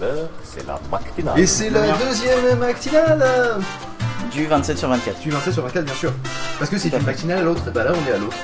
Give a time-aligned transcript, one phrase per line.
[0.00, 0.78] l'heure, c'est la.
[1.36, 3.24] Et c'est la deuxième matinale
[4.32, 5.20] Du 27 sur 24.
[5.20, 6.12] Du 27 sur 24, bien sûr.
[6.58, 7.10] Parce que c'est Tout à une fait.
[7.12, 7.70] matinale à l'autre.
[7.72, 8.36] Bah là, on est à l'autre.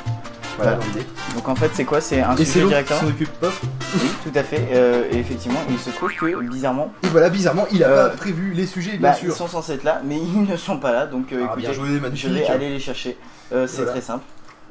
[0.56, 0.86] Voilà Voilà.
[0.86, 1.06] l'idée.
[1.34, 2.00] Donc en fait, c'est quoi?
[2.00, 3.48] C'est un Et c'est sujet l'autre qui directement s'en occupe pas.
[3.94, 4.68] Oui, tout à fait.
[4.72, 8.16] Euh, et effectivement, il se trouve que bizarrement, Et voilà, bizarrement, il a Euh, pas
[8.16, 9.36] prévu les sujets, bien bah, ils sûr.
[9.36, 11.06] sont censés être là, mais ils ne sont pas là.
[11.06, 12.30] Donc euh, Ah, écoutez, bien joué, je magnifique.
[12.32, 13.18] vais aller les chercher.
[13.52, 13.92] Euh, c'est Voilà.
[13.92, 14.24] très simple.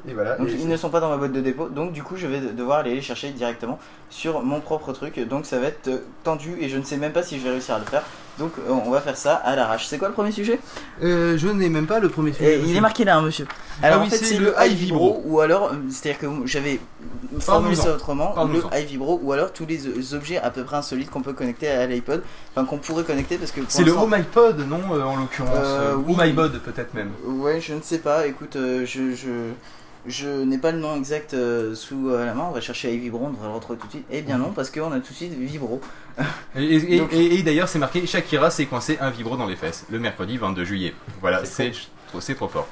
[0.06, 0.36] Et voilà.
[0.36, 2.26] Donc et ils ne sont pas dans ma boîte de dépôt, donc du coup je
[2.26, 3.78] vais devoir aller les chercher directement
[4.10, 5.18] sur mon propre truc.
[5.28, 7.50] Donc ça va être euh, tendu et je ne sais même pas si je vais
[7.50, 8.02] réussir à le faire.
[8.38, 9.86] Donc euh, on va faire ça à l'arrache.
[9.86, 10.58] C'est quoi le premier sujet?
[11.02, 12.60] Euh, je n'ai même pas le premier Et sujet.
[12.66, 13.46] Il est marqué là, hein, monsieur.
[13.82, 15.22] Alors Ah oui, en fait c'est le high vibro.
[15.24, 16.80] ou alors c'est-à-dire que j'avais
[17.40, 21.10] formulé ça autrement, le high vibro ou alors tous les objets à peu près insolites
[21.10, 22.22] qu'on peut connecter à l'iPod,
[22.54, 25.50] enfin qu'on pourrait connecter parce que C'est le Home iPod, non, en l'occurrence.
[25.56, 26.14] Euh, oui.
[26.64, 27.10] Peut-être même.
[27.26, 28.26] Ouais, je ne sais pas.
[28.26, 29.52] Écoute, je, je,
[30.06, 32.46] je n'ai pas le nom exact euh, sous euh, la main.
[32.48, 34.04] On va chercher à Vibro, on devrait le retrouver tout de suite.
[34.10, 35.80] Eh bien non, parce qu'on a tout de suite Vibro.
[36.56, 39.56] Et, et- Donc- et- et d'ailleurs, c'est marqué Shakira s'est coincé un vibro dans les
[39.56, 40.94] fesses le mercredi 22 juillet.
[41.20, 41.72] Voilà, c'est
[42.08, 42.68] trop, c'est trop fort.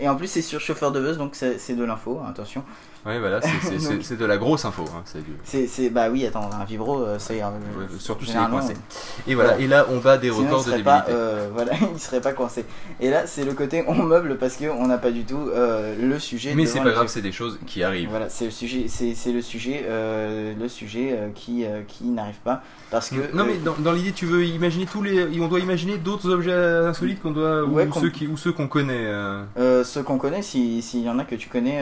[0.00, 2.20] Et en plus, c'est sur chauffeur de buzz, donc c'est c'est de l'info.
[2.24, 2.64] hein, Attention.
[3.04, 4.84] Ouais, voilà, c'est- c'est- de la grosse info.
[4.96, 7.42] hein, c'est du- bah oui, attends, un Vibro, euh, c'est.
[7.42, 8.74] euh, Ouais, surtout s'il est coincé.
[9.26, 10.84] Et voilà, et là, on bat des Sinon, records de débilité.
[10.84, 12.64] pas, euh, voilà, il serait pas coincé.
[13.00, 16.18] Et là, c'est le côté on meuble parce qu'on n'a pas du tout euh, le
[16.20, 16.54] sujet.
[16.54, 18.08] Mais c'est pas grave, c'est des choses qui arrivent.
[18.08, 23.10] Voilà, c'est le sujet, c'est, le sujet, euh, le sujet qui, qui n'arrive pas parce
[23.10, 23.34] que.
[23.34, 26.52] Non mais dans, dans l'idée tu veux imaginer tous les on doit imaginer d'autres objets
[26.52, 29.08] insolites qu'on doit Ouais, ou ceux qui ou ceux qu'on connaît
[29.84, 31.80] ceux qu'on connaît, si- s'il y en a que tu connais,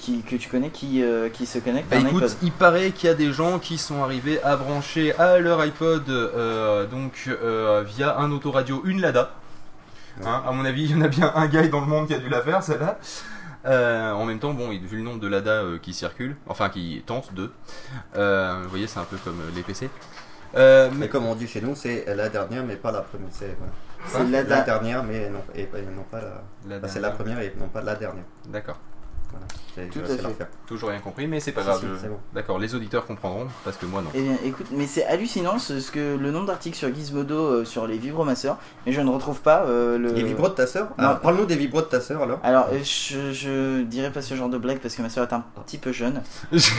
[0.00, 2.36] qui, que tu connais qui, euh, qui se connectent Bah à un écoute, iPod.
[2.42, 6.08] il paraît qu'il y a des gens qui sont arrivés à brancher à leur iPod
[6.08, 9.32] euh, donc euh, via un autoradio une Lada.
[10.24, 12.14] Hein, à mon avis, il y en a bien un gars dans le monde qui
[12.14, 12.98] a dû la faire celle-là.
[13.66, 17.02] Euh, en même temps, bon, vu le nombre de Lada euh, qui circulent, enfin qui
[17.06, 17.52] tentent de,
[18.16, 19.88] euh, vous voyez, c'est un peu comme les PC.
[20.56, 23.28] Euh, Mais comme on dit chez nous, c'est la dernière, mais pas la première.
[23.30, 23.72] C'est voilà.
[24.06, 26.42] C'est la, la- dernière, mais non, et, et non pas la.
[26.66, 28.24] la bah, c'est la première et non pas la dernière.
[28.48, 28.78] D'accord.
[29.30, 29.46] Voilà.
[29.74, 30.46] C'est- Tout à fait.
[30.66, 31.78] Toujours rien compris, mais c'est pas grave.
[31.80, 32.18] si, je- c'est bon.
[32.34, 34.10] D'accord, les auditeurs comprendront parce que moi non.
[34.14, 37.64] Eh bien, écoute, mais c'est hallucinant ce, ce que le nombre d'articles sur Gizmodo euh,
[37.64, 40.12] sur les vibromasseurs, mais je ne retrouve pas euh, le.
[40.12, 40.88] Les vibros de ta sœur.
[40.98, 42.40] Ah, Parle-nous des vibros de ta sœur alors.
[42.42, 45.32] Alors, euh, je, je dirais pas ce genre de blague parce que ma soeur est
[45.32, 46.20] un petit peu jeune.
[46.56, 46.72] c'est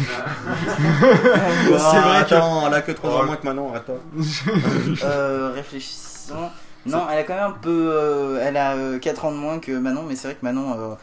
[1.80, 3.98] Ah, vrai Attends, elle a que 3 Oh, ans moins que Manon, attends.
[5.04, 6.50] Euh, réfléchissons.
[6.86, 7.92] Non, elle a quand même un peu.
[7.94, 10.88] euh, elle a 4 ans de moins que Manon, mais c'est vrai que Manon, euh,
[10.88, 10.98] Man-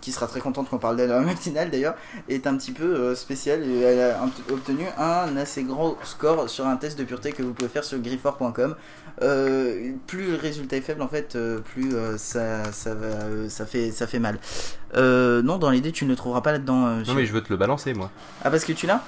[0.00, 1.94] qui sera très contente qu'on parle d'elle la matinale d'ailleurs,
[2.28, 4.20] est un petit peu euh, spéciale et elle a
[4.50, 7.98] obtenu un assez grand score sur un test de pureté que vous pouvez faire sur
[7.98, 8.76] grifford.com.
[9.20, 13.66] Euh, plus le résultat est faible en fait, euh, plus euh, ça, ça, va, ça,
[13.66, 14.38] fait, ça fait mal.
[14.94, 17.02] Euh, non, dans l'idée, tu ne le trouveras pas là-dedans.
[17.06, 18.10] Non mais je veux te le balancer moi.
[18.44, 19.02] Ah, parce que tu l'as?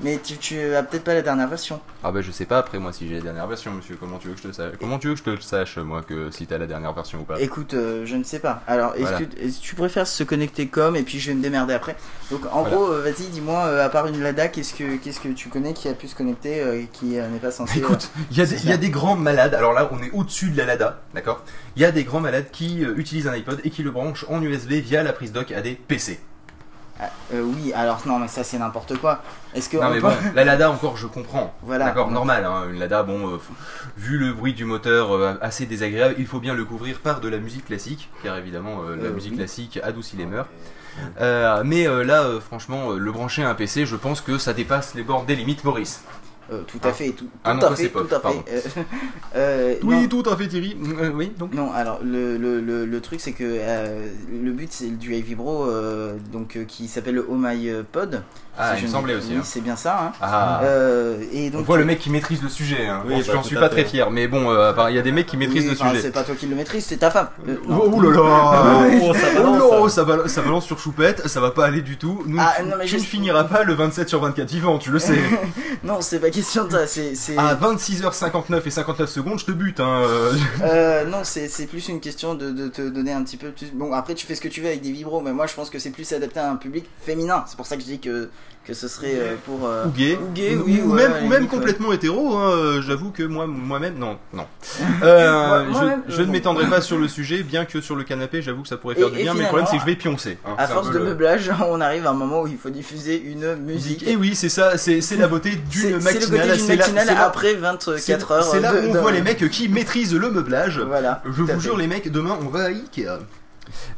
[0.00, 1.80] Mais tu, tu as peut-être pas la dernière version.
[2.02, 4.28] Ah bah je sais pas après moi si j'ai la dernière version monsieur, comment tu
[4.28, 4.72] veux que je te sache?
[4.80, 7.20] Comment tu veux que je te le sache moi que si t'as la dernière version
[7.20, 7.40] ou pas?
[7.40, 8.62] Écoute, euh, je ne sais pas.
[8.66, 9.18] Alors, est-ce Voilà.
[9.20, 11.96] que est-ce que tu préfères se connecter comme et puis je vais me démerder après.
[12.30, 12.76] Donc, en Voilà.
[12.76, 15.72] gros, euh, vas-y, dis-moi, euh, à part une Lada, qu'est-ce que qu'est-ce que tu connais
[15.72, 17.78] qui a pu se connecter et qui n'est pas censé.
[17.78, 20.56] Écoute, il y, a des- y a grands malades, alors là on est au-dessus de
[20.58, 21.42] la LADA, d'accord?
[21.76, 24.42] Il y a des grands malades qui utilisent un iPod et qui le branchent en
[24.42, 26.20] USB via la prise dock à des PC.
[27.00, 29.20] Ah, euh, oui, alors non, mais ça c'est n'importe quoi.
[29.52, 31.52] Est-ce que Non on mais peut- bon, la LADA encore je comprends.
[31.62, 31.86] Voilà.
[31.86, 33.38] D'accord, normal, hein, une LADA, bon, euh,
[33.96, 37.28] vu le bruit du moteur euh, assez désagréable, il faut bien le couvrir par de
[37.28, 39.38] la musique classique, car évidemment euh, la Euh, musique oui.
[39.38, 40.46] classique adoucit les mœurs.
[41.20, 44.38] Euh, mais euh, là, euh, franchement, euh, le brancher à un PC, je pense que
[44.38, 46.04] ça dépasse les bornes des limites, Maurice.
[46.52, 48.44] Euh, tout à fait, tout, tout Ah non, à toi, fait, tout pof, à fait.
[48.52, 48.60] Euh,
[49.36, 50.06] euh, non.
[50.08, 50.76] tout à fait Thierry.
[51.00, 51.54] Euh, oui, donc.
[51.54, 55.64] Non, alors le, le, le, le truc c'est que euh, le but c'est du iVibro
[55.68, 58.22] euh, donc euh, qui s'appelle le Oh My Pod.
[58.56, 59.30] Ah, Si il je me semblait aussi.
[59.30, 59.42] Oui, hein.
[59.42, 59.98] c'est bien ça.
[60.00, 60.12] Hein.
[60.20, 60.60] Ah.
[60.62, 62.86] Euh, et donc On voit le mec qui maîtrise le sujet.
[62.86, 63.02] Hein.
[63.04, 65.10] Oui, Bon, bah, J'en suis pas très fier, mais bon, euh, il y a des
[65.10, 66.02] mecs qui maîtrisent Oui, le enfin, sujet.
[66.02, 67.30] C'est pas toi qui le maîtrise, c'est ta femme.
[67.48, 67.56] Euh.
[67.68, 71.26] Oh, oh là là Oh, ça Oh balance, non, ça balance, ça balance sur choupette,
[71.26, 72.22] ça va pas aller du tout.
[72.26, 75.00] Nous, Ah, non, mais tu ne finiras pas le 27 sur 24 vivant, tu le
[75.00, 75.18] sais.
[75.82, 76.78] Non, c'est pas question de.
[76.86, 79.80] C'est, c'est- à 26h59 et 59 secondes, je te bute.
[79.80, 80.02] Hein.
[80.04, 80.32] euh.
[80.62, 83.70] Euh, non, c'est, c'est plus une question de, de te donner un petit peu plus.
[83.72, 85.70] Bon, après, tu fais ce que tu veux avec des vibros, mais moi je pense
[85.70, 87.44] que c'est plus adapté à un public féminin.
[87.46, 88.30] C'est pour ça que je dis que,
[88.64, 89.66] que ce serait euh, pour.
[89.68, 91.46] euh, Ou gay, Ou gay, ou, oui, ou ouais, même, ou ouais.
[91.46, 92.34] complètement hétéro.
[92.36, 94.46] hein, euh, J'avoue que moi, moi-même, non, non.
[95.02, 98.62] Euh, Moi- je ne m'étendrai pas sur le sujet, bien que sur le canapé, j'avoue
[98.62, 99.34] que ça pourrait faire Et- du et bien.
[99.34, 100.38] Mais le problème, c'est que je vais pioncer.
[100.46, 100.54] hein.
[100.56, 103.54] À force de le- meublage, on arrive à un moment où il faut diffuser une
[103.56, 104.06] musique.
[104.08, 106.56] Et oui, c'est ça, c'est la beauté d'une c'est le côté matinale.
[106.56, 108.44] d'une c'est la- matinale après c'est- 24 heures.
[108.44, 110.80] C'est là où on voit les mecs qui maîtrisent le meublage.
[110.80, 111.22] Voilà.
[111.26, 113.18] Je vous jure, les mecs, demain on va à Ikea.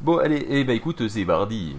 [0.00, 1.76] Bon, allez, eh ben écoute, c'est Bardi.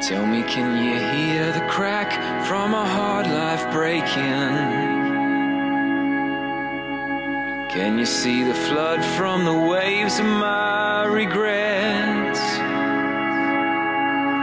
[0.00, 2.10] Tell me, can you hear the crack
[2.46, 4.08] from a hard life breaking?
[7.68, 12.40] Can you see the flood from the waves of my regrets?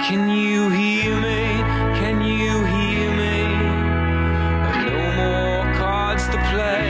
[0.08, 1.42] Can you hear me?
[2.02, 3.42] Can you hear me?
[4.86, 6.87] No more cards to play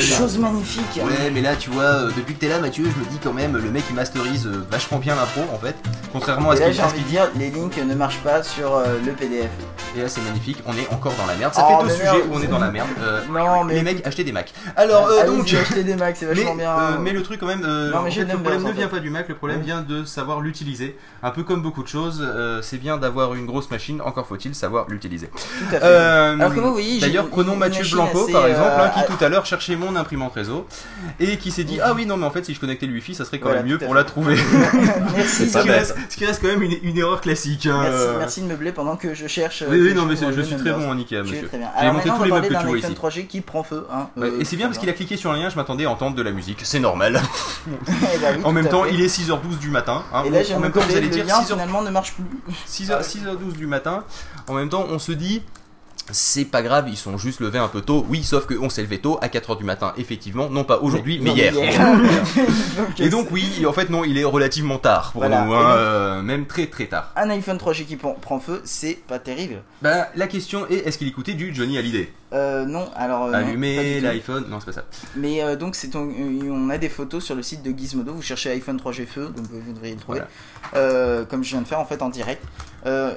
[0.00, 2.40] là là, Ouais, quelle ouais, chose magnifique Ouais, mais là, tu vois, euh, depuis que
[2.40, 5.14] t'es là, Mathieu, je me dis quand même, le mec il masterise euh, vachement bien
[5.14, 5.76] l'impro en fait.
[6.12, 8.98] Contrairement à ce qu'il j'ai envie de dire, les links ne marchent pas sur euh,
[9.04, 9.50] le PDF.
[9.96, 11.52] Et là, c'est magnifique, on est encore dans la merde.
[11.52, 12.88] Ça Oh, fait deux sujets où on est dans la merde.
[13.00, 13.74] Euh, Non mais...
[13.74, 14.52] Les mecs, achetez des Macs.
[14.76, 15.52] Alors, euh, donc.
[15.60, 16.70] achetez des Macs, c'est Mais, vachement bien.
[16.78, 18.62] euh, mais le truc quand même, euh, Non, mais en je fait, l'aime le problème
[18.62, 20.96] ne en vient pas du Mac, le problème vient de savoir l'utiliser.
[21.22, 22.24] Un peu comme beaucoup de choses,
[22.62, 25.28] c'est bien d'avoir une grosse machine, encore faut-il savoir l'utiliser.
[25.60, 25.84] Tout à fait.
[25.84, 29.02] Euh, Alors que moi, D'ailleurs, prenons Mathieu Blanco assez, par exemple, euh, hein, qui à-
[29.04, 30.66] tout à l'heure cherchait mon imprimante réseau
[31.20, 33.14] et qui s'est dit Ah oui, non, mais en fait, si je connectais le Wi-Fi,
[33.14, 34.36] ça serait quand Voilà, même mieux pour la trouver.
[35.14, 37.66] Merci, ce, qui reste, ce qui reste quand même une, une erreur classique.
[37.66, 38.18] hein, merci, euh.
[38.18, 39.62] merci de meubler pendant que je cherche.
[39.68, 41.50] Oui, oui, non, mais je suis très bon en Ikea, monsieur.
[41.80, 42.94] J'ai monté tous les meubles que tu vois ici.
[42.94, 43.86] 3G qui prend feu.
[43.92, 45.90] Hein, euh, et c'est bien parce qu'il a cliqué sur un lien, je m'attendais à
[45.90, 47.20] entendre de la musique, c'est normal.
[47.68, 50.02] Eh oui, en même temps, il est 6h12 du matin.
[50.24, 52.24] Et là, j'ai en même temps, vous allez dire lien 6h, finalement ne marche plus.
[52.68, 54.04] 6h, 6h12 du matin.
[54.48, 55.42] En même temps, on se dit.
[56.12, 58.06] C'est pas grave, ils sont juste levés un peu tôt.
[58.08, 60.48] Oui, sauf qu'on s'est levé tôt à 4h du matin, effectivement.
[60.50, 61.52] Non pas aujourd'hui, mais, hier.
[62.98, 65.44] Et donc, oui, en fait, non, il est relativement tard pour Voilà.
[65.44, 67.12] nous, hein, donc- euh, même très très tard.
[67.16, 69.62] Un iPhone 3G qui prend prend feu, c'est pas terrible.
[69.82, 72.12] Ben, la question est est-ce qu'il écoutait du Johnny Hallyday?
[72.32, 73.24] Euh, non, alors.
[73.26, 74.44] euh, Allumer l'iPhone.
[74.48, 74.84] Non, c'est pas ça.
[75.16, 78.12] Mais euh, donc, c'est on, a des photos sur le site de Gizmodo.
[78.12, 80.20] Vous cherchez iPhone 3G feu, donc vous devriez le trouver.
[81.28, 82.42] Comme je viens de faire en fait en direct.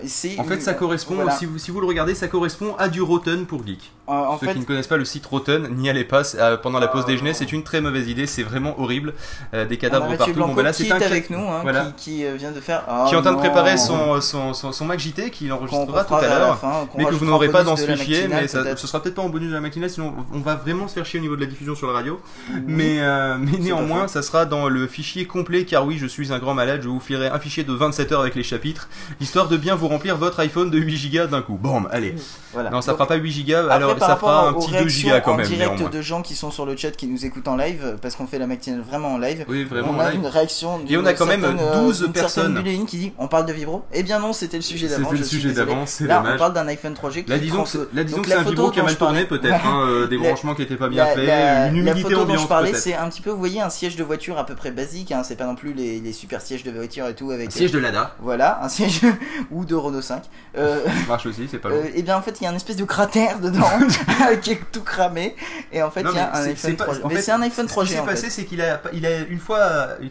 [0.06, 1.32] C'est En fait, ça correspond, Voilà.
[1.32, 3.92] si, vous, si vous le regardez, ça correspond à du Rotten pour Geek.
[4.08, 6.24] En Ceux fait, qui ne connaissent pas le site Rotten, n'y allez pas
[6.62, 9.14] pendant la pause Ah, déjeuner, c'est une très mauvaise idée, c'est vraiment horrible.
[9.54, 10.34] Des on a cadavres partout.
[10.34, 11.94] Blanco Bon, voilà, qui c'est est un avec nous, hein, voilà.
[11.96, 12.84] qui, qui, vient de faire.
[13.08, 16.16] qui est en train de préparer son, son, son, son Mac JT qu'il enregistrera tout
[16.16, 16.60] à l'heure.
[16.98, 19.50] Mais que vous n'aurez pas dans ce fichier, mais ce sera peut-être pas en bonus
[19.50, 21.76] de la matinale, sinon on va vraiment se faire chier au niveau de la diffusion
[21.76, 22.20] sur la radio.
[22.50, 22.64] Mhm.
[22.68, 26.40] Mais, euh, mais néanmoins, ça sera dans le fichier complet, car oui, je suis un
[26.40, 29.58] grand malade, je vous filerai un fichier de 27 heures avec les chapitres, histoire de
[29.58, 31.58] bien vous remplir votre iPhone de 8 Go d'un coup.
[31.62, 32.16] Bon, allez.
[32.54, 32.70] Voilà.
[32.70, 35.16] Non, ça Donc, fera pas 8 Go, alors ça fera un petit 2 réactions Go
[35.26, 35.90] quand en même, direct néanmoins.
[35.90, 38.40] de gens qui sont sur le chat qui nous écoutent en live, parce qu'on fait
[38.40, 39.46] la matinale vraiment en live.
[39.48, 39.92] Oui, vraiment.
[39.96, 40.20] on a live.
[40.22, 42.64] une réaction Et on a quand même d'une certaine, 12 euh, personnes.
[42.88, 45.10] Qui dit on parle de vibro Eh bien non, c'était le sujet d'avant.
[45.10, 46.36] C'était le sujet d'avant, c'est Là, dommage.
[46.36, 48.84] on parle d'un iPhone 3G qui Là, disons que, c'est la un vibro qui a
[48.94, 51.68] je parlais- peut-être, hein, euh, des La- branchements qui étaient pas bien La, faits, la-
[51.68, 53.70] une la humidité photo dont ambiante, je parlais, c'est un petit peu, vous voyez, un
[53.70, 55.12] siège de voiture à peu près basique.
[55.12, 57.48] Hein, c'est pas non plus les, les super sièges de voiture et tout avec.
[57.48, 59.02] Un siège de Lada, Voilà, un siège
[59.52, 60.24] ou de Renault 5.
[60.58, 61.80] Euh, marche aussi, c'est pas loin.
[61.80, 63.68] euh, et bien en fait, il y a un espèce de cratère dedans
[64.42, 65.36] qui est tout cramé.
[65.72, 67.04] Et en fait, il y a un iPhone c'est pas- 3G.
[67.04, 69.06] en Mais fait, c'est un iPhone Ce qui 3G s'est passé, c'est qu'il a, il
[69.06, 69.60] a une fois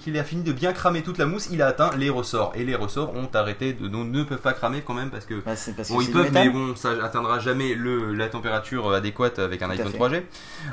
[0.02, 2.64] qu'il a fini de bien cramer toute la mousse, il a atteint les ressorts et
[2.64, 5.52] les ressorts ont arrêté de ne peuvent pas cramer quand même parce que Bah,
[6.00, 9.92] ils peuvent mais bon ça atteindra jamais le la température adéquate avec un Tout iPhone
[9.92, 9.98] fait.
[9.98, 10.22] 3G.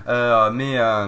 [0.07, 1.07] Euh, mais euh,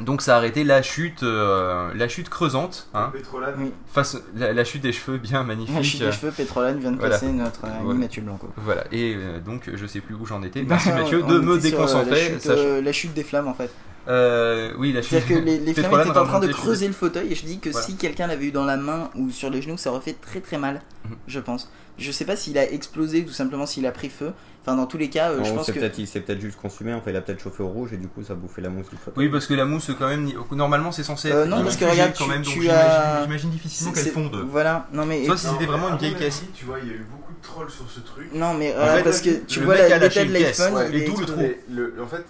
[0.00, 3.54] donc ça a arrêté la chute euh, la chute creusante hein, Pétrolane.
[3.58, 3.72] Oui.
[3.90, 5.74] face la, la chute des cheveux bien magnifique.
[5.76, 7.14] La chute des cheveux, Pétrolane vient de Voilà.
[7.14, 8.00] passer notre ami Voilà.
[8.00, 8.48] Mathieu Blanco.
[8.56, 10.62] Voilà et euh, donc je sais plus où j'en étais.
[10.68, 12.10] Merci Mathieu de me euh, déconcentrer.
[12.10, 13.70] La chute, sachant- euh, la chute des flammes en fait.
[14.08, 15.10] Euh, oui la chute.
[15.10, 17.58] C'est-à-dire que les, les Pétrolane étaient en train de creuser le fauteuil et je dis
[17.58, 17.86] que Voilà.
[17.86, 20.40] si quelqu'un l'avait eu dans la main ou sur les genoux, ça aurait fait très
[20.40, 21.16] très mal, Mhm.
[21.26, 21.70] je pense.
[21.98, 24.32] Je sais pas s'il a explosé ou tout simplement s'il a pris feu.
[24.62, 25.78] Enfin, dans tous les cas, euh, je pense que.
[25.98, 28.08] il s'est peut-être juste consumé, en fait, il a peut-être chauffé au rouge et du
[28.08, 29.24] coup ça a bouffé la mousse du fauteuil.
[29.26, 31.84] Oui, parce que la mousse, quand même, normalement, c'est censé Euh, être non, parce que
[31.84, 34.44] regarde, quand tu- même, tu as- j'imagine difficilement qu'elle fonde.
[34.50, 35.24] Voilà, non mais.
[35.24, 36.42] Soit si c'était vraiment une vieille caisse.
[36.54, 38.28] Tu vois, il y a eu beaucoup de trolls sur ce truc.
[38.34, 42.06] Non mais parce que tu vois la- l'état de l'iPhone, et d'où le le- en
[42.08, 42.24] fait,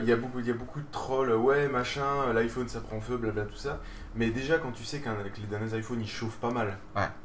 [0.00, 3.00] il y a beaucoup, il y a beaucoup de trolls, ouais, machin, l'iPhone ça prend
[3.00, 3.80] feu, blabla, tout ça.
[4.14, 6.78] Mais déjà, quand tu sais qu'un que les derniers iPhones ils chauffent pas mal.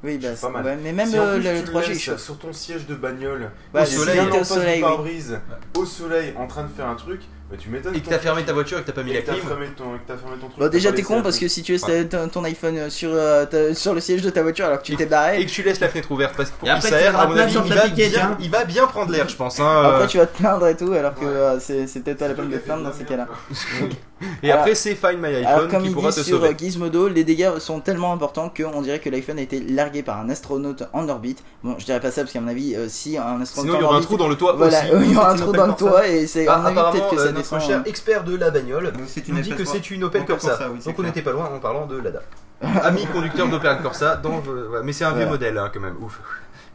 [0.04, 0.66] Oui, bah, C'est pas mal.
[0.66, 2.20] ouais, mais même Si en euh, plus le, tu 3G il laisses chauffe.
[2.22, 5.34] sur ton siège de bagnole, Ouais, au soleil, en au face soleil, oui.
[5.78, 7.22] au soleil, en train de faire un truc,
[7.52, 7.96] bah, tu m'étonnes.
[7.96, 9.44] Et que t'as fermé ta voiture et que t'as pas mis et la clim.
[9.46, 10.58] fermé ton, que t'as fermé ton truc.
[10.60, 12.90] Bon, t'as déjà t'es con parce que si tu laisses ta- ton, ton iPhone euh,
[12.90, 15.46] sur, euh, ta- sur le siège de ta voiture alors que tu t'es barré, Et
[15.46, 17.54] que tu laisses la fenêtre ouverte parce que pour qu'il s'aère, tu à mon avis,
[17.54, 18.38] il va, bien, hein.
[18.40, 19.60] il va bien prendre l'air, je pense.
[19.60, 20.08] hein, après euh.
[20.08, 21.32] tu vas te plaindre et tout alors que Ouais.
[21.32, 23.28] euh, c'est peut-être pas la peine de te plaindre dans ces cas-là.
[24.44, 26.38] Et Alors- après, c'est Find My Alors iPhone comme qui il pourra dit te sur
[26.38, 26.50] sauver.
[26.50, 30.20] euh, Gizmodo, les dégâts sont tellement importants qu'on dirait que l'iPhone a été largué par
[30.20, 31.44] un astronaute en orbite.
[31.64, 33.82] Bon, je dirais pas ça parce qu'à mon avis, euh, si un astronaute Sinon, il
[33.82, 34.88] y aura un trou dans le toit voilà, aussi.
[35.06, 36.62] il y aura un trou dans le toit et c'est Ah,
[36.92, 37.62] peut-être que euh, ça notre descend.
[37.62, 37.84] cher hein.
[37.86, 39.72] expert de la bagnole nous dit Opel que Corsa.
[39.74, 40.50] c'est une Opel Corsa.
[40.50, 42.22] Corsa, oui, c'est Donc on n'était pas loin en parlant de Lada.
[42.84, 45.96] Ami conducteur d'Opel Corsa, dans, ouais, mais c'est un vieux modèle hein, quand même.
[46.02, 46.20] Ouf.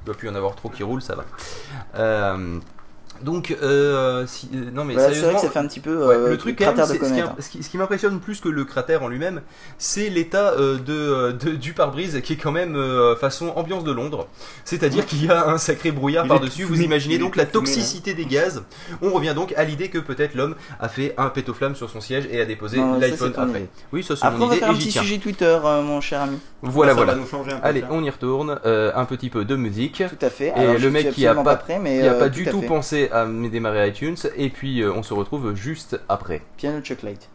[0.03, 1.25] Il doit plus y en avoir trop qui roulent, ça va.
[1.97, 2.59] Euh,
[3.23, 5.81] donc, euh, si- euh, non mais Voilà, c'est sérieusement, vrai que ça fait un petit
[5.81, 7.25] peu Ouais, euh, le truc, quand même, cratère de c'est- comète.
[7.25, 7.35] hein.
[7.41, 9.43] ce qui- ce qui m'impressionne plus que le cratère en lui-même,
[9.79, 13.93] c'est l'état euh, de, de- du pare-brise qui est quand même euh, façon ambiance de
[13.93, 14.27] Londres.
[14.65, 16.65] C'est-à-dire qu'il y a un sacré brouillard par-dessus.
[16.65, 18.63] Vous imaginez donc la fumé, toxicité des gaz.
[19.03, 22.27] On revient donc à l'idée que peut-être l'homme a fait un pétoflamme sur son siège
[22.31, 23.61] et a déposé Non, l'iPhone c'est après.
[23.61, 23.69] idée.
[23.93, 26.39] Oui, ça c'est Après on va faire un petit sujet Twitter euh, mon cher ami.
[26.63, 27.13] Voilà, Ça voilà.
[27.15, 27.67] va nous changer un peu.
[27.67, 28.59] Allez, on y retourne.
[28.65, 30.03] Un petit peu de musique.
[30.09, 30.53] Tout à fait.
[30.57, 31.57] Et le mec qui a pas-
[32.29, 32.67] du tout fait.
[33.11, 36.43] À me démarrer iTunes et puis euh, on se retrouve juste après.
[36.57, 37.29] Piano Chocolate.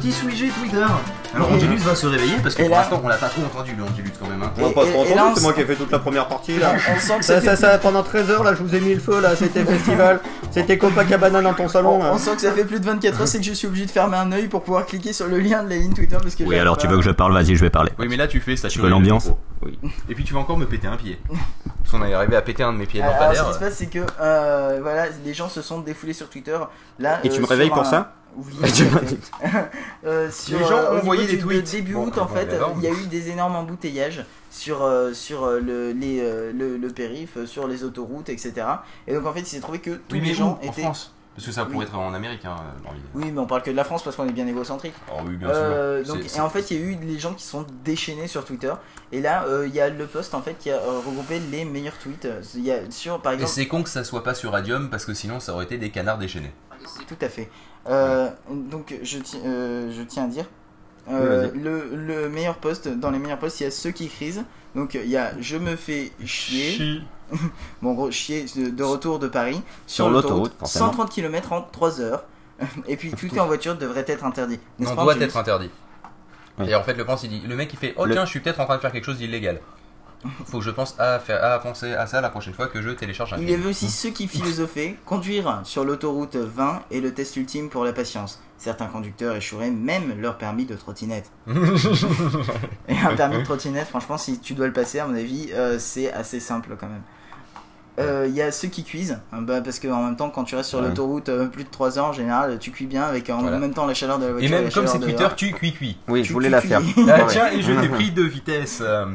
[0.00, 0.84] Petit sujet Twitter.
[1.34, 3.42] Alors Angelus va se réveiller parce que Et pour là- l'instant on l'a pas trop
[3.42, 4.42] entendu le Angelus quand même.
[4.42, 4.52] hein.
[4.56, 5.76] On va Et- pas et- trop et là, entendu, on c'est moi qui ai fait
[5.76, 6.72] toute la première partie là.
[6.96, 8.80] On sent que Ça, ça ça, fait ça, pendant 13 heures là, je vous ai
[8.80, 12.10] mis le feu là, c'était festival, c'était Copacabana dans ton salon On, là.
[12.14, 13.90] on sent que ça fait plus de 24 heures, c'est que je suis obligé de
[13.90, 16.42] fermer un œil pour pouvoir cliquer sur le lien de la ligne Twitter parce que
[16.42, 16.82] Oui, j'arrive alors pas.
[16.82, 17.92] tu veux que je parle, vas-y, je vais parler.
[17.98, 18.68] Oui mais là tu fais ça.
[18.68, 19.28] Tu veux l'ambiance?
[19.62, 19.78] Oui.
[20.08, 21.20] Et puis tu vas encore me péter un pied.
[21.28, 23.44] Parce qu'on est arrivé à péter un de mes pieds Alors, lampadaires.
[23.44, 26.56] ce qui se passe, c'est que euh, voilà, les gens se sont défoulés sur Twitter.
[26.98, 28.12] Là, Et tu euh, me réveilles sur pour un- ça?
[30.04, 31.70] Euh, sur, Les gens euh, ont au niveau envoyé des tweets.
[31.72, 35.44] début Bon, août, en fait, il y a eu des énormes embouteillages sur euh, sur
[35.44, 38.52] euh, le, les, euh, le, le périph, euh, sur les autoroutes, etc.
[39.06, 40.34] Et donc en fait, il s'est trouvé que tous Oui les où?
[40.34, 40.82] gens En étaient.
[40.82, 41.14] France.
[41.36, 41.84] Parce que ça pourrait Oui.
[41.84, 42.56] être en Amérique hein.
[43.14, 44.92] Oui, mais on parle que de la France parce qu'on est bien égocentrique.
[45.10, 46.14] Oh oui bien Euh, sûr.
[46.16, 48.72] donc, et en fait, il y a eu les gens qui sont déchaînés sur Twitter.
[49.12, 51.64] Et là, euh, il y a le post en fait qui a euh, regroupé les
[51.64, 52.26] meilleurs tweets.
[52.56, 55.04] Y a sur, par Et exemple, c'est con que ça soit pas sur Radium parce
[55.06, 56.52] que sinon ça aurait été des canards déchaînés.
[57.06, 57.48] Tout à fait.
[57.88, 60.44] Euh, Donc je, ti- euh, je tiens à dire,
[61.10, 64.44] euh, le, le meilleur poste, dans les meilleurs postes, il y a ceux qui crisent.
[64.74, 67.00] Donc il y a je me fais chier.
[67.80, 70.86] Bon, gros, chier de, retour de Paris Sur l'autoroute, forcément.
[70.86, 72.24] 130 km en 3 heures.
[72.88, 74.58] Et puis tout en voiture devrait être interdit.
[74.84, 75.70] Pas, doit être interdit.
[76.58, 76.68] Oui.
[76.68, 78.30] Et en fait, le pense, il dit, le mec il fait, oh Le- tiens, je
[78.30, 79.60] suis peut-être en train de faire quelque chose d'illégal.
[80.46, 82.90] Faut que je pense à faire, à penser à ça la prochaine fois que je
[82.90, 87.14] télécharge un Il y avait aussi ceux qui philosophaient, conduire sur l'autoroute 20 est le
[87.14, 88.42] test ultime pour la patience.
[88.58, 91.30] Certains conducteurs échoueraient même leur permis de trottinette.
[92.88, 95.78] Et un permis de trottinette, franchement, si tu dois le passer, à mon avis, euh,
[95.78, 97.02] c'est assez simple quand même.
[97.98, 100.56] Euh, Il y a ceux qui cuisent, hein, bah, parce qu'en même temps, quand tu
[100.56, 100.88] restes sur Ouais.
[100.88, 103.58] l'autoroute euh, plus de 3 heures, en général, tu cuis bien avec en Voilà.
[103.58, 104.50] même temps la chaleur de la Et voiture.
[104.50, 105.98] même la comme c'est Twitter, tu cuis cuis.
[106.08, 106.80] Oui, Tu- je voulais la faire.
[107.08, 108.78] Ah tiens, et je t'ai pris de vitesse.
[108.82, 109.06] euh,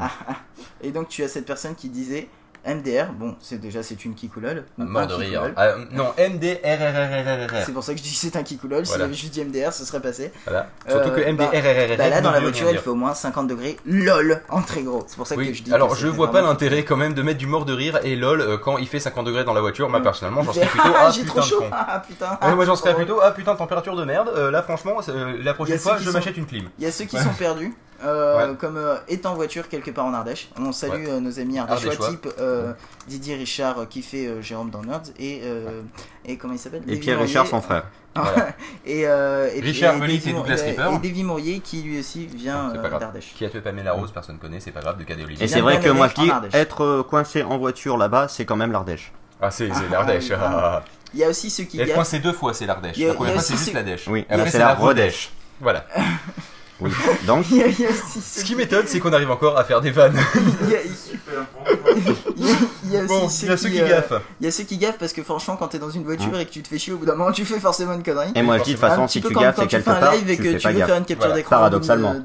[0.85, 2.27] Et donc tu as cette personne qui disait
[2.67, 4.65] MDR, bon, c'est déjà c'est une kikoulole.
[4.79, 5.29] ou Mort de rire.
[5.29, 5.53] kikoulol.
[5.55, 7.63] Ah, non, MDRRRRR.
[7.65, 8.85] C'est pour ça que je dis c'est un kikoulol.
[8.85, 9.05] S'il Voilà.
[9.05, 10.31] avait juste dit MDR, ce serait passé.
[10.45, 10.67] Voilà.
[10.89, 11.97] Surtout Euh, que bah- MDRRRR.
[11.97, 13.77] Bah là, dans la voiture, il fait au moins 50 degrés.
[13.85, 15.03] LOL en très gros.
[15.07, 15.73] C'est pour ça que Oui, je dis.
[15.73, 18.41] alors je vois pas l'intérêt quand même de mettre du mort de rire et lol
[18.41, 19.87] euh, quand il fait 50 degrés dans la voiture.
[19.89, 20.03] Moi Mm.
[20.03, 21.59] personnellement, j'en serais plutôt Ah, ah j'ai putain trop de chaud.
[21.59, 21.69] con.
[21.71, 22.39] Ah putain.
[22.41, 22.97] Ouais, moi j'en serais Oh.
[22.97, 24.29] plutôt ah putain température de merde.
[24.35, 26.69] Euh, là franchement, euh, la prochaine fois je m'achète une clim.
[26.79, 28.55] Il y a ceux qui sont perdus, euh, Ouais.
[28.57, 30.49] comme euh, est en voiture quelque part en Ardèche.
[30.59, 32.09] On salue euh, nos amis ardéchois, Ardéchois.
[32.09, 32.73] type euh,
[33.07, 35.81] Didier Richard qui fait euh, Jérôme dans Nerds et, euh,
[36.25, 36.83] et comment il s'appelle?
[36.87, 37.27] Et Pierre Mourier.
[37.27, 37.83] Richard, son frère.
[38.17, 38.47] Voilà.
[38.85, 40.89] et, euh, et, Richard Davy et Douglas et- Ripper.
[40.93, 43.33] Et Davy Mourier qui lui aussi vient euh, d'Ardèche.
[43.35, 45.81] Qui a tué Pamela Rose, personne connaît, c'est pas grave, de Cadet Et c'est vrai
[45.81, 46.53] que moi Ardèche.
[46.53, 49.11] être coincé en voiture là-bas, c'est quand même l'Ardèche.
[49.41, 50.31] Ah c'est c'est l'Ardèche.
[50.31, 50.83] Ah, ah.
[51.13, 51.95] Il y a aussi ceux qui Et elle gaffent.
[51.97, 52.95] coincé deux fois, c'est l'Ardèche.
[52.95, 54.07] Il y a- La première il y a fois c'est juste l'Ardèche.
[54.07, 55.31] Oui, Après c'est la Rodèche.
[55.59, 55.85] Voilà.
[56.81, 56.91] Oui.
[57.27, 59.31] Donc, Il y a- il y a aussi ceux Ce qui m'étonne, c'est qu'on arrive
[59.31, 60.19] encore à faire des vannes.
[60.63, 63.57] il y a- il y a- il y a aussi Bon, ceux il y a
[63.57, 64.21] ceux qui euh, gaffent.
[64.41, 66.45] Il y a ceux qui gaffent parce que franchement, quand t'es dans une voiture et
[66.45, 68.31] que tu te fais chier au bout d'un moment, tu fais forcément une connerie.
[68.35, 69.95] et moi je dis de toute façon, si tu gaffes, c'est tu quelque fais un
[69.95, 72.15] part, live et tu que tu veux faire une capture Voilà, d'écran paradoxalement.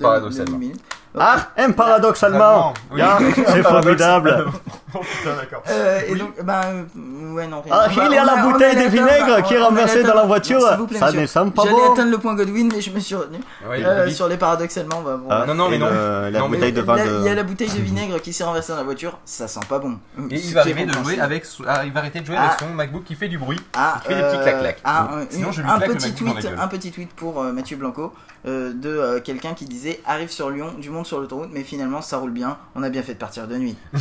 [1.14, 1.14] Paradoxalement.
[1.14, 1.46] 10 minutes.
[1.57, 3.01] Ah, M paradoxalement Oui.
[3.03, 3.18] Ah,
[3.49, 4.46] C'est formidable
[4.92, 5.62] Oh putain, d'accord.
[5.70, 6.18] Euh, et Oui.
[6.18, 7.73] donc, bah, euh, ouais, non, rien.
[7.77, 10.25] Ah, il y a on la bouteille de vinaigre on- qui est renversée dans la
[10.25, 10.59] voiture.
[10.79, 11.92] Vous plaît, Ça ne semble pas J'allais bon.
[11.92, 13.38] atteindre le point Godwin, mais je me suis retenu.
[13.68, 15.29] Ouais, Euh, sur les paradoxalement, bah, bon.
[15.31, 15.87] Ah, Non, non, mais non.
[15.88, 18.20] le- La Non, mais bouteille de Là, vin Il y a la bouteille de vinaigre
[18.20, 19.96] qui s'est renversée dans la voiture, ça sent pas bon.
[20.29, 21.23] Et il va qui est arriver de jouer compréhensible.
[21.23, 22.46] avec, son- ah, il va arrêter de jouer Ah.
[22.49, 23.61] avec son MacBook qui fait du bruit.
[23.77, 24.79] Ah, Il fait des petits euh, clac-clac.
[24.83, 26.61] ah, un- Sinon, une- je lui un claque le petit MacBook dans la tweet, gueule.
[26.61, 28.12] un petit tweet pour Mathieu Blanco
[28.44, 32.58] de quelqu'un qui disait arrive sur Lyon, du sur l'autoroute, mais finalement ça roule bien.
[32.74, 33.76] On a bien fait de partir de nuit.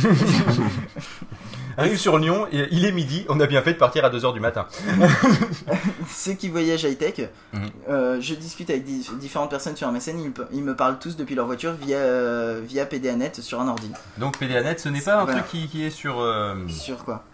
[1.76, 4.34] Arrive sur Lyon, et il est midi, on a bien fait de partir à 2h
[4.34, 4.66] du matin.
[6.08, 7.60] Ceux qui voyagent high tech, Mhm.
[7.88, 10.18] euh, je discute avec di- différentes personnes sur MSN,
[10.52, 13.90] ils, me parlent tous depuis leur voiture via euh, via PDAnet sur un ordi.
[14.18, 15.40] Donc PDAnet, ce n'est pas un Voilà.
[15.42, 16.20] truc qui, qui est sur...
[16.20, 17.24] euh, Sur quoi?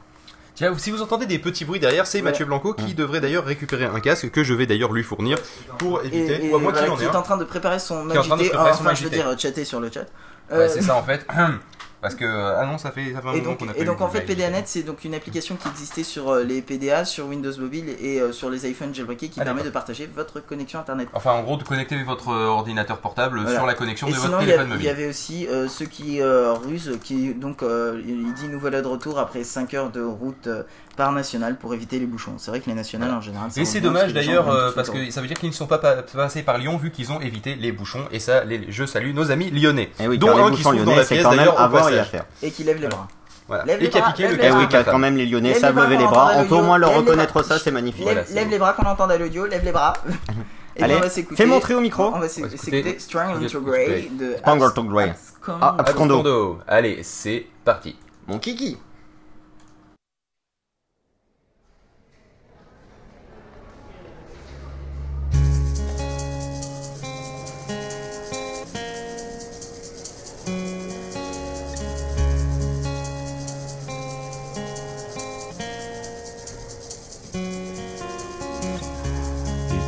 [0.56, 2.24] Tiens, si vous entendez des petits bruits derrière, c'est Ouais.
[2.24, 5.36] Mathieu Blanco qui devrait d'ailleurs récupérer un casque que je vais d'ailleurs lui fournir
[5.78, 6.46] pour éviter...
[6.46, 8.08] et ou à moins voilà, qu'il en qui ait est en train de préparer son
[8.08, 10.00] en préparer son enfin je veux dire chatter sur le chat.
[10.50, 11.26] Ouais, Euh, c'est ça en fait.
[12.02, 12.24] Parce que...
[12.24, 14.20] Ah non, ça fait, ça fait un Et moment qu'on a et donc en fait.
[14.20, 18.20] PDAnet c'est donc une application qui existait sur euh, les PDA, sur Windows Mobile et
[18.20, 21.08] euh, sur les iPhones jailbreakés qui Ah, permet de partager votre connexion internet.
[21.14, 23.56] Enfin, en gros, de connecter votre euh, ordinateur portable Voilà.
[23.58, 24.88] sur la connexion Et de votre sinon téléphone a- il y mobile.
[24.88, 28.86] avait aussi euh, ceux qui euh, rusent, qui donc euh, il dit nous voilà de
[28.88, 30.62] retour après 5 heures de route euh,
[30.96, 32.34] par nationale pour éviter les bouchons.
[32.38, 33.18] C'est vrai que les nationales Voilà.
[33.18, 33.50] en général.
[33.56, 36.02] Et c'est dommage d'ailleurs euh, parce que ça veut dire qu'ils ne sont pas pa-
[36.02, 39.30] passés par Lyon vu qu'ils ont évité les bouchons et ça les, je salue nos
[39.30, 41.60] amis lyonnais Eh oui, dont un qui trouve dans la pièce d'ailleurs
[41.94, 42.24] à faire.
[42.42, 43.08] et qui lève les bras.
[43.48, 43.64] Voilà.
[43.64, 45.60] Lève Et les qui a bras, piqué le Eh oui, quand même les lyonnais Lève
[45.60, 46.32] savent lever les bras.
[46.36, 48.06] On peut au moins leur reconnaître ça, c'est magnifique.
[48.06, 49.92] Lève, les bras quand on entend à l'audio, lève les bras.
[50.78, 51.36] Et Allez, puis on va s'écouter.
[51.42, 52.12] fais montrer au micro.
[52.14, 55.14] On va s'écouter écouter Strangle to Grey de Strangle to Grey.
[55.48, 56.14] Ah, Abscondo.
[56.18, 56.58] Abscondo.
[56.68, 57.96] Allez, c'est parti.
[58.26, 58.76] Mon kiki.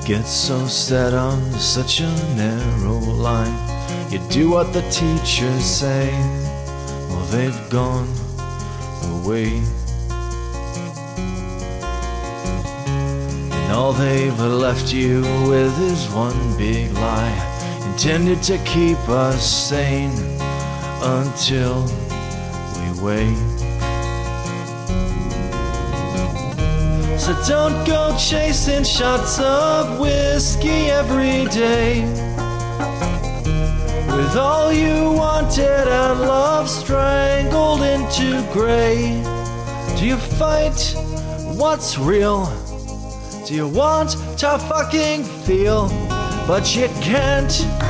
[0.09, 3.53] Get so set on such a narrow line.
[4.11, 6.11] You do what the teachers say,
[7.11, 8.09] well, they've gone
[9.13, 9.61] away.
[13.53, 20.17] And all they've left you with is one big lie, intended to keep us sane
[21.03, 21.85] until
[22.79, 23.48] we wake.
[27.29, 32.01] So don't go chasing shots of whiskey every day.
[34.17, 39.23] With all you wanted and love strangled into gray.
[39.99, 40.81] Do you fight
[41.55, 42.47] what's real?
[43.47, 45.89] Do you want to fucking feel?
[46.47, 47.88] But you can't.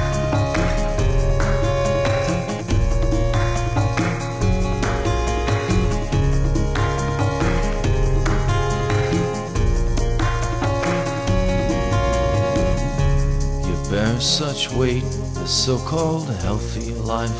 [14.21, 15.05] Such weight,
[15.35, 17.31] the so called healthy life.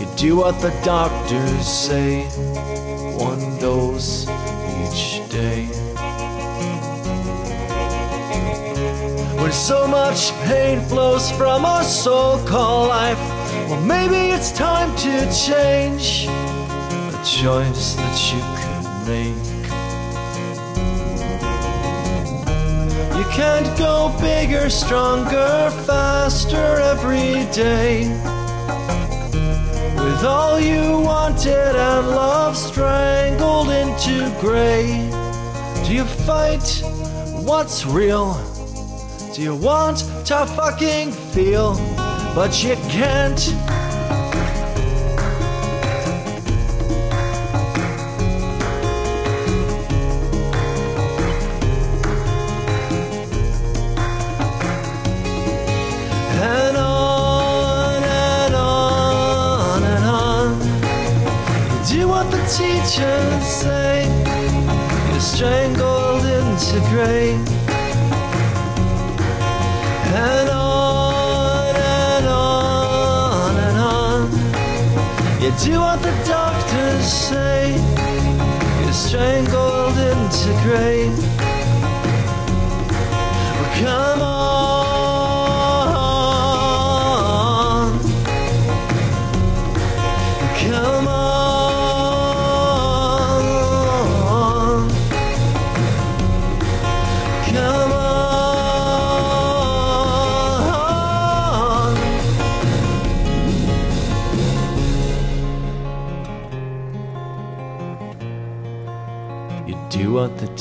[0.00, 2.24] You do what the doctors say,
[3.16, 5.66] one dose each day.
[9.36, 13.18] When so much pain flows from our so called life,
[13.68, 19.53] well, maybe it's time to change a choice that you could make.
[23.32, 28.08] Can't go bigger, stronger, faster every day.
[29.96, 35.10] With all you wanted and love strangled into gray.
[35.86, 36.82] Do you fight
[37.44, 38.34] what's real?
[39.34, 41.74] Do you want to fucking feel?
[42.34, 43.73] But you can't.
[67.04, 67.36] Into.
[70.26, 74.20] And on and on and on.
[75.42, 77.72] You do what the doctors say.
[78.82, 81.08] You're strangled into gray.
[83.58, 84.33] Well, come on.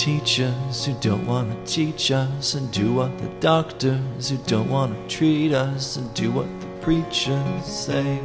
[0.04, 4.92] Teachers who don't want to teach us, and do what the doctors who don't want
[4.92, 8.20] to treat us, and do what the preachers say.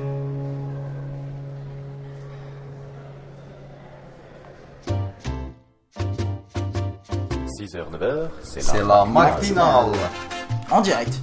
[8.43, 9.93] C'est la matinale.
[10.71, 11.21] En direct.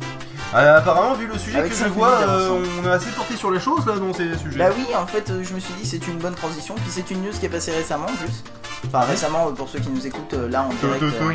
[0.53, 2.67] Euh, apparemment, vu le sujet Avec que je vois, euh, d'avance.
[2.81, 4.57] on est assez porté sur les choses là dans ces sujets.
[4.57, 6.75] Bah oui, en fait, euh, je me suis dit c'est une bonne transition.
[6.75, 8.43] Puis c'est une news qui est passée récemment en plus.
[8.87, 11.03] Enfin récemment pour ceux qui nous écoutent euh, là en direct.
[11.03, 11.33] euh,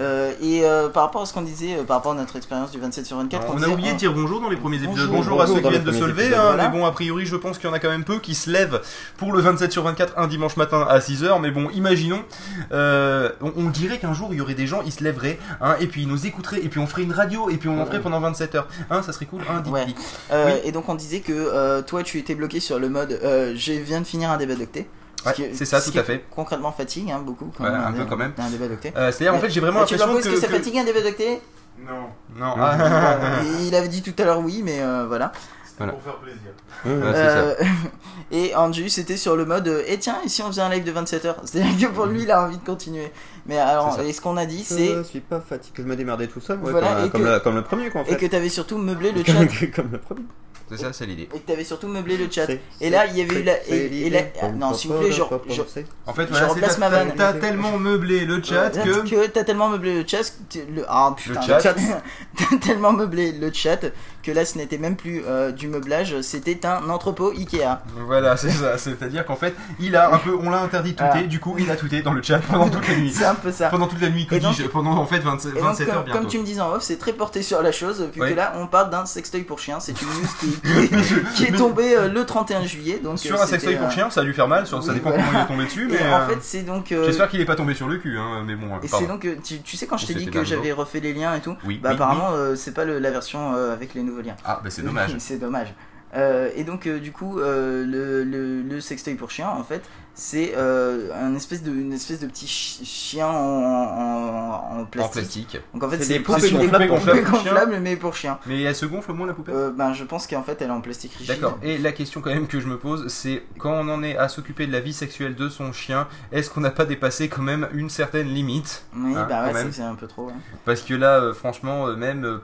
[0.00, 2.70] euh, et euh, par rapport à ce qu'on disait, euh, par rapport à notre expérience
[2.70, 4.56] du 27 sur 24, Alors, on on a disait, oublié de dire bonjour dans les
[4.56, 5.08] premiers épisodes.
[5.08, 6.68] Bonjour, Bonjour, à ceux qui viennent de se lever, hein, voilà.
[6.68, 8.48] mais bon, a priori, je pense qu'il y en a quand même peu qui se
[8.48, 8.80] lèvent
[9.16, 11.40] pour le 27 sur 24 un dimanche matin à 6h.
[11.40, 12.22] Mais bon, imaginons,
[12.70, 15.74] euh, on, on dirait qu'un jour il y aurait des gens, ils se lèveraient, hein,
[15.80, 17.86] et puis ils nous écouteraient, et puis on ferait une radio, et puis on en
[17.86, 18.68] ferait pendant 27 heures.
[18.90, 19.86] Hein, ça serait cool, hein, Ouais.
[20.30, 20.60] Euh, Oui.
[20.64, 23.72] Et donc on disait que euh, toi tu étais bloqué sur le mode euh, je
[23.72, 24.86] viens de finir un débat d'octet.
[25.26, 26.24] Ouais, c'est ça, ce tout qui à fait.
[26.30, 27.52] Concrètement fatigue hein, beaucoup.
[27.56, 28.32] Quand Ouais, même, un peu dé- quand même.
[28.38, 28.92] Un débat d'octet.
[28.96, 30.34] Euh, C'est-à-dire, en fait, j'ai vraiment tu l'impression que.
[30.36, 31.40] que, ça fatigue un débat d'octet
[31.84, 33.08] Non, Non, ah,
[33.66, 35.32] Il avait dit tout à l'heure oui, mais euh, voilà.
[35.76, 35.92] Voilà.
[35.92, 36.40] pour faire plaisir.
[36.86, 37.36] Ouais, c'est ça.
[37.38, 37.54] Euh,
[38.32, 40.90] et Anju c'était sur le mode et tiens, et si on faisait un live de
[40.90, 43.12] 27h C'est-à-dire que pour lui il a envie de continuer.
[43.46, 44.88] Mais alors, et ce qu'on a dit c'est.
[44.96, 47.28] Je suis pas fatigué, je me démerdais tout seul, ouais, Voilà, comme, et comme que-
[47.28, 49.34] le, comme le premier quoi en Et que t'avais surtout meublé le chat.
[49.74, 50.22] comme le premier.
[50.70, 51.28] C'est ça, c'est l'idée.
[51.34, 52.46] et que t'avais surtout meublé le chat.
[52.80, 53.54] Et là, il y avait eu la.
[53.64, 54.10] c'est Et, et l'idée.
[54.10, 56.88] la- ah, non, s'il vous plaît, je, je, En fait, Je voilà, c'est remplace ma
[56.88, 57.12] vanne.
[57.16, 59.08] T'as tellement meublé le chat que.
[59.08, 61.74] que t'as tellement meublé le chat, que le ah putain, Le chat.
[62.36, 63.78] t'as tellement meublé le chat
[64.22, 67.78] que là ce n'était même plus euh, du meublage, c'était un entrepôt Ikea.
[68.06, 68.76] Voilà, c'est ça.
[68.76, 71.26] C'est-à-dire qu'en fait, il a un peu, on l'a interdit de tweeter, Voilà.
[71.28, 73.10] du coup, il a tweeté dans le chat pendant toute la nuit.
[73.12, 73.68] C'est un peu ça.
[73.70, 76.04] Pendant toute la nuit, que dis-je Pendant en fait 27, Et donc, 27 heures comme,
[76.04, 76.18] bientôt.
[76.20, 78.52] comme tu me disais en off, c'est très porté sur la chose, vu que là
[78.56, 79.80] on parle d'un sextoy pour chien.
[79.80, 80.57] C'est une news qui
[81.34, 83.00] qui est tombé euh, le 31 juillet.
[83.02, 84.82] Donc, Sur euh, un c'était, sextoy pour euh, chien, ça a dû faire mal, sur-
[84.82, 85.24] ça dépend voilà.
[85.24, 86.92] comment il est tombé dessus, mais Et en euh, fait, c'est donc.
[86.92, 89.06] euh, j'espère qu'il est pas tombé sur le cul, hein, mais bon, euh, Et c'est
[89.06, 91.34] donc, euh, tu, tu sais, quand je Ou t'ai dit que j'avais refait les liens
[91.34, 94.02] et tout, Oui, bah oui, apparemment, euh, c'est pas le- la version euh, avec les
[94.02, 94.36] nouveaux liens.
[94.44, 95.14] Ah, bah c'est dommage.
[95.18, 95.74] c'est dommage.
[96.16, 99.82] Euh, et donc, euh, du coup, euh, le, le, le sextoy pour chien, en fait,
[100.20, 104.84] c'est euh, un espèce de, une espèce de petit chi- chien en, en, en En
[104.84, 105.12] plastique.
[105.12, 105.58] plastique.
[105.72, 106.88] Donc, en fait, C'est des poupées gonflables
[107.22, 107.22] chien.
[107.30, 108.38] gonflables, mais pour chien.
[108.46, 109.52] Mais elle se gonfle au moins la poupée?
[109.52, 111.34] Euh, ben, je pense qu'en fait, elle est en plastique rigide.
[111.36, 111.58] D'accord.
[111.62, 114.28] Et la question quand même que je me pose, c'est quand on en est à
[114.28, 117.68] s'occuper de la vie sexuelle de son chien, est-ce qu'on n'a pas dépassé quand même
[117.72, 118.84] une certaine limite?
[118.96, 120.26] Oui, Hein, bah ouais, c'est- un peu trop.
[120.26, 120.32] ouais.
[120.64, 122.40] Parce que là, euh, franchement, même,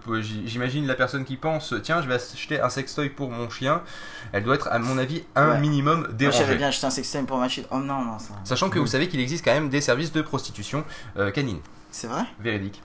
[0.46, 3.82] j'imagine la personne qui pense, tiens, je vais acheter un sextoy pour mon chien,
[4.32, 5.60] elle doit être, à mon avis, un Ouais.
[5.60, 6.54] minimum Moi, j'avais dérangée.
[6.56, 7.63] bien acheté un sextoy pour ma chienne.
[7.70, 8.34] Oh non, non, ça.
[8.44, 10.84] Sachant que vous savez qu'il existe quand même des services de prostitution
[11.16, 11.58] euh, canine,
[11.90, 12.24] C'est vrai?
[12.40, 12.82] Véridique.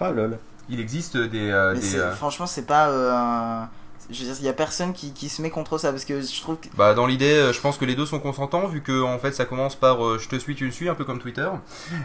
[0.00, 0.38] Ah lol.
[0.68, 1.50] Il existe des...
[1.50, 3.68] euh, Mais des, c'est- euh, franchement, c'est pas euh, un-
[4.12, 6.20] Je veux dire, il y a personne qui, qui se met contre ça parce que
[6.20, 6.68] je trouve que.
[6.76, 9.32] Bah dans l'idée, euh, je pense que les deux sont consentants vu que en fait
[9.32, 11.48] ça commence par euh, je te suis, tu me suis, un peu comme Twitter.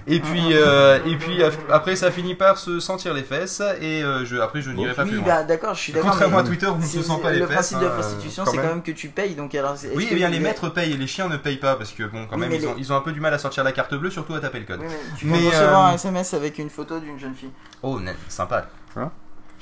[0.07, 1.41] Et puis euh, et puis
[1.71, 5.03] après ça finit par se sentir les fesses et euh, je après je n'irai pas
[5.05, 5.25] plus loin.
[5.25, 6.11] bah d'accord, je suis d'accord.
[6.11, 7.55] Contrairement à Twitter, on ne se sent pas les le fesses.
[7.55, 9.35] principe de hein, la prostitution, quand c'est quand même que tu payes.
[9.35, 11.57] Donc alors, Oui, que eh bien les le- maîtres payent et les chiens ne payent
[11.57, 13.19] pas parce que bon quand Oui, même ils, ont, les- ils ont un peu du
[13.19, 14.79] mal à sortir la carte bleue, surtout à taper le code.
[14.81, 17.51] Oui, mais tu Mais, de recevoir euh, un SMS avec une photo d'une jeune fille.
[17.81, 18.67] Oh sympa.
[18.95, 19.11] Hein?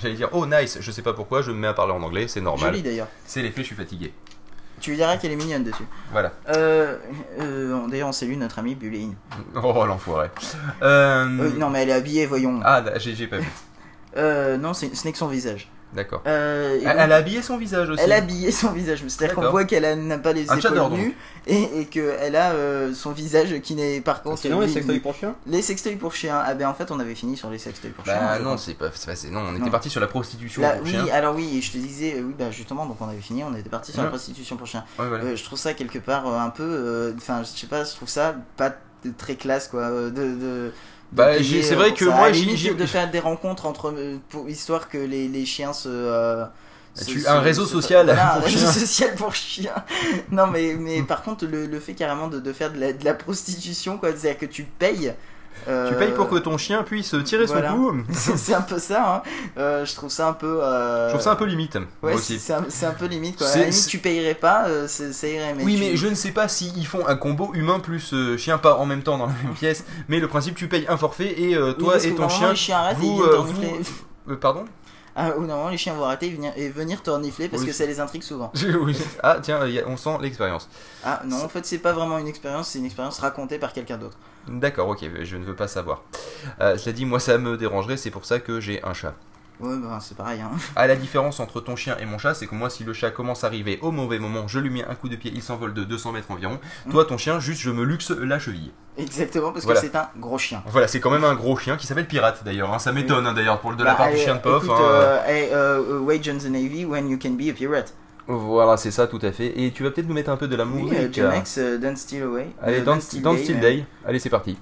[0.04, 2.28] J'allais dire oh nice, je sais pas pourquoi, je me mets à parler en anglais,
[2.28, 2.72] c'est normal.
[2.72, 3.08] Jolie d'ailleurs.
[3.26, 4.14] C'est l'effet, je suis fatigué.
[4.82, 5.86] Tu lui diras qu'elle est mignonne dessus.
[6.12, 6.34] Voilà.
[6.50, 6.98] Euh,
[7.40, 9.16] euh, D'ailleurs, on salue notre amie Buléine.
[9.56, 10.28] Oh l'enfoiré.
[10.82, 12.60] Euh, Euh, non, mais elle est habillée, voyons.
[12.66, 13.48] Ah j'ai pas vu.
[14.60, 15.72] Non, ce n'est que son visage.
[15.96, 16.24] D'accord.
[16.26, 18.02] Euh, Elle, elle a habillé son visage aussi.
[18.04, 19.04] elle a habillé son visage.
[19.08, 22.52] C'est-à-dire qu'on voit qu'elle a- n'a pas les Un épaules nues et, et qu'elle a
[22.54, 24.40] euh, son visage qui n'est par contre.
[24.42, 26.42] Sinon, les sextoys pour chien Les sextoys pour chiens.
[26.44, 28.16] Ah ben en fait, on avait fini sur les sextoys pour chiens.
[28.20, 29.70] Bah non, c'est pas, c'est pas- c'est- non, on était Non.
[29.72, 31.06] parti sur la prostitution Là, pour oui, chiens.
[31.12, 33.54] alors oui, et je te disais, euh, oui, bah justement, donc on avait fini, on
[33.56, 34.84] était parti sur la prostitution pour chiens.
[34.98, 35.24] Ouais, voilà.
[35.26, 37.92] Euh, je trouve ça quelque part euh, un peu, euh, enfin, je sais pas, je
[37.92, 38.74] trouve ça pas
[39.18, 40.72] très classe quoi, de de
[41.16, 44.50] Bah, c'est euh, vrai pour que moi, j'ai- de faire des rencontres entre, euh, pour
[44.50, 45.88] histoire que les, les chiens se.
[45.90, 46.46] euh,
[46.96, 49.76] se- Tu- se- un réseau se- social voilà, un réseau social pour chiens.
[50.32, 53.04] non, mais, mais par contre, le, le fait carrément de, de faire de la, de
[53.06, 55.14] la prostitution, quoi, c'est-à-dire que tu payes.
[55.68, 57.70] Euh, Tu payes pour que ton chien puisse tirer voilà.
[57.72, 57.96] son coup.
[58.14, 59.22] c'est un peu ça, hein.
[59.58, 60.62] Euh, je trouve ça un peu.
[60.64, 61.76] euh, Je trouve ça un peu limite.
[62.02, 62.40] Ouais, c'est aussi.
[62.40, 63.48] c'est un, peu limite quoi.
[63.48, 65.54] À la limite, tu payerais pas, euh, ça irait.
[65.56, 68.58] Mais oui, tu- mais je ne sais pas s'ils font un combo humain plus chien,
[68.58, 69.84] pas en même temps dans la même pièce.
[70.10, 72.50] Mais le principe, tu payes un forfait et Oui, toi et ton chien.
[72.50, 73.84] les chiens arrêtent et ils Vous,
[74.28, 74.66] vous- pardon
[75.16, 77.68] Ah, ou normalement, les chiens vont arrêter et venir, et venir t'ornifler parce Oui.
[77.70, 78.52] que ça les intrigue souvent.
[78.82, 78.98] Oui.
[79.22, 80.68] Ah, tiens, on sent l'expérience.
[81.04, 83.98] Ah non, en fait, c'est pas vraiment une expérience, c'est une expérience racontée par quelqu'un
[83.98, 84.18] d'autre.
[84.48, 86.02] D'accord, ok, je ne veux pas savoir.
[86.62, 89.14] Euh, cela dit, moi ça me dérangerait, c'est pour ça que j'ai un chat.
[89.60, 90.42] Ouais, bah c'est pareil.
[90.42, 90.50] Hein.
[90.76, 93.12] Ah, la différence entre ton chien et mon chat, c'est que moi, si le chat
[93.12, 95.74] commence à arriver au mauvais moment, je lui mets un coup de pied, il s'envole
[95.76, 96.60] de 200 mètres environ.
[96.88, 96.92] Mm.
[96.92, 98.72] Toi, ton chien, juste je me luxe la cheville.
[98.98, 99.80] Exactement, parce Voilà.
[99.80, 100.64] que c'est un gros chien.
[100.68, 102.74] Voilà, c'est quand même un gros chien qui s'appelle Pirate d'ailleurs.
[102.74, 102.80] hein.
[102.80, 104.64] Ça m'étonne hein, d'ailleurs pour de la Bah, part du allez, chien de POF.
[104.66, 107.94] écoute, euh, hey, euh, wage on the Navy when you can be a pirate.
[108.28, 109.60] Voilà, c'est ça tout à fait.
[109.60, 110.98] Et tu vas peut-être nous mettre un peu de la Oui, musique.
[110.98, 112.48] euh, Jamex, euh, Don't Steal Away.
[112.62, 113.02] Allez, Euh, Don't
[113.54, 113.62] même.
[113.62, 113.86] Day.
[114.06, 114.58] Allez, c'est parti.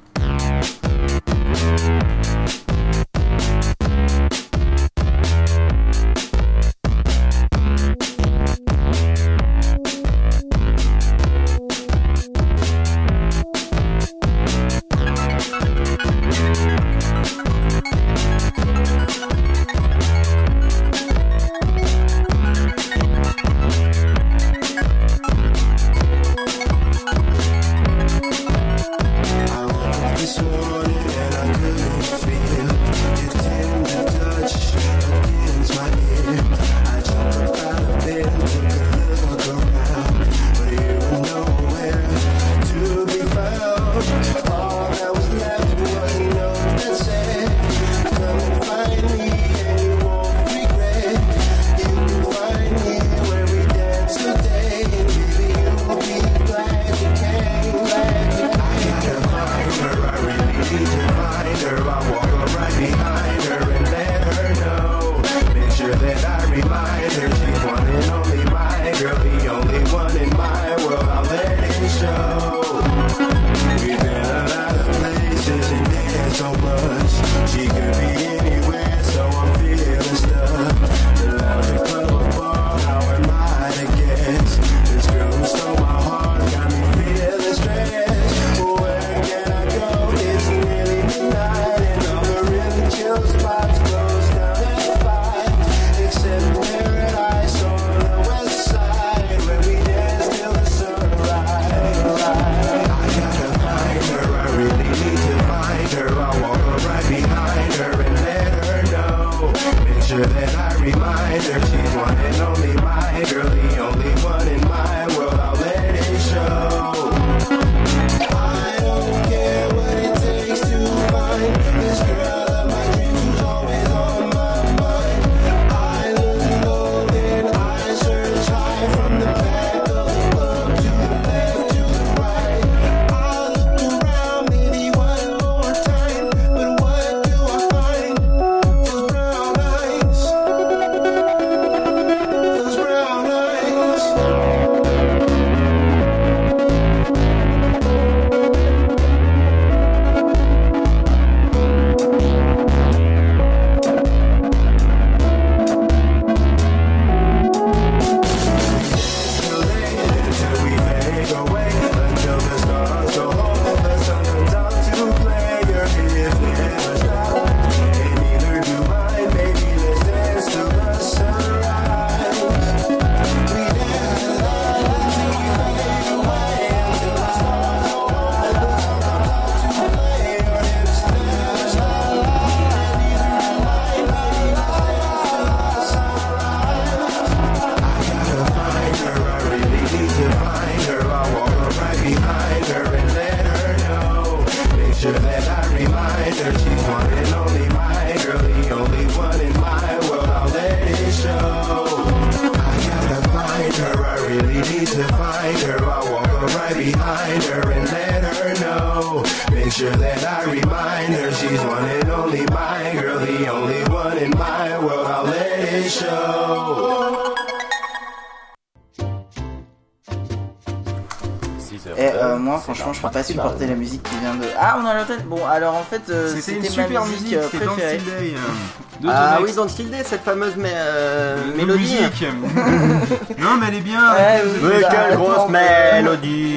[226.11, 227.97] Euh, C'était une ma super musique musique, euh, dans préférée.
[227.97, 228.33] Day.
[228.35, 231.95] euh, de Ah oui, dans Day, cette fameuse euh, mélodie.
[233.39, 234.13] non, mais elle est bien.
[234.13, 236.50] Ouais, oui, Mais bah, quelle attends, grosse mélodie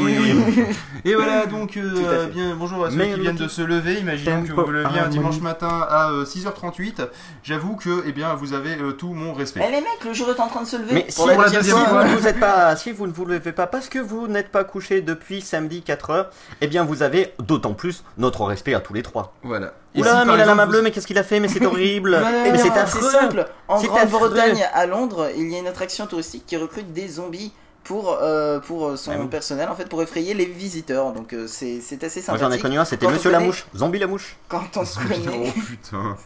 [1.07, 4.01] Et voilà, donc, euh, bien, bonjour à ceux Mais qui viennent de se lever.
[4.01, 7.09] Imaginons que vous vous leviez un dimanche matin à euh, 6h38.
[7.43, 9.61] J'avoue que, eh bien, vous avez euh, tout mon respect.
[9.63, 10.95] Eh les mecs, le jour est en train de se lever.
[10.95, 12.05] Mais si, la deuxième fois.
[12.05, 14.65] vous vous êtes pas, si vous ne vous levez pas parce que vous n'êtes pas
[14.65, 16.29] couché depuis samedi 4h,
[16.63, 19.35] eh bien vous avez d'autant plus notre respect à tous les trois.
[19.43, 19.75] Voilà.
[19.95, 21.39] Et Oula, si, mais par il a la main bleue, mais qu'est-ce qu'il a fait?
[21.39, 23.47] Mais c'est horrible Mais bien, c'est c'est affreux simple.
[23.69, 27.53] En C'est Grande-Bretagne, à Londres, il y a une attraction touristique qui recrute des zombies
[27.85, 29.29] pour, euh, pour son Ah oui.
[29.29, 31.13] personnel, en fait, pour effrayer les visiteurs.
[31.13, 32.41] Donc euh, c'est assez Moi sympathique.
[32.41, 34.37] j'en ai connu un, c'était Monsieur la connaît- Mouche, Zombie la Mouche.
[34.49, 36.17] Quand on connaît, Oh putain.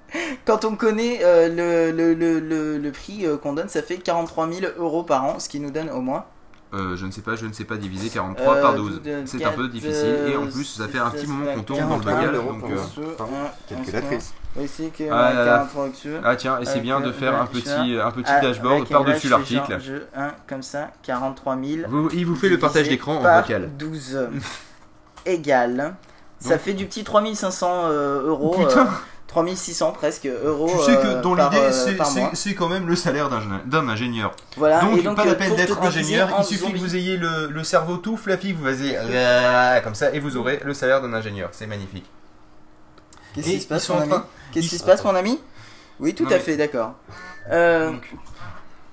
[0.46, 1.48] quand on connaît euh,
[1.92, 5.48] le, le, le, le, prix qu'on donne, ça fait 43 000 euros par an, ce
[5.48, 6.24] qui nous donne au moins.
[6.74, 9.00] Euh, je ne sais pas, je ne sais pas diviser 43 Euh, par 12.
[9.02, 11.62] de- C'est un peu difficile et en euh, plus ça fait un petit moment qu'on
[11.62, 12.34] tourne dans le 41 bagal.
[12.34, 13.16] euros Donc, euh,
[13.68, 14.34] Calculatrice.
[15.10, 15.44] Ah là là.
[15.58, 16.12] 43 au-dessus.
[16.24, 19.28] Ah tiens, et c'est bien de euh, faire un petit, un petit Ah, dashboard par-dessus
[19.28, 19.78] l'article.
[20.46, 21.88] comme ça, 43 000.
[21.88, 23.70] Vous- Il vous fait le partage d'écran en vocal.
[23.78, 24.18] 12
[25.26, 25.94] égale.
[26.38, 28.54] Ça Donc- fait du petit 3500 euh, euros.
[28.58, 28.88] Putain.
[29.28, 30.70] Euh, 3600 presque euros.
[30.84, 31.96] Tu sais que euh, dans l'idée, euh, c'est-
[32.54, 33.28] quand même le salaire
[33.66, 34.32] d'un ingénieur.
[34.56, 36.96] Voilà, donc, donc pas euh, la peine pour te d'être ingénieur, il suffit que vous
[36.96, 38.62] ayez le, le cerveau tout fluffy, vous
[38.96, 41.50] euh, comme ça et vous aurez le salaire d'un ingénieur.
[41.52, 42.06] C'est magnifique.
[43.34, 44.12] Qu'est-ce qui se passe, mon ami
[44.52, 45.40] Qu'est-ce qui se passe, mon ami?
[46.00, 46.94] Oui, tout Non, à mais- fait, d'accord.
[47.50, 47.92] Euh,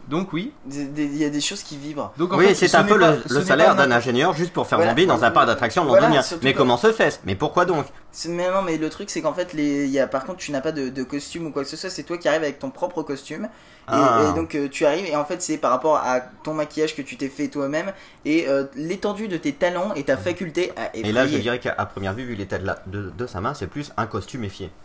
[0.07, 0.53] Donc, oui.
[0.71, 2.13] Il y a des choses qui vibrent.
[2.17, 4.53] Donc, en Oui, fait, c'est ce un peu pas- le, salaire d'un un- ingénieur juste
[4.53, 4.93] pour faire Voilà.
[5.05, 6.21] dans un parc d'attractions Voilà, londonien.
[6.21, 7.85] surtout mais pas- comment se fait Mais pourquoi donc?
[8.11, 9.85] C'est- Mais non, mais le truc, c'est qu'en fait, les...
[9.85, 11.75] il y a, par contre, tu n'as pas de, de costume ou quoi que ce
[11.77, 11.89] soit.
[11.89, 13.45] C'est toi qui arrives avec ton propre costume.
[13.45, 13.47] Et,
[13.87, 14.29] Ah.
[14.31, 17.01] et donc, euh, tu arrives, et en fait, c'est par rapport à ton maquillage que
[17.03, 17.91] tu t'es fait toi-même
[18.25, 21.09] et euh, l'étendue de tes talents et ta faculté à effrayer.
[21.09, 23.67] Et là, je dirais qu'à première vue, vu l'état de, de, de sa main, c'est
[23.67, 24.67] plus un costumifié.
[24.67, 24.84] un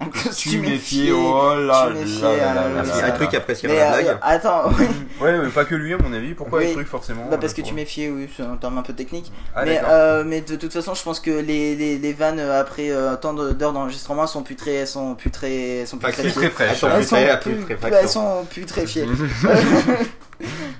[0.00, 3.94] Tu costume méfies, oh là tu méfies, là C'est un truc qui apprécie Mais la
[3.94, 4.18] euh, blague.
[4.22, 4.86] attends, oui.
[5.20, 6.34] Ouais, mais pas que lui, à mon avis.
[6.34, 8.82] Pourquoi les trucs forcément Bah parce que euh, tu méfiais, oui, c'est un terme un
[8.82, 9.30] peu technique.
[9.54, 12.60] Ah, mais, euh, mais de toute façon, je pense que les, les, les vannes euh,
[12.60, 16.24] après euh, tant d'heures d'enregistrement sont plus très, sont plus très, elles sont plus très.
[16.24, 19.06] Elles sont plus très- elles sont plus très fiées.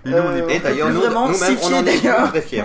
[0.06, 2.64] Et nous, on est Euh, d'ailleurs, nous, vraiment s'y on en est très fiers.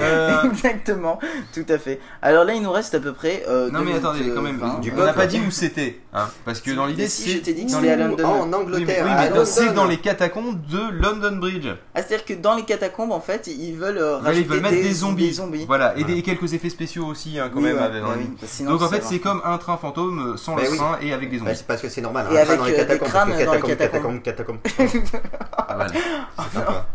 [0.00, 1.18] Euh, Exactement,
[1.54, 2.00] tout à fait.
[2.22, 3.42] Alors là, il nous reste à peu près.
[3.48, 6.70] Euh, Non mais attendez, quand même, on n'a pas dit où c'était, hein, parce que
[6.70, 8.24] dans l'idée Mais si, c'est je t'ai dit que dans c'était à les- London.
[8.26, 8.48] En Oui,
[8.86, 11.66] mais, Angleterre, c'est dans les catacombes de London Bridge.
[11.94, 14.82] Ah, c'est-à-dire que dans les catacombes, en fait, ils veulent euh, rajouter ils veulent mettre
[14.82, 15.26] des, zombies.
[15.28, 15.64] des zombies.
[15.66, 17.76] Voilà, et, des, et quelques effets spéciaux aussi hein, quand Oui, même.
[17.76, 20.98] ouais, avec- bah Donc en fait c'est comme un train fantôme sans Bah le train
[21.02, 21.56] et avec des Bah, zombies.
[21.58, 22.26] c'est parce que c'est normal.
[22.32, 24.58] Et un avec, train dans les des catacombes, crânes parce que dans les catacombes, catacombes,
[25.56, 25.86] Ah.
[25.90, 26.86] C'est sympa.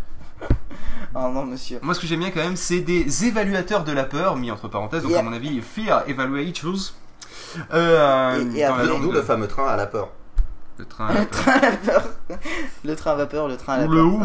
[1.16, 1.80] Oh non, monsieur.
[1.82, 4.68] Moi ce que j'aime bien quand même c'est des évaluateurs de la peur, mis entre
[4.68, 5.20] parenthèses, donc Yeah.
[5.22, 6.94] à mon avis Fear Evaluators.
[7.74, 10.10] Euh, Et- et dans la après- langue D'où de- le fameux train à la peur.
[10.80, 11.08] Le train.
[11.08, 12.04] à la Le train à la peur.
[12.84, 13.96] Le train à vapeur, le train à la Ou peur.
[13.96, 14.20] le ou,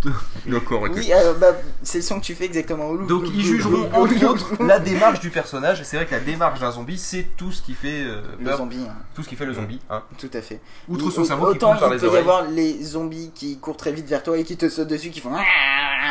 [0.00, 0.16] putain.
[0.46, 0.90] D'accord, ok.
[0.94, 1.48] Oui, euh, bah,
[1.82, 2.88] c'est le son que tu fais exactement.
[2.90, 5.82] Oulou, Donc ils jugeront entre autres la démarche du personnage.
[5.84, 8.84] C'est vrai que la démarche d'un zombie, c'est tout ce qui fait euh, Le zombie,
[8.88, 9.80] hein, tout ce qui fait le zombie.
[9.90, 10.02] Hein.
[10.18, 10.60] tout à fait.
[10.88, 13.58] Outre son cerveau qui autant coule par il les peut y avoir les zombies qui
[13.58, 15.30] courent très vite vers toi et qui te sautent dessus, qui font.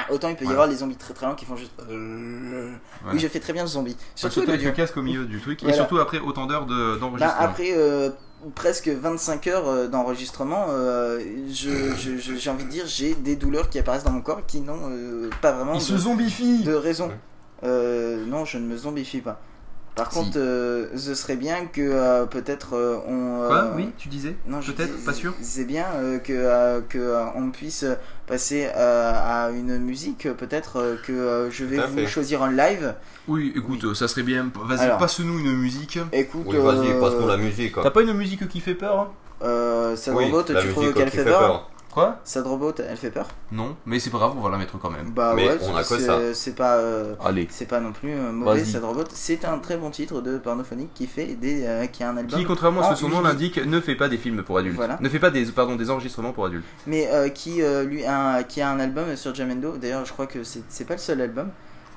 [0.09, 1.71] Autant il peut y avoir les zombies très très lents qui font juste.
[1.89, 3.97] Oui, je fais très bien le zombie.
[4.15, 6.93] Surtout, Surtout, avec le casque au milieu du truc et surtout après autant d'heures de-
[6.93, 7.41] Bah, d'enregistrement.
[7.41, 8.09] après euh,
[8.55, 11.19] presque 25 heures euh, d'enregistrement, euh,
[11.51, 14.45] je- je- je- j'ai envie de dire, j'ai des douleurs qui apparaissent dans mon corps
[14.45, 16.63] qui n'ont euh, pas vraiment Il se de, zombifie.
[16.63, 17.11] de raison.
[17.63, 19.39] Euh, non, je ne me zombifie pas.
[19.95, 20.17] Par Si.
[20.19, 23.45] contre, euh, ce serait bien que euh, peut-être euh, on.
[23.47, 23.73] Quoi?
[23.75, 24.35] Oui, tu disais?
[24.47, 25.33] Non, je Peut-être, pas sûr?
[25.41, 27.83] C'est bien euh, que, euh, que euh, on puisse
[28.25, 30.29] passer euh, à une musique.
[30.37, 32.07] Peut-être euh, que euh, je vais vous fait.
[32.07, 32.95] choisir en live.
[33.27, 34.49] Oui, écoute, ça serait bien.
[34.65, 35.99] Vas-y, passe-nous une musique.
[36.13, 37.73] Écoute, Oui, vas-y, euh, passe-nous la musique.
[37.73, 37.83] quoi.
[37.83, 39.07] T'as pas une musique qui fait peur hein?
[39.43, 43.11] Euh, Sandro Oui, tu trouves musique qu'elle qui fait peur, Quoi Sandro Bot, elle fait
[43.11, 45.11] peur Non, mais c'est pas grave, on va la mettre quand même.
[45.11, 46.33] Bah Mais ouais, on a c'est- que ça.
[46.33, 46.77] c'est pas.
[46.77, 47.47] euh, Allez.
[47.51, 48.63] c'est pas non plus euh, mauvais.
[48.63, 52.09] Sad Robot, c'est un très bon titre de pornophonique qui fait des euh, qui a
[52.09, 54.41] un album Qui, contrairement à ce que son nom l'indique, ne fait pas des films
[54.43, 54.75] pour adultes.
[54.77, 54.97] Voilà.
[55.01, 56.65] Ne fait pas des, pardon, des enregistrements pour adultes.
[56.87, 59.75] mais euh, qui euh, lui a un, qui a un album sur Jamendo.
[59.77, 61.49] D'ailleurs, je crois que c'est c'est pas le seul album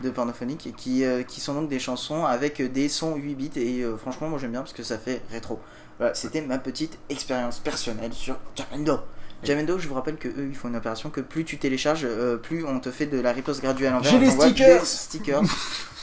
[0.03, 3.83] de pornophonique qui euh, qui sont donc des chansons avec des sons 8 bits et
[3.85, 5.61] euh, franchement moi j'aime bien parce que ça fait rétro.
[5.99, 8.99] Voilà, c'était ma petite expérience personnelle sur Jamendo.
[9.45, 12.37] Jamendo, je vous rappelle que eux, ils font une opération que plus tu télécharges, euh,
[12.37, 14.11] plus on te fait de la riposte graduelle envers.
[14.11, 15.43] J'ai les stickers Des stickers.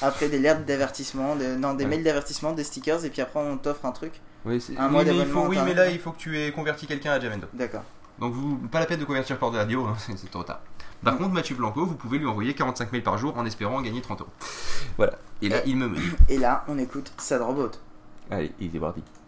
[0.02, 1.90] après des lettres d'avertissement, des, non, des Ouais.
[1.92, 4.14] mails d'avertissement, des stickers, et puis après on t'offre un truc.
[4.46, 6.52] Oui, c'est- Un oui, mais il faut- oui, mais là, il faut que tu aies
[6.52, 7.48] converti quelqu'un à Jamendo.
[7.54, 7.84] D'accord.
[8.20, 10.60] Donc, vous, pas la peine de convertir Port de Radio, hein, c'est trop tard.
[11.04, 14.02] Par contre, Mathieu Blanco, vous pouvez lui envoyer 45 mails par jour en espérant gagner
[14.02, 14.30] 30 euros.
[14.98, 15.14] Voilà.
[15.42, 16.02] Et là, il me me dit.
[16.30, 17.72] Et là, on écoute Sad Robot.
[18.30, 19.02] Allez, Easy Wardy.
[19.02, 19.21] His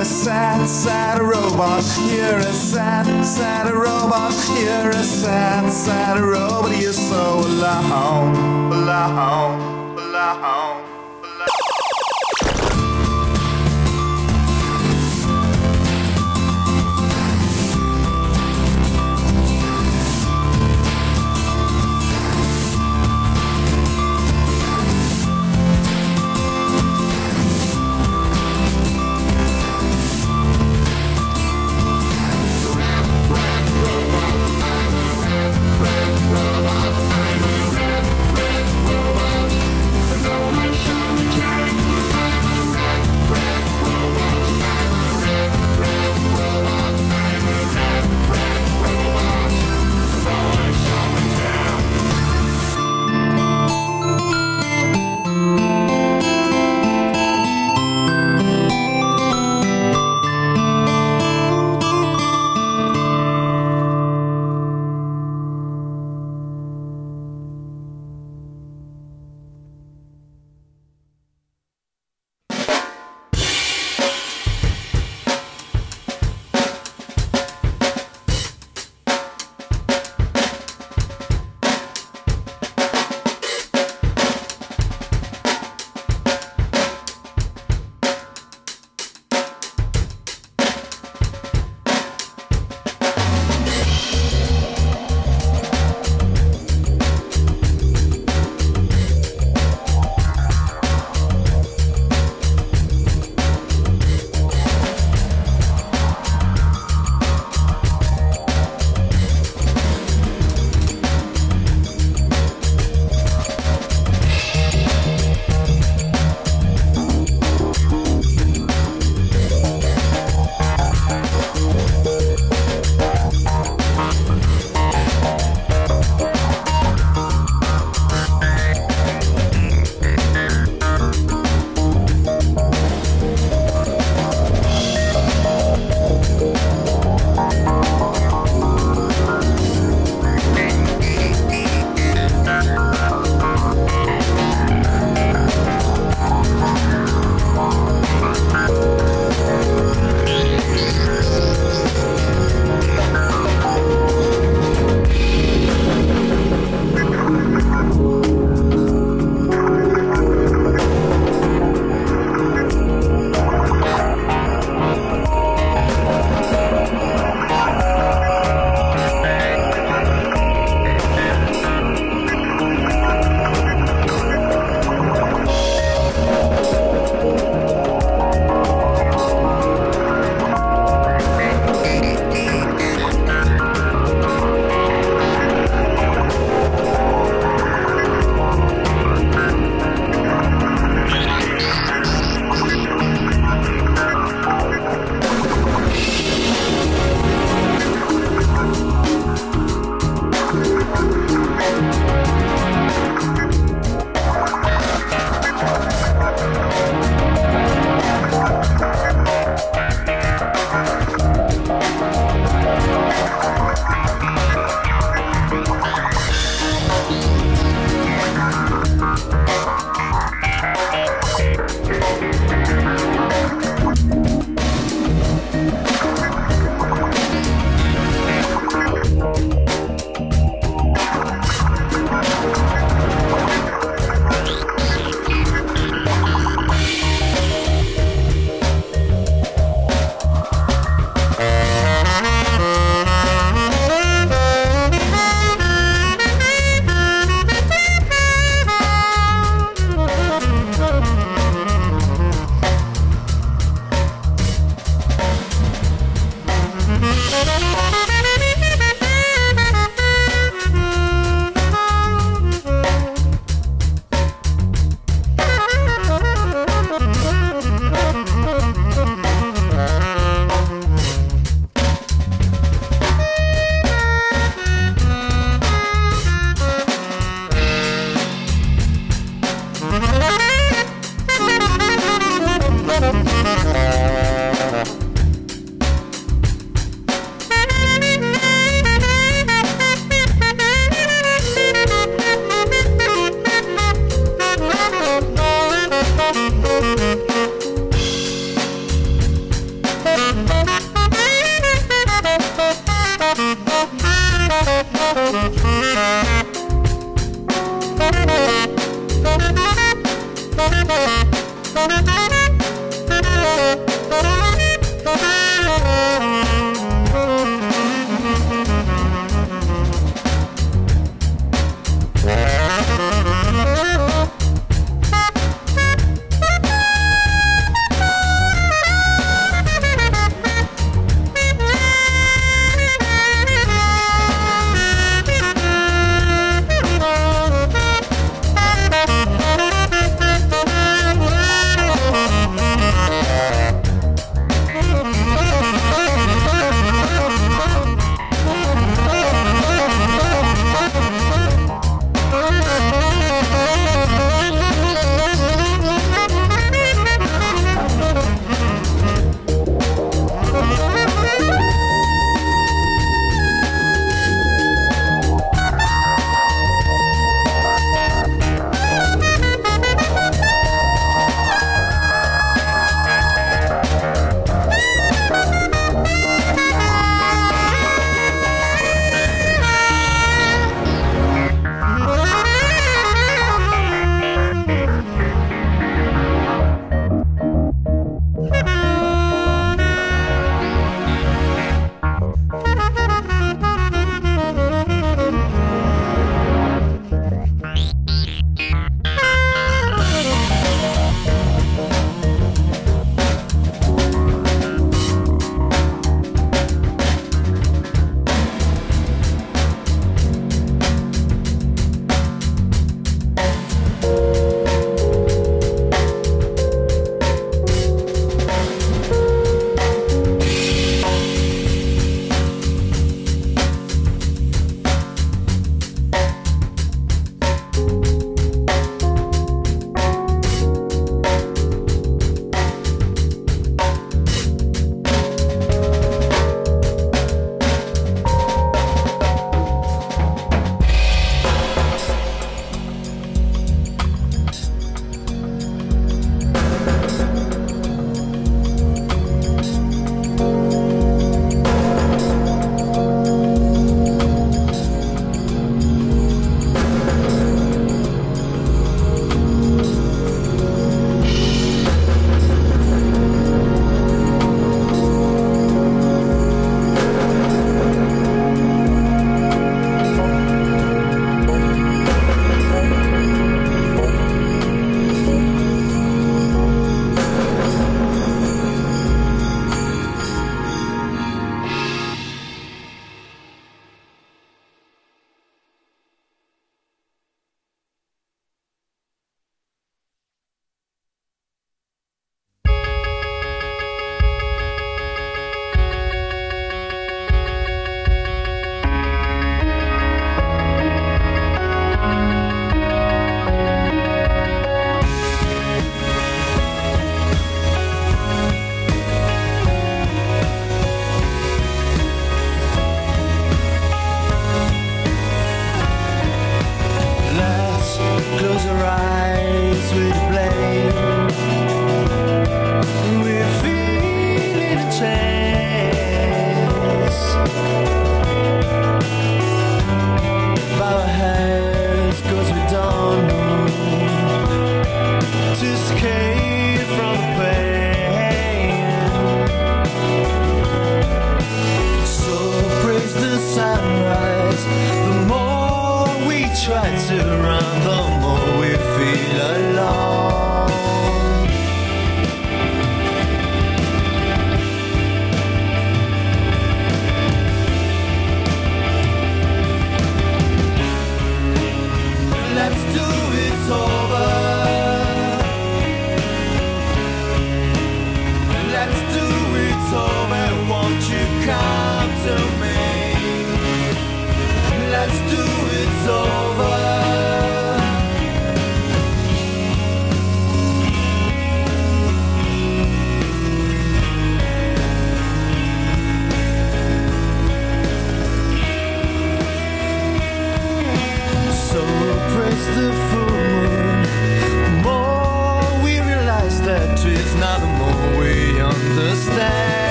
[0.00, 1.84] a sad, sad robot.
[2.10, 4.32] You're a sad, sad robot.
[4.58, 6.74] You're a sad, sad robot.
[6.74, 10.89] You're so alone, alone, alone.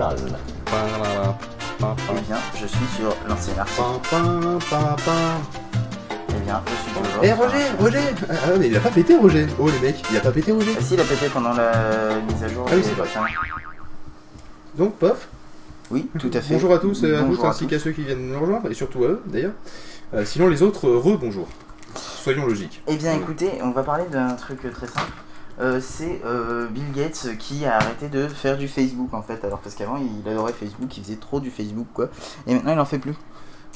[0.00, 0.06] Eh
[2.26, 4.16] bien, je suis sur l'ancien article.
[6.30, 7.20] Eh bien, je suis toujours.
[7.22, 10.20] Eh Roger, Roger Ah mais il a pas pété Roger Oh les mecs, il a
[10.20, 12.64] pas pété Roger Ah si, il a pété pendant la mise à jour.
[12.66, 13.08] Ah oui, c'est vrai.
[14.76, 15.28] Donc pof,
[15.90, 16.54] Oui, tout à fait.
[16.54, 19.04] bonjour à tous et à Bonjour ainsi qu'à ceux qui viennent nous rejoindre et surtout
[19.04, 19.52] à eux d'ailleurs.
[20.14, 21.46] Euh, sinon les autres, euh, re-bonjour.
[21.94, 22.82] Soyons logiques.
[22.86, 25.12] Eh bien, écoutez, on va parler d'un truc très simple.
[25.60, 29.44] Euh, c'est euh, Bill Gates qui a arrêté de faire du Facebook en fait.
[29.44, 32.08] Alors parce qu'avant il adorait Facebook, il faisait trop du Facebook quoi.
[32.46, 33.14] Et maintenant il en fait plus.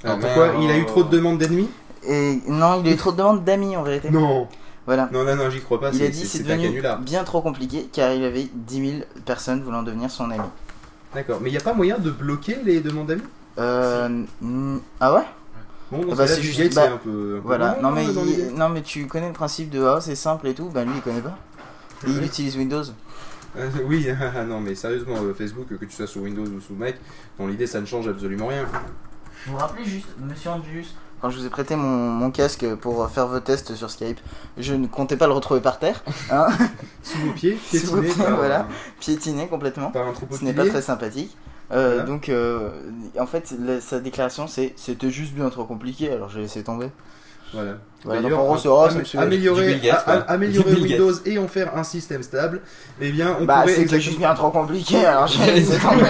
[0.03, 1.69] Alors pourquoi Il a eu trop de demandes d'ennemis?
[2.07, 4.11] Et non, il a eu trop de demandes d'amis en vérité.
[4.11, 4.49] Non
[4.87, 5.09] Voilà.
[5.13, 8.13] Non, non, non, j'y crois pas, Il a dit c'est- devenu bien trop compliqué car
[8.13, 10.43] il avait 10 000 personnes voulant devenir son ami.
[11.15, 13.23] D'accord, mais il n'y a pas moyen de bloquer les demandes d'amis?
[13.59, 14.25] Euh,
[15.01, 15.23] ah ouais?
[15.93, 17.37] Bon, Ah bah, cas-là, c'est juste- bah, c'est un peu...
[17.39, 18.51] un peu Voilà, non mais, il- l'idée.
[18.51, 21.03] non mais tu connais le principe de ah c'est simple et tout, bah lui il
[21.03, 21.37] connaît pas.
[22.07, 22.85] Et il utilise Windows.
[23.57, 26.75] Euh, oui, ah, non, mais sérieusement, euh, Facebook, que tu sois sous Windows ou sous
[26.75, 26.97] Mac,
[27.39, 28.65] dans l'idée, ça ne change absolument rien.
[29.47, 33.09] Vous vous rappelez juste, monsieur Andrius, quand je vous ai prêté mon, mon casque pour
[33.11, 34.21] faire vos tests sur Skype,
[34.59, 36.49] je ne comptais pas le retrouver par terre, hein,
[37.03, 38.69] Sous vos pieds, Sous vos piétiné pieds, par, voilà.
[39.01, 39.91] piétiné complètement.
[39.91, 41.37] par un troupeau Ce n'est pas très sympathique.
[41.73, 42.03] Euh, Voilà.
[42.05, 42.71] Donc, euh,
[43.19, 46.91] en fait, la- sa déclaration c'est c'était juste bien trop compliqué, alors j'ai laissé tomber.
[47.55, 47.73] Voilà.
[48.05, 50.83] Voilà, donc en gros, c'est- am- améliorer, Gates, améliorer Gates.
[50.83, 52.61] Windows et en faire un système stable,
[53.01, 56.05] eh bien, on Bah, pourrait c'était exactement- juste bien trop compliqué, alors j'ai laissé tomber.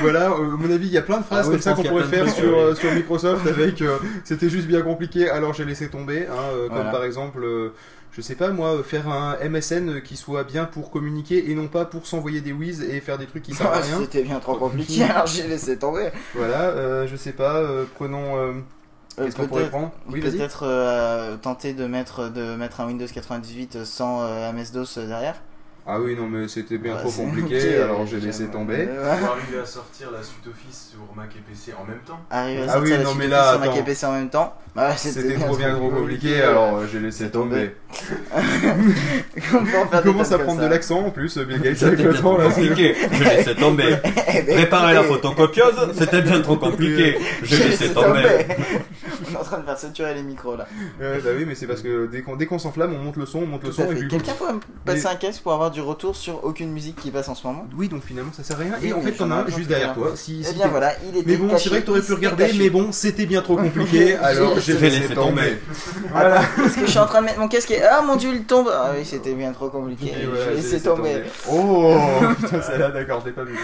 [0.00, 1.74] voilà, euh, à mon avis, il y a plein de phrases Ah oui, comme ça
[1.74, 5.54] qu'on pourrait faire trucs, sur, euh, sur Microsoft avec euh, c'était juste bien compliqué, alors
[5.54, 6.26] j'ai laissé tomber.
[6.30, 6.90] hein, euh, comme Voilà.
[6.90, 7.72] par exemple, euh,
[8.12, 11.84] je sais pas moi, faire un MSN qui soit bien pour communiquer et non pas
[11.84, 13.98] pour s'envoyer des whiz et faire des trucs qui servent à Ouais, rien.
[14.00, 16.08] C'était bien trop compliqué, alors j'ai laissé tomber.
[16.34, 18.36] Voilà, euh, je sais pas, euh, prenons.
[18.38, 18.52] Euh,
[19.16, 19.92] Qu'est-ce qu'on pourrait peut-être- prendre?
[20.08, 20.20] Oui.
[20.20, 25.36] Peut-être euh, tenter de mettre, de mettre un Windows 98 sans euh, MS-DOS derrière?
[25.86, 28.86] Ah oui, non, mais c'était bien trop compliqué, alors j'ai laissé tomber.
[28.88, 32.18] Euh, Pour arriver à sortir la suite Office sur Mac et PC en même temps.
[32.30, 34.12] Arriver à Ah oui, la non, suite mais Office là, sur Mac et PC en
[34.12, 34.54] même temps.
[34.74, 37.76] Bah, C'était trop bien trop compliqué, alors euh, j'ai laissé tomber.
[39.50, 41.98] Comment faire Il commence à prendre ça de l'accent en plus, Bill Gates C'était avec
[42.00, 42.48] le bien temps trop là.
[42.48, 42.94] compliqué.
[43.12, 43.96] Je laissais tomber.
[44.34, 47.18] Eh Préparer la photocopieuse, c'était bien trop compliqué.
[47.42, 48.46] Je j'ai laissais laissé tomber.
[49.30, 50.66] On est en train de faire saturer les micros là.
[50.98, 53.64] Bah oui, mais c'est parce que dès qu'on s'enflamme, on monte le son, on monte
[53.64, 53.94] le son et fait.
[53.96, 54.08] puis.
[54.08, 57.28] Quelqu'un pourrait me passer un casque pour avoir du retour sur aucune musique qui passe
[57.28, 57.66] en ce moment.
[57.76, 58.72] Oui, donc finalement ça sert à rien.
[58.80, 60.12] Oui, Et en fait, t'en as un juste derrière toi.
[60.14, 62.50] Si, Eh si bien voilà, il était Mais bon, c'est vrai que t'aurais pu regarder,
[62.56, 65.58] mais bon, c'était bien trop compliqué, alors j'ai laissé tomber.
[66.10, 66.42] Voilà.
[66.56, 68.44] Parce que je suis en train de mettre mon casque et ah mon dieu il
[68.44, 68.70] tombe.
[68.72, 70.12] Ah oui c'était bien trop compliqué.
[70.48, 71.22] J'ai laissé tomber.
[71.50, 71.96] Oh
[72.40, 73.58] putain, celle-là, d'accord, je l'ai pas vu.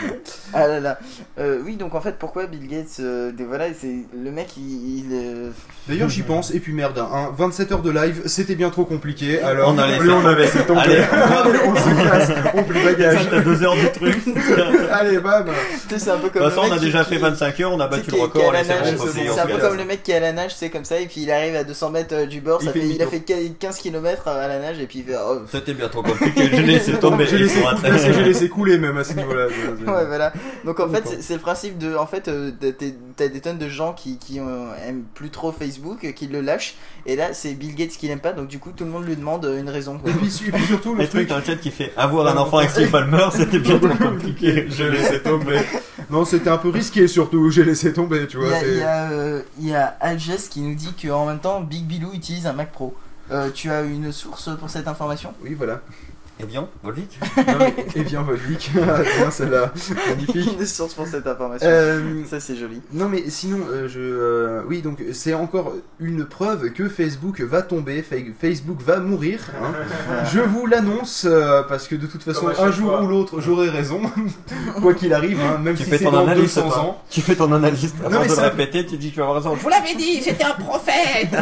[0.52, 0.98] Ah là là.
[1.38, 4.98] Euh, Oui donc en fait pourquoi Bill Gates euh, des- Voilà c'est le mec il,
[4.98, 5.50] il, euh,
[5.88, 9.40] D'ailleurs, j'y pense, et puis merde, hein, 27 heures de live, c'était bien trop compliqué,
[9.42, 11.02] alors On a laissé- lui, on a laissé tomber.
[12.00, 13.28] On s'est classe, on plie bagage.
[13.30, 14.24] T'as deux heures du truc.
[14.26, 15.46] De Allez, bam.
[15.88, 16.48] Tu sais, c'est un peu toute comme.
[16.50, 18.52] façon, le on a déjà qui- fait 25 heures, on a battu le record.
[18.64, 21.06] c'est un peu comme le mec qui est à la nage, c'est comme ça, et
[21.06, 22.70] puis il arrive à 200 mètres euh, du bord, Il ça
[23.04, 23.20] a fait
[23.58, 25.16] 15 km à la nage, et puis il fait.
[25.20, 27.26] oh, C'était bien trop compliqué, je l'ai laissé tomber.
[27.26, 29.46] J'ai laissé, couler, même à ce niveau-là.
[29.90, 30.32] Ouais, voilà.
[30.64, 31.96] Donc en fait, c'est- le principe de.
[31.96, 32.86] En fait, euh, t'as- t'as
[33.16, 36.40] t'as des tonnes de gens qui, qui euh, aiment plus trop Facebook, euh, qui le
[36.40, 36.74] lâchent,
[37.06, 39.16] et là, c'est Bill Gates qui l'aime pas, donc du coup, tout le monde lui
[39.16, 39.98] demande euh, une raison.
[39.98, 40.10] quoi.
[40.10, 41.28] Et puis, et puis surtout, le truc.
[41.28, 44.66] dans le chat qui fait avoir un enfant avec Steve Palmer, c'était bien trop compliqué.
[44.68, 45.60] Je laissé tomber.
[46.10, 48.50] Non, c'était un peu risqué surtout, j'ai laissé tomber, tu Il vois.
[48.50, 48.68] y a, c'est-
[49.58, 52.46] il y a, euh, a Alges qui nous dit qu'en même temps, Big Bilou utilise
[52.46, 52.96] un Mac Pro.
[53.30, 55.32] Euh, tu as une source pour cette information?
[55.44, 55.80] Oui, voilà.
[56.42, 58.70] Eh bien, Volvic Non, Et bien, Volvic.
[58.80, 59.72] Ah, bien, celle-là.
[60.08, 60.58] Magnifique.
[60.58, 61.66] Une source pour cette information.
[61.68, 62.80] Euh, Ça, c'est joli.
[62.92, 67.62] Non mais sinon, euh, je, euh, oui donc c'est encore une preuve que Facebook va
[67.62, 69.40] tomber, Fa- Facebook va mourir.
[69.62, 69.72] hein.
[70.32, 73.02] Je vous l'annonce euh, parce que de toute façon un jour fois.
[73.02, 74.00] ou l'autre j'aurai raison,
[74.80, 76.78] quoi qu'il arrive, hein, même Tu si fais c'est ton dans analyse, 200 toi.
[76.80, 77.02] ans.
[77.10, 79.20] Tu fais ton analyse Non, avant mais de le ça- répéter, tu dis que tu
[79.20, 79.54] vas avoir raison.
[79.54, 81.32] Vous l'avez dit, j'étais un prophète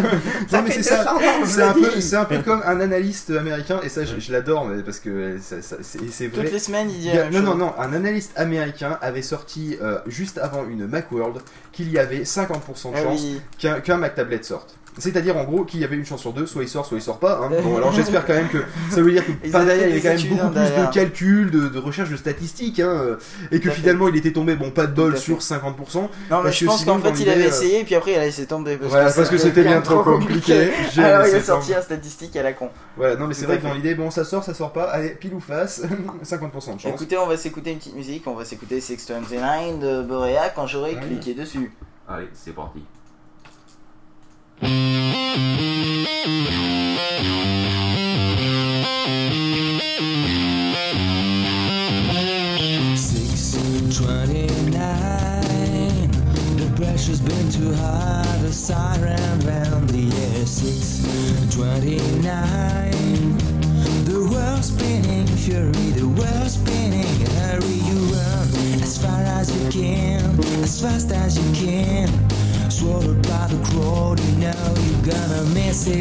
[0.52, 3.30] Non mais c'est ça, 200 ans, je c'est un peu, un peu comme un analyste
[3.30, 6.44] américain et ça je, je l'adore mais parce que ça- ça- c'est vrai.
[6.44, 9.98] Toutes les semaines, il y a- non, non, non, un analyste américain avait sorti euh,
[10.06, 13.40] juste avant une Macworld qu'il y avait 50% de Ah chance oui.
[13.58, 14.74] qu'un qu'un Mac Tablet sorte.
[14.98, 17.02] C'est-à-dire en gros qu'il y avait une chance sur deux, soit il sort, soit il
[17.02, 17.40] sort pas.
[17.42, 17.50] hein.
[17.62, 18.58] Bon, alors j'espère quand même que
[18.90, 21.68] ça veut dire que il y a des quand même beaucoup plus de calculs, de,
[21.68, 23.16] de recherche de statistiques, hein, euh,
[23.52, 23.76] et que fait.
[23.80, 25.54] finalement il était tombé, bon, pas de bol sur 50%.
[25.94, 28.12] Non, mais Parce je que pense qu'en fait, il avait euh, essayé, et puis après,
[28.12, 28.76] il a laissé tomber.
[28.76, 30.70] Parce Voilà, parce que c'était bien trop compliqué.
[30.92, 32.68] J'ai Alors, il a sorti un statistique à la con.
[32.96, 35.10] Voilà, non mais c'est vrai que dans l'idée, bon, ça sort, ça sort pas, allez,
[35.10, 35.82] pile ou face,
[36.24, 36.84] 50% de chance.
[36.86, 40.96] Écoutez, on va s'écouter une petite musique, on va s'écouter 629 de Borea quand j'aurai
[41.00, 41.06] Oui.
[41.20, 41.72] cliqué dessus.
[42.08, 42.80] Allez, c'est parti.
[44.60, 44.72] Six
[53.96, 54.50] twenty-nine.
[56.56, 58.38] The pressure's been too high.
[58.42, 60.44] The siren round the air.
[60.44, 61.06] Six
[61.54, 63.38] twenty-nine.
[64.06, 65.70] The world's spinning fury.
[65.92, 67.06] The world's spinning.
[67.36, 68.48] Hurry, you run
[68.82, 72.08] as far as you can, as fast as you can.
[72.70, 75.96] Swallowed by the crowd, you know you're gonna miss it.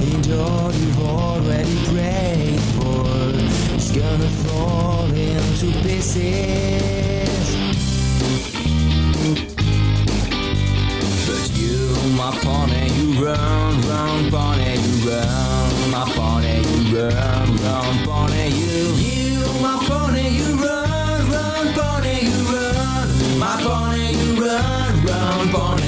[0.00, 3.34] And all you've already prayed for
[3.76, 7.56] is gonna fall into pieces.
[11.26, 11.78] But you,
[12.16, 18.67] my pony, you run, run, pony, you run, my pony, you run, run, pony, you.
[25.52, 25.87] born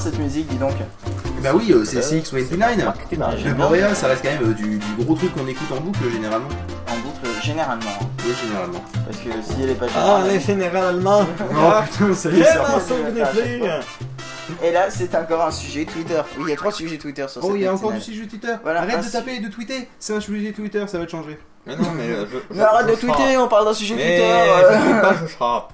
[0.00, 0.72] cette musique, dis donc.
[1.42, 2.84] Bah oui, euh, c'est CX29.
[2.84, 3.44] Martinage.
[3.44, 6.10] Le Boréal, ça reste quand même euh, du, du gros truc qu'on écoute en boucle
[6.12, 6.48] généralement.
[6.88, 7.82] En boucle, généralement.
[8.00, 8.06] hein.
[8.26, 8.82] Oui, généralement.
[9.06, 12.40] Parce que si elle est pas Ah, générale- les générales allemands Oh putain, ça y
[12.40, 12.90] est, ça repart.
[14.62, 16.20] Et là, c'est encore un sujet Twitter.
[16.36, 17.98] Oui, il y a trois sujets Twitter sur Oh, cette il y a encore du
[17.98, 18.02] matinale.
[18.16, 18.54] sujet Twitter.
[18.62, 19.88] Voilà, Arrête un de taper et de tweeter.
[19.98, 21.38] C'est un sujet Twitter, ça va te changer.
[21.66, 22.54] Mais non, mais euh, je...
[22.54, 24.26] Mais arrête de tweeter, on parle d'un sujet Mais Twitter.
[24.28, 24.80] je euh.
[24.80, 25.72] tweete pas, je frappe.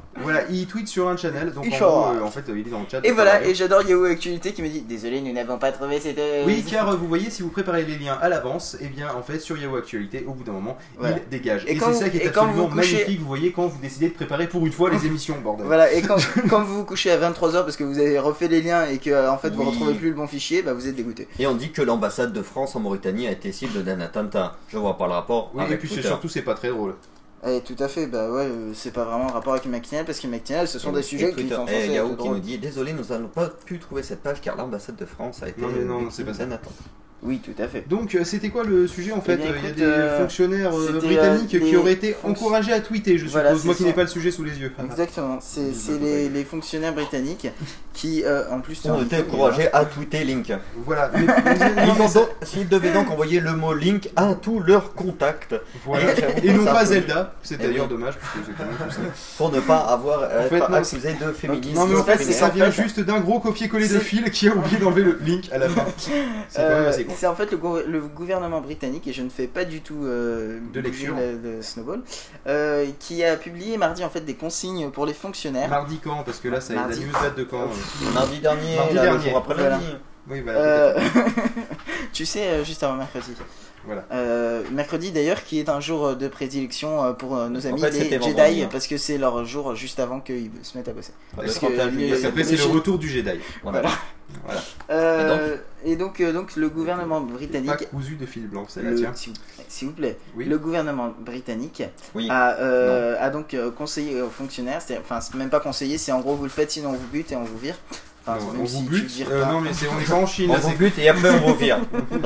[0.51, 2.71] Il tweet sur un channel, donc Il en gros, euh, en fait, euh, il est
[2.71, 3.01] dans le chat.
[3.05, 6.19] Et voilà, et j'adore Yahoo Actualité qui me dit Désolé, nous n'avons pas trouvé cette.
[6.19, 9.09] euh, Oui, car euh, vous voyez, si vous préparez les liens à l'avance, et bien
[9.17, 11.17] en fait sur Yahoo Actualité, au bout d'un moment, Voilà.
[11.23, 11.65] il dégage.
[11.67, 13.27] Et Et, quand c'est ça vous- qui est et quand absolument vous couchez- magnifique, vous
[13.27, 15.67] voyez, quand vous décidez de préparer pour une fois les émissions, bordel.
[15.67, 16.17] Voilà, et quand,
[16.51, 19.11] quand vous vous couchez à 23h parce que vous avez refait les liens et que
[19.11, 19.69] euh, en fait vous Oui.
[19.71, 21.29] retrouvez plus le bon fichier, bah vous êtes dégoûté.
[21.39, 24.57] Et on dit que l'ambassade de France en Mauritanie a été cible d'un attentat.
[24.69, 26.09] Je vois pas le rapport Oui, avec et puis c'est Twitter.
[26.09, 26.95] surtout, c'est pas très drôle.
[27.47, 30.19] Et tout à fait, bah ouais, euh, c'est pas vraiment en rapport avec Mactinal parce
[30.21, 31.55] que Mactinal ce sont Et- des et sujets qui Twitter.
[31.55, 34.23] sont Et censés Yahoo être qui nous dit Désolé, nous n'avons pas pu trouver cette
[34.23, 36.47] page car l'ambassade de France a été Non, mais non, victime c'est pas ça.
[37.23, 37.85] Oui, tout à fait.
[37.89, 40.19] Donc, euh, c'était quoi le sujet en fait bien, Euh, Il y a des euh,
[40.21, 40.71] fonctionnaires
[41.03, 43.65] britanniques qui auraient été fonc- encouragés à tweeter, je Voilà, suppose.
[43.65, 43.97] Moi c'est qui n'ai ça.
[43.97, 44.73] pas le sujet sous les yeux.
[44.85, 47.49] Exactement, c'est les, les fonctionnaires britanniques
[47.95, 48.81] qui euh, en plus.
[48.85, 50.53] On était encouragés à tweeter Link.
[50.85, 51.11] Voilà.
[51.15, 51.25] Mais-
[51.85, 55.55] Ils ont donc- devaient donc envoyer le mot Link à tous leurs contacts
[55.87, 56.13] voilà.
[56.45, 57.35] Et non ça pas Zelda.
[57.43, 59.01] C'est Eh d'ailleurs dommage parce que quand même tout ça.
[59.39, 61.75] pour ne pas avoir euh, fait, non, accusé de féminisme.
[61.75, 64.49] Non mais en fait, ça en vient fait- juste d'un gros copier-coller de fil qui
[64.49, 65.85] a oublié d'enlever le link à la fin.
[65.97, 67.06] C'est quand même assez.
[67.15, 70.05] C'est en fait le, gou- le gouvernement britannique, et je ne fais pas du tout
[70.05, 71.15] euh, De lecture.
[71.17, 72.03] le, le Snowball,
[72.47, 75.69] euh, qui a publié mardi en fait des consignes pour les fonctionnaires.
[75.69, 76.23] Mardi quand?
[76.25, 77.01] Parce que là, ça, la Mardi.
[77.01, 77.69] news date de quand?
[78.15, 79.29] Mardi dernier, Mardi là, le dernier.
[79.31, 79.71] jour après Voilà.
[79.71, 79.85] lundi.
[80.29, 80.59] Oui, voilà.
[80.61, 80.99] Euh,
[82.13, 83.33] tu sais, euh, juste avant mercredi.
[83.85, 84.05] Voilà.
[84.11, 88.19] Euh, mercredi d'ailleurs, qui est un jour de prédilection pour nos amis fait, les Jedi,
[88.19, 88.69] vendredi, hein.
[88.73, 91.13] parce que c'est leur jour juste avant qu'ils se mettent à bosser.
[91.37, 93.39] Parce que 31 les- juillet, Parce qu'après, c'est le retour du Jedi.
[93.63, 93.83] Voilà.
[94.45, 94.61] Voilà.
[94.91, 99.13] Euh, et donc, donc le gouvernement Pas britannique, cousu de fil blanc, c'est la tienne.
[99.69, 100.47] s'il vous- plaît, Oui.
[100.47, 102.27] le gouvernement britannique Oui.
[102.29, 106.35] a, euh, a donc conseillé aux fonctionnaires, enfin c'est même pas conseillé, c'est en gros
[106.35, 107.77] vous le faites sinon on vous bute et on vous vire.
[108.29, 109.27] Enfin, Non, même on vous bute.
[109.31, 109.53] Euh, pas.
[109.53, 111.31] non, mais c'est- on n'est pas en Chine, On là, vous c'est bute et après
[111.31, 111.47] on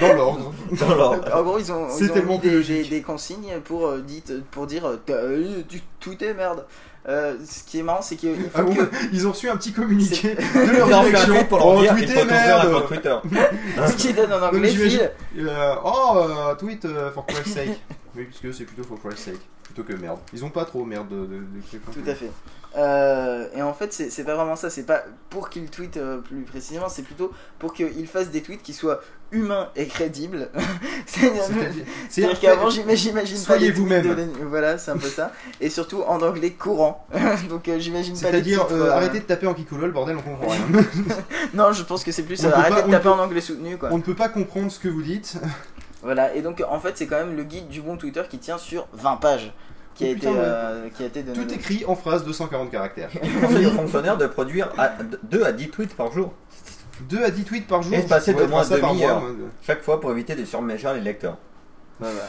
[0.00, 0.52] dans l'ordre.
[0.72, 1.28] Dans l'ordre.
[1.34, 1.92] En gros, ils ont, ils
[2.42, 2.82] des, logique.
[2.84, 4.02] des- des consignes pour, euh,
[4.50, 6.64] pour dire euh, tu tweetais merde.
[7.08, 8.90] Euh, ce qui est marrant, c'est qu'il faut Ah bon que.
[9.12, 12.72] Ils ont reçu un petit communiqué de leur fait direction tweet pour leur dire merde
[12.72, 13.16] compte Twitter.
[13.86, 15.46] Ce qui donne en anglais, j'imagine- Phil.
[15.48, 16.20] Euh, Oh,
[16.58, 17.80] tweet for Christ's sake.
[18.16, 19.40] Oui, puisque c'est plutôt for Christ's sake.
[19.66, 20.18] Plutôt que merde.
[20.32, 21.92] Ils ont pas trop merde de, de, de.
[21.92, 22.30] Tout à fait.
[22.76, 24.70] Euh, et en fait, c'est pas vraiment ça.
[24.70, 28.62] C'est pas pour qu'il tweet euh, plus précisément, c'est plutôt pour qu'il fasse des tweets
[28.62, 29.00] qui soient
[29.32, 30.50] humains et crédibles.
[31.06, 34.14] C'est-à-dire qu'avant, j'ima- j'imagine pas Soyez vous-même.
[34.14, 35.32] de Voilà, c'est un peu ça.
[35.60, 37.06] Et surtout en anglais courant.
[37.48, 40.60] Donc euh, j'imagine pas C'est-à-dire, arrêtez de taper en kikolol, bordel, on comprend rien.
[41.54, 43.88] Non, je pense que c'est plus arrêtez de taper en anglais soutenu quoi.
[43.92, 45.38] on ne peut pas comprendre ce que vous dites.
[46.02, 48.58] Voilà, et donc en fait, c'est quand même le guide du bon Twitter qui tient
[48.58, 49.52] sur 20 pages.
[49.94, 50.38] Qui a, Oh, été, putain, ouais.
[50.40, 51.38] euh, qui a été donné.
[51.46, 53.08] Tout écrit en phrase de 140 caractères.
[53.22, 54.68] Il conseille aux fonctionnaires de produire
[55.22, 56.34] 2 à 10 tweets par jour.
[57.08, 57.94] 2 à 10 tweets par jour.
[57.94, 59.22] Et se passer de moins par demi-heure.
[59.66, 61.38] Chaque fois pour éviter de surmerger les lecteurs.
[62.00, 62.28] Ouais, voilà.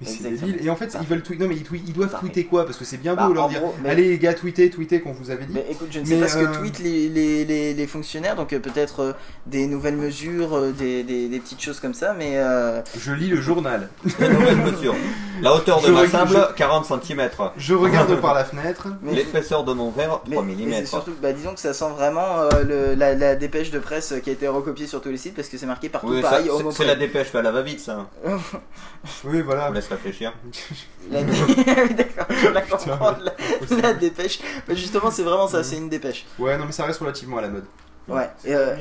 [0.00, 0.58] Mais c'est débile.
[0.60, 2.26] Et en fait, ils veulent tweet- Non, mais ils, tweet- ils doivent Parfait.
[2.26, 2.64] tweeter quoi?
[2.66, 4.68] Parce que c'est bien Bah, beau leur en dire gros, mais- Allez les gars, tweetez,
[4.70, 5.52] tweetez, qu'on vous avait dit.
[5.54, 7.86] Mais écoute, je ne sais Mais, pas ce euh, que tweetent les, les, les, les
[7.86, 9.12] fonctionnaires, donc euh, peut-être euh,
[9.46, 13.28] des nouvelles mesures, euh, des, des, des petites choses comme ça, mais euh, Je lis
[13.28, 13.88] le journal.
[14.18, 14.94] Les nouvelles mesures.
[15.42, 17.28] La hauteur de Je ma regarde- sable, 40 cm.
[17.56, 18.88] Je regarde par la fenêtre.
[19.02, 20.72] mais- L'épaisseur de mon verre, mais- 3 mais mm.
[20.72, 24.14] c'est surtout, bah, disons que ça sent vraiment euh, le, la, la dépêche de presse
[24.22, 26.30] qui a été recopiée sur tous les sites parce que c'est marqué partout Oui, ça,
[26.30, 26.50] pareil.
[26.72, 28.08] c'est- la dépêche, fait à la va-vite ça.
[29.24, 29.70] Oui, voilà.
[29.70, 30.32] On réfléchir.
[31.10, 31.64] La dé- Oui,
[31.94, 33.16] D'accord, je la comprends.
[33.22, 34.40] La, la dépêche.
[34.66, 36.24] Bah, justement, c'est vraiment ça, c'est une dépêche.
[36.38, 37.64] Ouais, non, mais ça reste relativement à la mode.
[38.08, 38.28] Ouais.
[38.44, 38.74] Et, euh,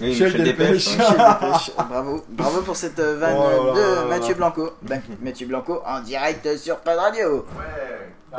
[0.00, 0.72] Oui, Michel Michel Dépêche.
[0.96, 4.34] Michel Dépêche, bravo, bravo pour cette euh, vanne Oh là de là là Mathieu là.
[4.36, 4.70] Blanco.
[4.82, 7.46] Bah, Mathieu Blanco en direct sur Pas de Radio.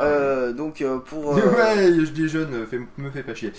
[0.00, 3.52] Euh, donc euh, pour euh, Ouais, je déjeune, fais- me fais pas chier.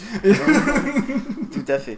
[1.54, 1.98] tout à fait.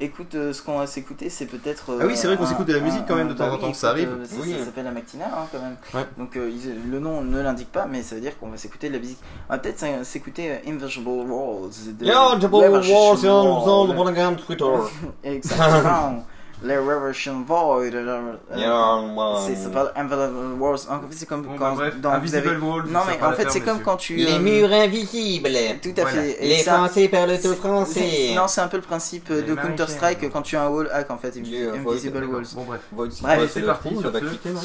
[0.00, 1.90] Euh, écoute, euh, ce qu'on va s'écouter, c'est peut-être.
[1.92, 3.34] euh, Ah oui, c'est vrai qu'on un- s'écoute de la musique un- quand même de
[3.34, 4.08] temps en temps, oui, ça arrive.
[4.10, 4.54] euh, ça, Oui.
[4.58, 5.76] ça s'appelle la Mactina hein, quand même.
[5.94, 6.06] Ouais.
[6.18, 8.88] Donc euh, ils- le nom ne l'indique pas, mais ça veut dire qu'on va s'écouter
[8.88, 9.18] de la musique.
[9.48, 11.70] On va peut-être s'é- s'écouter euh, Invisible Walls.
[11.98, 14.64] de Reversion was on Twitter.
[15.24, 16.24] Exactement.
[16.62, 17.82] Les Reversion Void.
[17.94, 19.02] euh, Yeah,
[19.44, 19.56] C'est ouais.
[19.56, 20.78] ça s'appelle Invisible Walls.
[20.88, 22.56] En fait, c'est comme Bon, quand bah, bref, dans vous Invisible avez.
[22.56, 23.84] Wall, Non ça mais fera en fait l'affaire, c'est comme messieurs.
[23.84, 24.16] quand tu.
[24.16, 25.48] Les euh, murs invisibles.
[25.82, 26.22] Tout à Voilà.
[26.22, 26.44] fait.
[26.44, 28.32] Et Les ça- Français parlent tout c'est- français.
[28.34, 29.76] Non, c'est un peu le principe euh, Les de Américains.
[29.76, 32.46] Counter Strike quand tu as un wall hack en fait, euh, Invisible Walls.
[32.54, 32.80] Bon, bref.
[32.90, 33.88] Void, Bref, c'est parti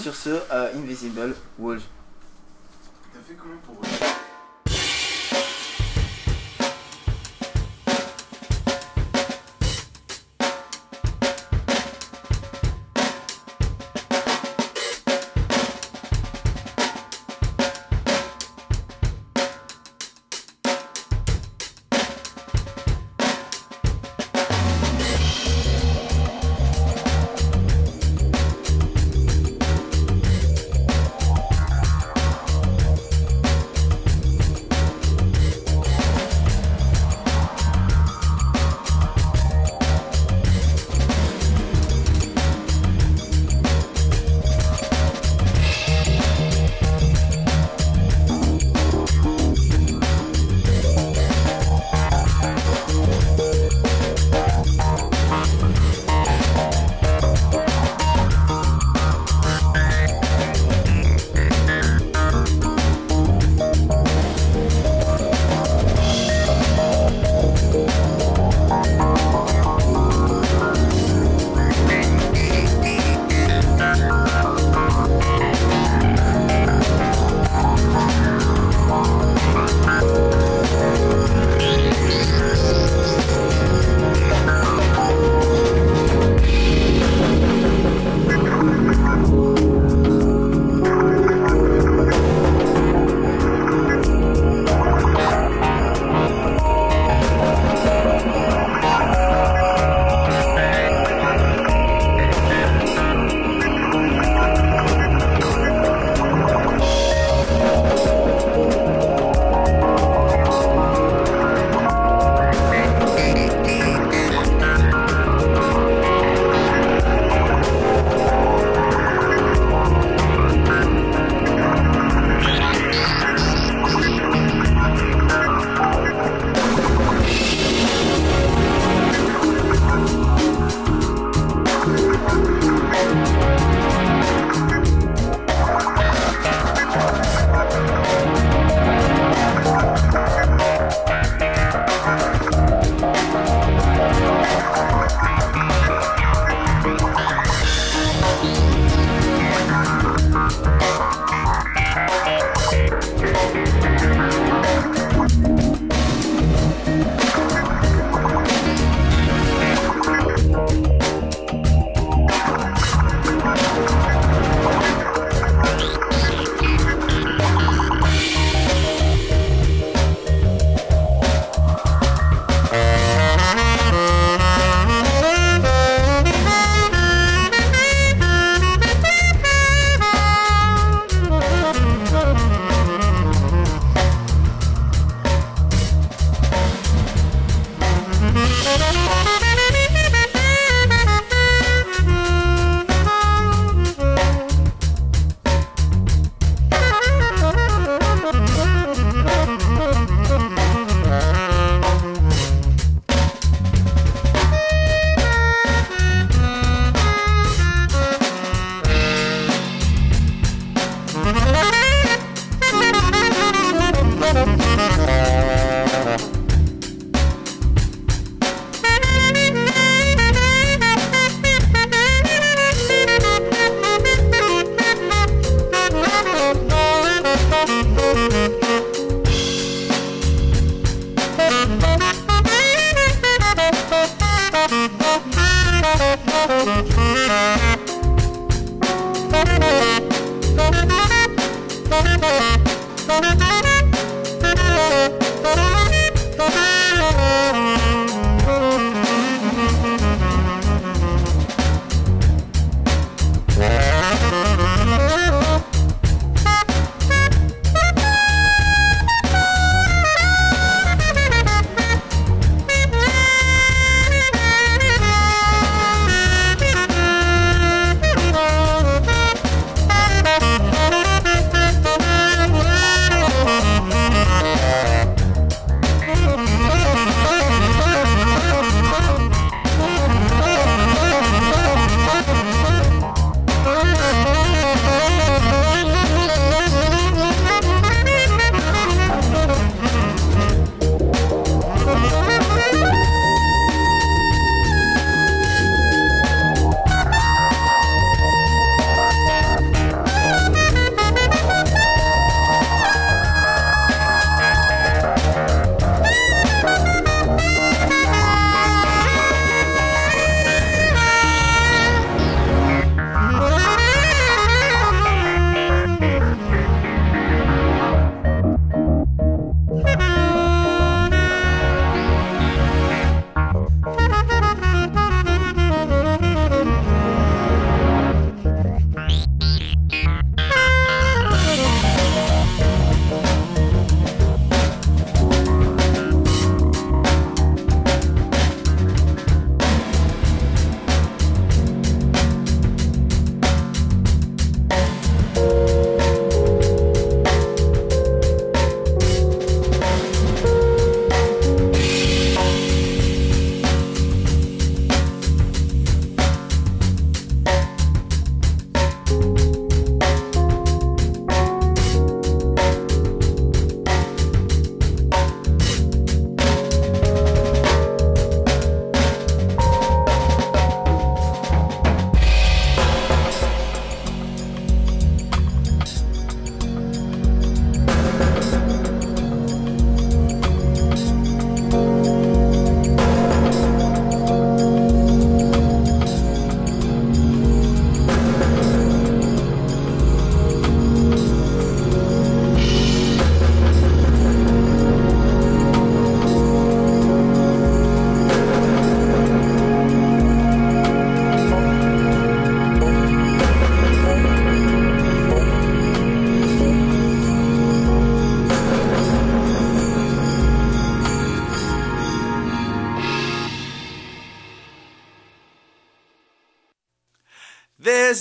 [0.01, 0.30] sur ce.
[0.30, 1.81] Sur euh, Invisible Walls.
[3.13, 3.76] T'as fait combien pour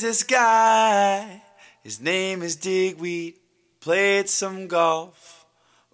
[0.00, 1.42] This guy,
[1.82, 3.34] his name is Digweed,
[3.80, 5.44] played some golf.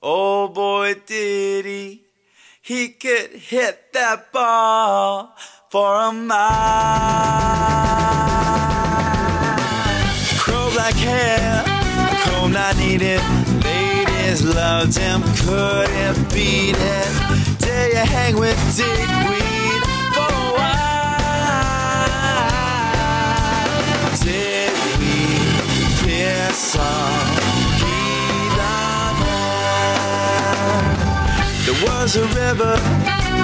[0.00, 2.04] Oh boy, did he!
[2.62, 5.34] He could hit that ball
[5.70, 6.36] for a mile.
[10.38, 11.64] Crow black hair,
[12.26, 13.20] comb not needed.
[13.64, 17.58] Ladies loved him, couldn't beat it.
[17.58, 19.15] Dare you hang with Digweed
[32.06, 32.76] was a river,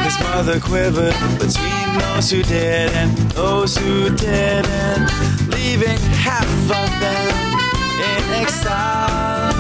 [0.04, 5.10] his mother quivered between those who did and those who didn't,
[5.48, 7.58] leaving half of them
[8.10, 9.50] in exile.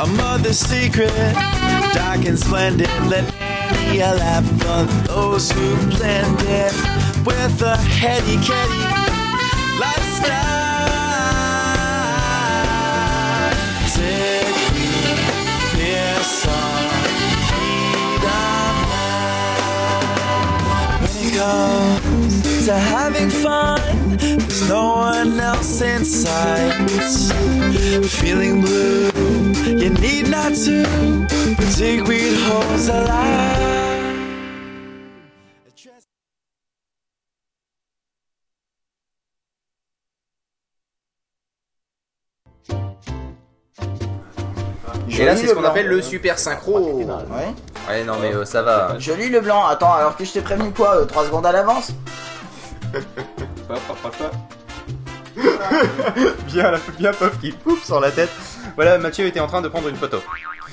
[0.00, 1.12] A mother's secret,
[1.92, 3.30] dark and splendid, let
[4.00, 6.72] a laugh for those who blended
[7.26, 8.84] with a heady kitty
[9.78, 10.55] lifestyle.
[21.46, 22.02] Peterman.
[22.12, 23.80] When it comes to having fun,
[24.18, 26.72] there's no one else in sight.
[28.06, 29.10] Feeling blue,
[29.66, 30.84] you need not to.
[31.56, 33.62] But Digweed holds a light.
[45.18, 46.78] Et là, c'est ce qu'on appelle le super synchro.
[46.78, 47.54] Ouais.
[47.88, 48.96] Ouais, non, mais euh, ça va.
[48.98, 49.64] Joli le blanc.
[49.66, 51.92] Attends, alors que je t'ai prévenu quoi 3 secondes à l'avance
[56.46, 58.30] bien, la- bien Puff qui pouf sur la tête.
[58.74, 60.18] Voilà, Mathieu était en train de prendre une photo.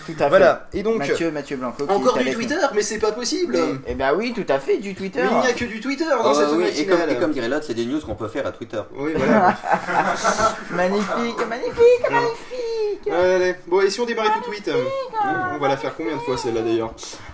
[0.06, 0.30] Tout à fait.
[0.30, 1.85] Voilà, et donc, Mathieu, Mathieu Blanco.
[1.85, 2.34] qui encore est du avec.
[2.35, 5.22] Twitter, mais c'est pas possible Eh eh ben oui, tout à fait, du Twitter.
[5.23, 7.15] Mais il n'y a que du Twitter dans Oh, cette oui, et comme, matinale.
[7.18, 8.81] et comme dirait l'autre, c'est des news qu'on peut faire à Twitter.
[8.95, 9.56] Oui, voilà.
[10.72, 12.82] Magnifique, magnifique, magnifique.
[13.11, 14.70] Allez, bon, et si on démarrait tout de suite
[15.53, 16.94] On va la faire combien de fois celle-là d'ailleurs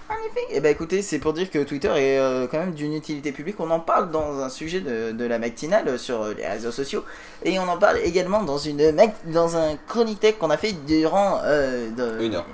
[0.10, 0.48] Magnifique.
[0.52, 3.60] Eh ben écoutez, c'est pour dire que Twitter est euh, quand même d'une utilité publique.
[3.60, 6.72] On en parle dans un sujet de, de la matinale euh, sur euh, les réseaux
[6.72, 7.03] sociaux.
[7.44, 8.91] Et on en parle également dans, une
[9.26, 11.41] dans un chronique tech qu'on a fait durant...
[11.44, 12.45] euh, de- Une heure.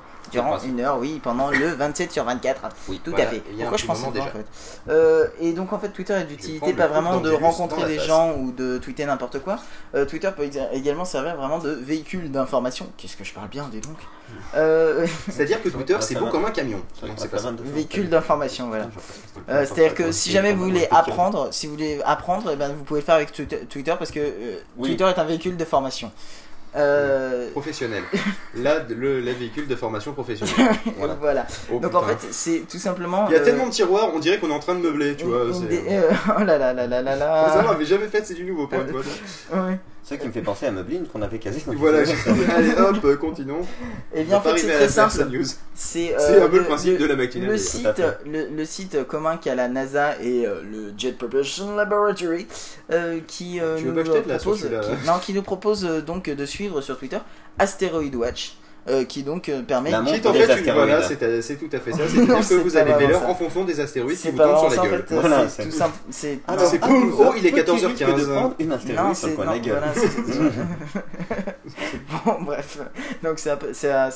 [0.42, 2.62] Durant une heure, oui, pendant le 27 sur 24.
[2.88, 3.02] Oui.
[3.04, 3.40] Tout Voilà, à fait.
[3.40, 4.28] Pourquoi je pense ça, en déjà.
[4.28, 4.46] fait
[4.90, 8.52] Euh, Et donc en fait Twitter est d'utilité pas vraiment de rencontrer des gens ou
[8.52, 9.58] de tweeter n'importe quoi.
[9.96, 12.88] Euh, Twitter peut également servir vraiment de véhicule d'information.
[12.98, 13.98] Qu'est-ce que je parle bien, dis donc
[14.56, 16.82] euh, C'est-à-dire que Twitter, c'est beau comme un camion.
[17.00, 17.50] Ça Non, va c'est faire pas ça.
[17.50, 18.88] 22 Véhicule d'information, voilà.
[19.48, 23.00] C'est-à-dire que si jamais vous voulez apprendre, si vous voulez apprendre, eh ben, vous pouvez
[23.02, 24.20] le faire avec Twitter parce que.
[24.82, 26.12] Twitter est un véhicule de formation.
[26.76, 28.04] Euh, Professionnel.
[28.56, 30.76] Là, le, les véhicules de formation professionnelle.
[30.98, 31.14] voilà.
[31.20, 31.48] Voilà.
[31.72, 33.28] Oh, Donc en fait, c'est tout simplement.
[33.30, 35.16] Il y a euh, tellement de tiroirs, on dirait qu'on est en train de meubler,
[35.16, 35.38] tu vois.
[35.38, 35.52] euh,
[36.40, 37.50] oh là là là là là là.
[37.50, 39.02] Ça, on l'avait jamais fait, c'est du nouveau pour une fois.
[39.54, 39.80] Ouais.
[40.08, 41.64] Ce qui me fait penser à Meublin qu'on avait quasi.
[41.66, 42.14] Voilà, j'ai-
[42.56, 43.62] allez hop, continuons.
[44.14, 45.28] Eh bien, en fait, c'est très simple.
[45.74, 49.04] C'est euh, C'est un peu le principe de la matinale, Le site, le, le site
[49.08, 52.46] commun qu'a la NASA et euh, le Jet Propulsion Laboratory
[52.92, 53.94] euh, euh, nous
[54.38, 54.70] propose,
[55.08, 57.18] non, qui nous propose euh, donc de suivre sur Twitter
[57.58, 58.58] Asteroid Watch,
[58.88, 59.92] euh, qui donc euh, permet.
[59.92, 62.00] La montre Qui est en des fait une voilà, c'est c'est tout à fait ça.
[62.08, 64.72] C'est-à-dire que vous allez vraiment l'heure en fonction des astéroïdes qui C'est vous pas tombent
[64.72, 65.06] sur la en gueule.
[65.08, 65.16] fait.
[65.16, 65.96] Voilà, c'est tout simple.
[66.10, 67.86] C'est Alors, c'est boum, vous oh, il est petit 14h15.
[67.88, 69.84] risque de prendre une Non, astéroïde sur la gueule.
[72.26, 72.80] bon, bref.
[73.24, 73.52] Donc c'est
[73.86, 74.10] euh,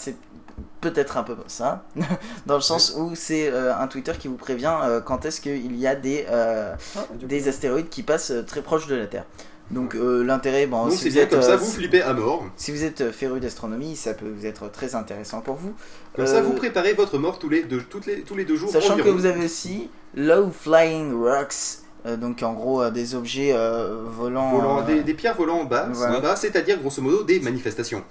[0.82, 1.84] peut-être un peu ça,
[2.46, 5.76] dans le sens où c'est euh, un Twitter qui vous prévient euh, quand est-ce qu'il
[5.78, 9.26] y a des euh, Ah, des astéroïdes qui passent euh, très proche de la Terre.
[9.72, 12.02] Donc euh, l'intérêt, bon, Donc si c'est vous bien êtes, comme ça, euh, vous flippez
[12.02, 12.44] à mort.
[12.58, 15.74] si vous êtes euh, féru d'astronomie, ça peut vous être très intéressant pour vous.
[16.16, 18.56] Comme ça, Euh, vous préparez votre mort tous les deux, toutes les, tous les deux
[18.56, 18.72] jours.
[18.72, 19.16] Sachant que environ.
[19.18, 21.54] vous avez aussi low flying rocks,
[22.08, 24.52] euh, donc en gros euh, des objets euh, volants.
[24.58, 26.18] Volant- euh, des, des pierres volant en bas, Voilà.
[26.18, 28.04] en bas, c'est-à-dire grosso modo des manifestations.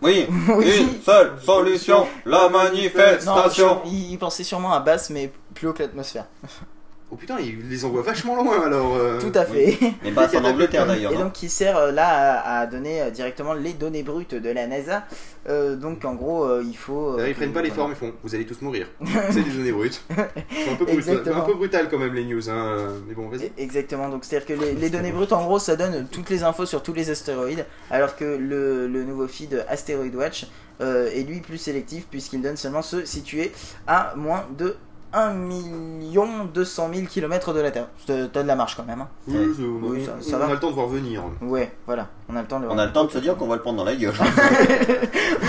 [0.00, 0.26] Oui,
[0.56, 0.72] Oui.
[0.80, 3.82] une seule solution, la Non, manifestation.
[3.84, 6.26] je- il, il pensait sûrement à basse, mais plus haut que l'atmosphère.
[7.08, 8.96] Oh putain, il les envoie vachement loin alors.
[8.96, 9.20] euh.
[9.20, 9.78] Tout à fait.
[10.02, 11.12] Mais c'est en Angleterre d'ailleurs.
[11.12, 14.34] Et non donc qui sert euh, là à, à donner euh, directement les données brutes
[14.34, 15.04] de la NASA.
[15.48, 17.16] Euh, donc en gros, euh, il faut.
[17.16, 17.82] euh, ils prennent pas les voilà.
[17.82, 18.88] formes, ils font vous allez tous mourir.
[19.30, 20.02] c'est des données brutes.
[20.10, 21.36] C'est un peu, brutal, Exactement.
[21.36, 22.76] un peu brutal quand même les news, hein.
[23.06, 23.46] mais bon, vas-y.
[23.46, 26.42] E- Exactement, donc c'est-à-dire que les, les données brutes en gros ça donne toutes les
[26.42, 30.46] infos sur tous les astéroïdes, alors que le, le nouveau feed Asteroid Watch
[30.80, 33.52] euh, est lui plus sélectif puisqu'il donne seulement ceux situés
[33.86, 34.74] à moins de
[35.12, 35.34] 1
[36.52, 37.88] 200 000 km de la Terre.
[38.06, 39.00] T'as de la marge quand même.
[39.00, 39.08] hein.
[39.28, 40.46] Oui, ça- ça on va.
[40.46, 41.22] a le temps de voir venir.
[41.40, 43.46] Ouais, voilà, on a le temps de On a le temps de se dire qu'on
[43.46, 44.14] va le prendre dans la gueule.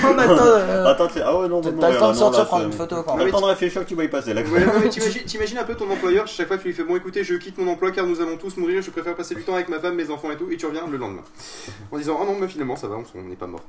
[0.03, 2.65] on a le temps de- Attends, ah ouais, non, T'as le temps de sortir prendre
[2.65, 3.25] une photo quand On a même.
[3.27, 4.41] le temps de réfléchir que tu vas y passer là.
[4.41, 4.89] Ouais, non, mais
[5.25, 7.71] t'imagines, un peu ton employeur, chaque fois tu lui fais bon écoutez, je quitte mon
[7.71, 10.09] emploi car nous allons tous mourir, je préfère passer du temps avec ma femme, mes
[10.09, 11.23] enfants et tout, et tu reviens le lendemain.
[11.91, 13.61] En disant oh non, mais finalement ça va, on n'est pas mort.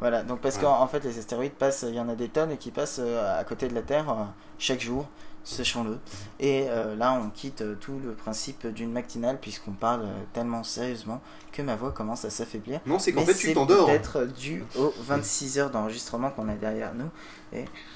[0.00, 0.62] Voilà, donc parce Ouais.
[0.62, 3.40] qu'en en fait les astéroïdes passent, il y en a des tonnes qui passent euh,
[3.40, 4.24] à côté de la Terre euh,
[4.58, 5.06] chaque jour,
[5.44, 5.98] sachons-le.
[6.40, 10.64] Et euh, là on quitte euh, tout le principe d'une matinale puisqu'on parle euh, tellement
[10.64, 11.20] sérieusement
[11.52, 12.80] que ma voix commence à s'affaiblir.
[12.86, 13.86] Non, c'est qu'en fait tu c'est t'endors.
[13.86, 17.10] peut-être dû aux 26 heures d'enregistrement qu'on a derrière nous.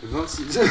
[0.05, 0.61] 26.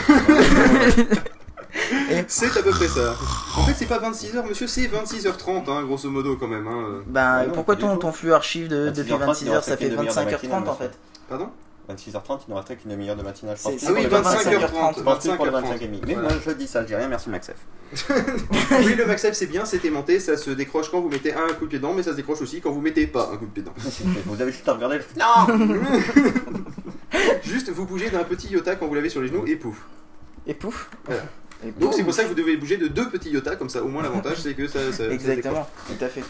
[2.27, 3.15] c'est à peu près ça.
[3.57, 6.67] En fait, c'est pas 26h, monsieur, c'est 26h30, hein, grosso modo, quand même.
[6.67, 7.03] Hein.
[7.07, 9.77] Ben Ah non, pourquoi ton, flux archive de, 26h30, depuis il 26 en heures ça
[9.77, 10.91] fait qu'une demi-heure de 25h30 en fait?
[11.27, 11.49] Pardon?
[11.89, 13.55] 26h30, il nous resterait qu'une demi-heure de matinale.
[13.57, 14.97] Je C'est- Ah oui, pour le 25h30.
[14.97, 15.61] Je pense plus pour le 25h30.
[15.63, 16.01] 25 et demi.
[16.05, 16.29] Mais Voilà.
[16.29, 17.55] moi je dis ça, je dis rien, merci Maxef.
[18.85, 21.65] Oui, le MaxF c'est bien, c'est aimanté, ça se décroche quand vous mettez un coup
[21.65, 23.51] de pied dedans, mais ça se décroche aussi quand vous mettez pas un coup de
[23.51, 23.73] pied dedans.
[24.25, 25.03] Vous avez juste à regarder le.
[25.17, 25.67] Non
[27.43, 29.77] Juste, vous bougez d'un petit iota quand vous l'avez sur les genoux et pouf.
[30.45, 31.23] Et pouf Voilà.
[31.65, 33.81] Et Donc c'est pour ça que vous devez bouger de deux petits iotas, comme ça
[33.83, 36.23] au moins l'avantage c'est que ça, ça- ça se Exactement, tout à fait.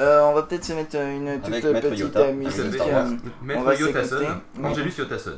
[0.00, 2.80] Euh, on va peut-être se mettre euh, une toute Avec Maître petite euh, Avec musique.
[2.80, 3.04] Euh,
[3.42, 4.64] Maître on va Yotasson, s'écouter.
[4.64, 5.32] Angelus Yotasson.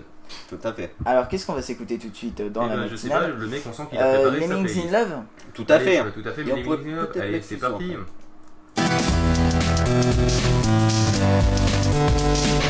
[0.49, 0.95] Tout à fait.
[1.05, 3.09] Alors qu'est-ce qu'on va s'écouter tout de suite euh, dans Eh la ben, je sais
[3.09, 4.95] pas, matinale le mec on sent qu'il a euh, préparé sa Lemmings playlist.
[4.95, 5.13] in Love
[5.55, 6.03] Tout à Allez, fait.
[6.13, 7.07] Tout à fait, Et mais on les pourrait Lemmings in Love.
[7.11, 7.97] peut-être Allez, mettre c'est ce parti.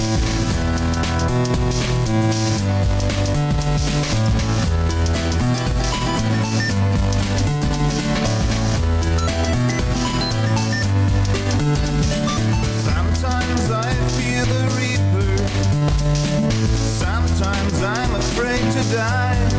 [18.93, 19.52] die.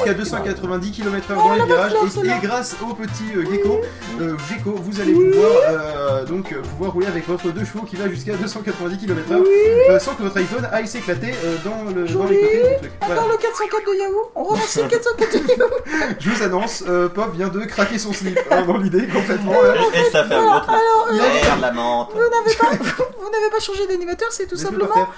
[0.00, 1.92] Jusqu'à 290 km/h dans les virages
[2.24, 3.80] et, et grâce au petit euh, gecko,
[4.20, 8.08] euh, gecko, vous allez pouvoir euh, donc pouvoir rouler avec votre deux chevaux qui va
[8.08, 9.42] jusqu'à 290 km/h
[9.90, 12.92] euh, sans que votre iPhone aille s'éclater euh, dans, le, dans les côtés du truc.
[13.06, 13.22] Voilà.
[13.30, 15.70] Le 404 de Yahoo On remercie le 404 de Yahoo
[16.18, 19.52] Je vous annonce, euh, Pop vient de craquer son slip hein, dans l'idée complètement.
[19.52, 19.74] là.
[19.94, 20.68] Et, et ça fait un gros truc.
[20.70, 22.10] Alors, euh, Merde, la menthe.
[22.12, 25.08] vous n'avez pas, vous, vous n'avez pas changé d'animateur, c'est tout simplement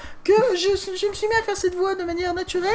[0.51, 2.71] que je, je me suis mis à faire cette voix de manière naturelle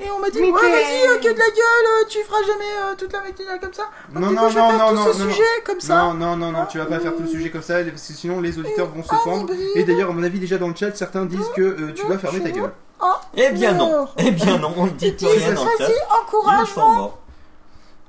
[0.00, 2.64] et on m'a dit ouais vas-y euh, que de la gueule, euh, tu feras jamais
[2.82, 3.88] euh, toute la matinale comme ça.
[4.12, 5.96] Non, non, non, faire non, tout non, sujet comme ça.
[6.04, 8.12] Non, non, non, non, tu vas pas faire tout le sujet comme ça, parce que
[8.12, 9.52] sinon les auditeurs vont se Ah, pendre.
[9.52, 9.68] hybride.
[9.76, 12.18] Et d'ailleurs, à mon avis, déjà dans le chat, certains disent que euh, tu dois
[12.18, 12.72] fermer ta gueule.
[13.00, 14.06] Ah, Eh bien non.
[14.18, 15.88] Eh bien non, on ne dit plus rien dans le chat.
[16.22, 17.18] Encouragement.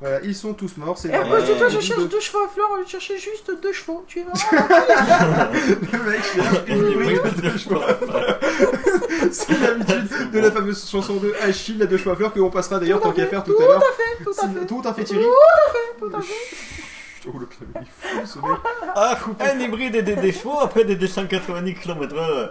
[0.04, 2.40] Voilà, ils sont tous morts, c'est Et à cause de toi, je cherche deux chevaux
[2.44, 4.04] à fleurs, je cherchais juste deux chevaux.
[4.06, 6.22] Tu es vraiment Le mec,
[6.68, 8.40] a une hybride de deux chevaux à fleurs.
[9.32, 12.50] C'est l'habitude de la fameuse chanson de Achille, la deux chevaux à fleurs, que on
[12.50, 13.80] passera d'ailleurs tant qu'à faire tout à l'heure.
[13.80, 14.66] tout à fait, tout à fait.
[14.66, 15.26] Tout à fait, Thierry.
[16.00, 16.34] Tout à fait.
[17.26, 18.58] Oh, le il est fou, ce mec.
[18.96, 22.50] Ah, un hybride et des, des chevaux après des 290 km/h.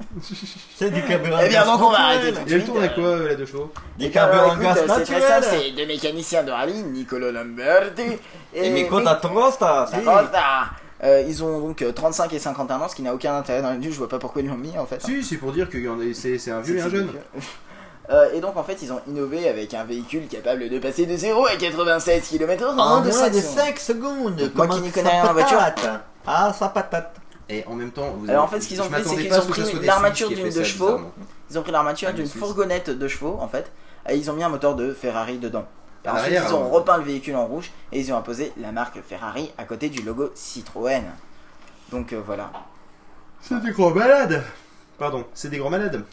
[0.76, 2.66] C'est du carburant Eh bien, donc, on va arrêter tout de Et elle suite.
[2.66, 5.28] tourne à quoi, euh, la deux chevaux Du Alors, carburant écoute, gaz c'est très simple,
[5.40, 5.44] naturel.
[5.64, 8.02] c'est deux mécaniciens de rallye, Niccolo Lamberti
[8.54, 8.86] Et si.
[8.88, 9.86] Costa.
[11.02, 13.70] Euh, ils ont donc euh, 35 et 51 ans, ce qui n'a aucun intérêt dans
[13.70, 15.00] les deux, je vois pas pourquoi ils l'ont mis en fait.
[15.02, 17.08] Si, c'est pour dire que y en a- c'est un vieux et un jeune.
[18.12, 21.16] Euh, et donc en fait ils ont innové avec un véhicule capable de passer de
[21.16, 23.56] 0 à 96 km/h en En moins de moins 5 de secondes.
[23.66, 24.50] 5 secondes.
[24.56, 25.58] Moi qui n'y ça connais rien en voiture.
[26.26, 27.14] Ah, ça patate.
[27.52, 29.34] Et en même temps, vous Alors, en avez- fait, ce qu'ils ont fait, c'est qu'ils
[29.34, 31.00] ont pris l'armature d'une de chevaux.
[31.50, 33.70] Ils ont pris l'armature Ah, les d'une fourgonnette de chevaux en fait,
[34.08, 35.66] et ils ont mis un moteur de Ferrari dedans.
[36.04, 36.70] Et ensuite ils ont alors.
[36.70, 40.00] repeint le véhicule en rouge et ils ont imposé la marque Ferrari à côté du
[40.02, 41.02] logo Citroën.
[41.90, 42.50] Donc euh, voilà.
[43.42, 44.42] C'est des grands malades
[44.98, 46.04] Pardon, c'est des grands malades.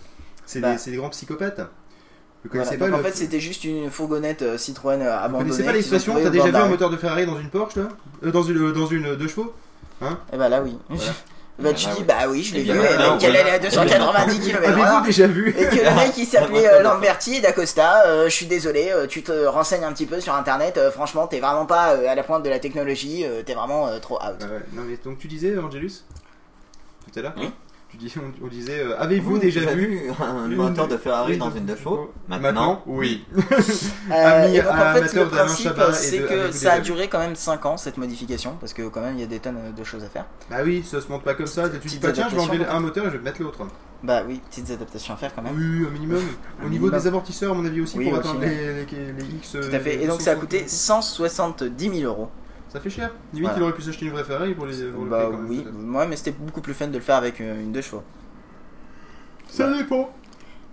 [0.45, 0.71] C'est Bah.
[0.71, 1.59] des, c'est des grands psychopathes.
[1.59, 2.65] Vous Voilà.
[2.65, 5.43] connaissez Donc pas en le- fait c'était juste une fourgonnette euh, Citroën euh, Vous abandonnée.
[5.49, 7.87] connaissez pas l'expression trouvée T'as déjà vu un moteur de Ferrari dans une Porsche là
[8.23, 9.53] Euh, Dans une dans une deux chevaux?
[10.33, 10.77] Eh bah là oui.
[11.59, 12.05] bah tu Ah dis oui.
[12.07, 13.37] bah oui je l'ai Eh vu, bien, et qu'elle oui.
[13.37, 17.35] allait à 290 km Avez-vous déjà vu Et que le mec il s'appelait euh, Lamberti
[17.35, 20.77] et d'Acosta, euh, je suis désolé, euh, tu te renseignes un petit peu sur internet,
[20.77, 23.87] euh, franchement t'es vraiment pas euh, à la pointe de la technologie, euh, t'es vraiment
[23.87, 24.37] euh, trop out.
[24.41, 26.03] Ah ouais, Non mais donc tu disais Angelus?
[27.11, 27.33] Tout à l'heure?
[27.37, 27.49] Oui.
[27.99, 31.49] Tu dis, on, on disait euh, avez-vous déjà vu un moteur de Ferrari Oui, dans
[31.51, 33.25] une deux chevaux Maintenant, oui.
[34.11, 37.65] Euh, Ami- donc en fait le principe c'est que ça a duré quand même 5
[37.65, 40.03] ans cette modification, parce que quand même il y a des tonnes euh, de choses
[40.03, 40.25] à faire.
[40.49, 41.67] Bah oui, ça se monte pas comme ça.
[41.69, 43.59] Tu dis bah tiens, je vais enlever un moteur et je vais mettre l'autre.
[44.03, 45.55] Bah oui, petites adaptations à faire quand même.
[45.57, 46.17] Oui, un minimum.
[46.61, 46.91] Au Un niveau minimum.
[47.01, 49.51] des amortisseurs, à mon avis aussi, Oui, pour aussi, atteindre les, les, les X.
[49.53, 52.29] Tout à fait, et donc ça a coûté 170 000 euros.
[52.77, 53.09] Ça fait cher.
[53.33, 53.57] Limite, Voilà.
[53.57, 54.83] il aurait pu s'acheter une vraie Ferrari pour les.
[54.83, 57.15] pour le Bah prix, même, oui, ouais mais c'était beaucoup plus fun de le faire
[57.15, 58.03] avec euh, une deux chevaux.
[59.49, 60.11] Ça dépend.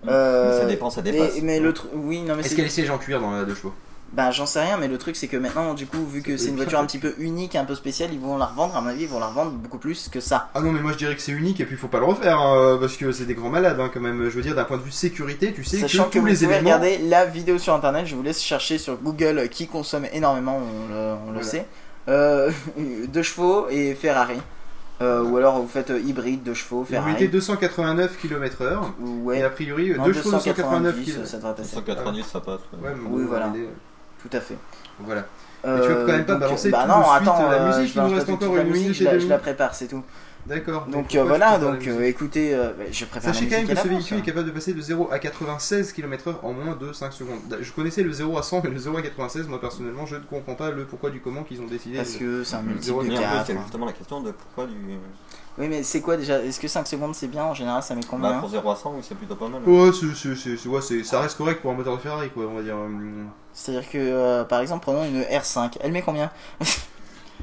[0.07, 1.39] Euh, Ça dépend, ça dépasse.
[1.39, 3.45] et- mais le truc, oui, non mais Est-ce a les sièges en cuir dans la
[3.45, 3.73] deux chevaux?
[4.13, 6.51] Bah j'en sais rien, mais le truc c'est que maintenant, du coup, vu que c'est
[6.51, 8.89] une voiture un petit peu unique, un peu spéciale, ils vont la revendre, à mon
[8.91, 10.51] avis, ils vont la revendre beaucoup plus que ça.
[10.55, 12.05] Ah non, mais moi je dirais que c'est unique et puis il faut pas le
[12.05, 14.23] refaire hein, parce que c'est des grands malades hein, quand même.
[14.29, 16.27] Je veux dire, d'un point de vue sécurité, tu sais Sachant que que tous vous
[16.27, 16.61] les pouvez éléments.
[16.77, 20.59] regarder la vidéo sur internet, je vous laisse chercher sur Google euh, qui consomme énormément,
[20.59, 21.43] on le, on le Voilà.
[21.43, 21.67] sait.
[22.09, 22.51] Euh,
[23.09, 24.41] deux chevaux et Ferrari.
[25.03, 27.29] Euh, ou alors vous faites euh, hybride, deux chevaux, Vous mettez Ferrari.
[27.29, 31.27] 289 km/h Ou- et Ouais, a priori non, 2 chevaux 289 290, km.
[31.29, 31.75] ça devrait passer.
[31.75, 32.61] 190, ça passe.
[32.73, 32.89] ouais.
[32.89, 33.53] Ouais, mais Oui, bon, voilà.
[34.23, 34.57] Tout à fait.
[35.01, 35.25] Voilà.
[35.67, 37.57] Mais tu veux quand même pas donc, balancer bah tout non, de suite attends, la
[37.57, 39.39] euh, musique, je il nous reste de encore une la minute je la- je la
[39.39, 40.03] prépare, c'est tout.
[40.47, 40.87] D'accord.
[40.87, 43.89] Donc euh, voilà, donc euh, écoutez, euh, bah, je prépare Sachez quand même que ce
[43.89, 44.23] véhicule est hein.
[44.25, 47.39] capable de passer de 0 à 96 km/h en moins de 5 secondes.
[47.61, 50.21] Je connaissais le 0 à 100, mais le 0 à 96, moi personnellement, je ne
[50.21, 51.97] comprends pas le pourquoi du comment qu'ils ont décidé.
[51.97, 53.47] Parce que c'est un multiple Zéro de et Mais en fait, 4.
[53.47, 54.75] c'est justement la question de pourquoi du.
[55.57, 57.45] Oui, mais c'est quoi déjà Est-ce que 5 secondes c'est bien?
[57.45, 58.33] En général, ça met combien?
[58.33, 59.63] Bah, pour 0 à 100, oui, c'est plutôt pas mal.
[59.65, 62.75] Ouais, c'est- ça reste correct pour un moteur de Ferrari, quoi, on va dire.
[62.75, 65.79] Hum, C'est-à-dire que, euh, par exemple, prenons une R5.
[65.81, 66.31] Elle met combien?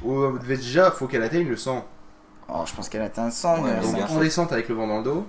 [0.02, 1.86] Ouais, déjà, faut qu'elle atteigne le 100.
[2.48, 3.56] Oh, je pense qu'elle atteint 100.
[3.58, 3.82] une Ouais, R5.
[3.82, 5.26] donc, Donc, en descente avec le vent dans le dos,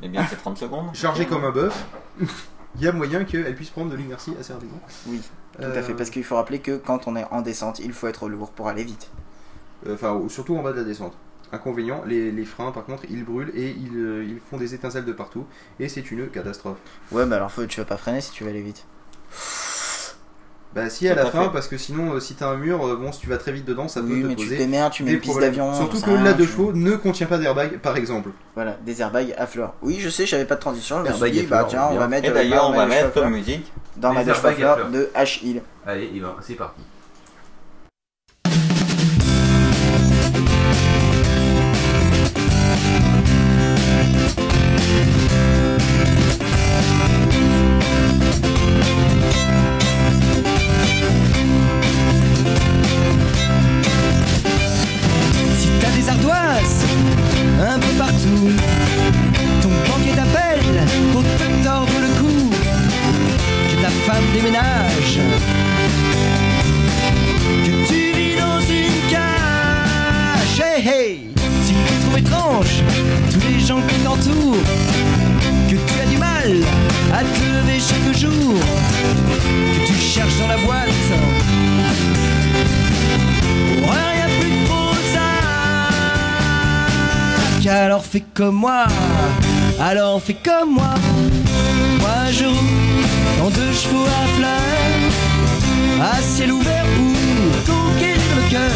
[0.00, 0.86] Mais bien, c'est 30 secondes.
[0.94, 1.84] chargé comme un bœuf,
[2.76, 4.80] il y a moyen qu'elle puisse prendre de l'inertie assez rapidement.
[5.06, 5.20] Oui,
[5.54, 5.94] tout Euh, à fait.
[5.94, 8.68] Parce qu'il faut rappeler que quand on est en descente, il faut être lourd pour
[8.68, 9.10] aller vite.
[9.86, 11.12] Euh, Enfin, ou- surtout en bas de la descente.
[11.54, 15.04] Inconvénient, les, les freins par contre ils brûlent et ils, euh, ils font des étincelles
[15.04, 15.44] de partout
[15.78, 16.78] et c'est une catastrophe.
[17.10, 18.86] Ouais, bah alors faut, tu vas pas freiner si tu veux aller vite.
[20.74, 21.50] Bah si à la fin fait.
[21.52, 23.66] parce que sinon euh, si t'as un mur, euh, bon si tu vas très vite
[23.66, 25.74] dedans ça oui, peut mais te tu te démerdes, tu mets des une piste d'avion.
[25.74, 28.30] Surtout que sert à la rien, deux tu- chevaux ne contient pas d'airbag par exemple.
[28.54, 29.74] Voilà, des airbags à fleurs.
[29.82, 31.04] Oui, je sais, j'avais pas de transition.
[31.04, 32.94] Je me suis dit, bah tiens, on va mettre Et d'ailleurs, on dans va ma
[32.94, 33.70] mettre comme musique.
[33.96, 34.90] dans ma fleurs.
[34.90, 35.62] de H-Hill.
[35.86, 36.80] Allez, et ben, c'est parti.
[80.48, 80.88] La boîte.
[83.84, 85.22] Y a plus de Prozac.
[87.66, 88.86] Alors fais comme moi,
[89.80, 90.94] alors fais comme moi.
[92.00, 93.06] Moi je roule
[93.42, 95.10] en deux chevaux à fleurs,
[96.12, 96.84] à ciel ouvert
[97.66, 98.70] pour conquérir le cœur.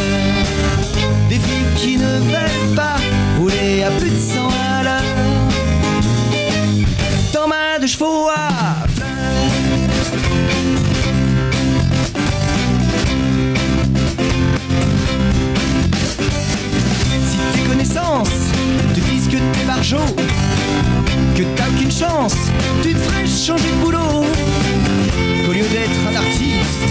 [1.28, 2.96] Des filles qui ne veulent pas
[3.38, 5.02] rouler à plus de 100 à l'heure.
[7.32, 8.85] Dans ma deux chevaux à
[19.36, 19.66] que t'es
[21.34, 22.34] que t'as aucune chance,
[22.82, 24.24] tu te ferais changer de boulot.
[25.44, 26.86] Qu'au lieu d'être un artiste,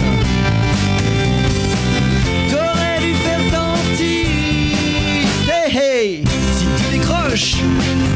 [2.48, 5.48] t'aurais dû faire dentiste.
[5.48, 6.24] Hey hey,
[6.56, 7.56] si tu décroches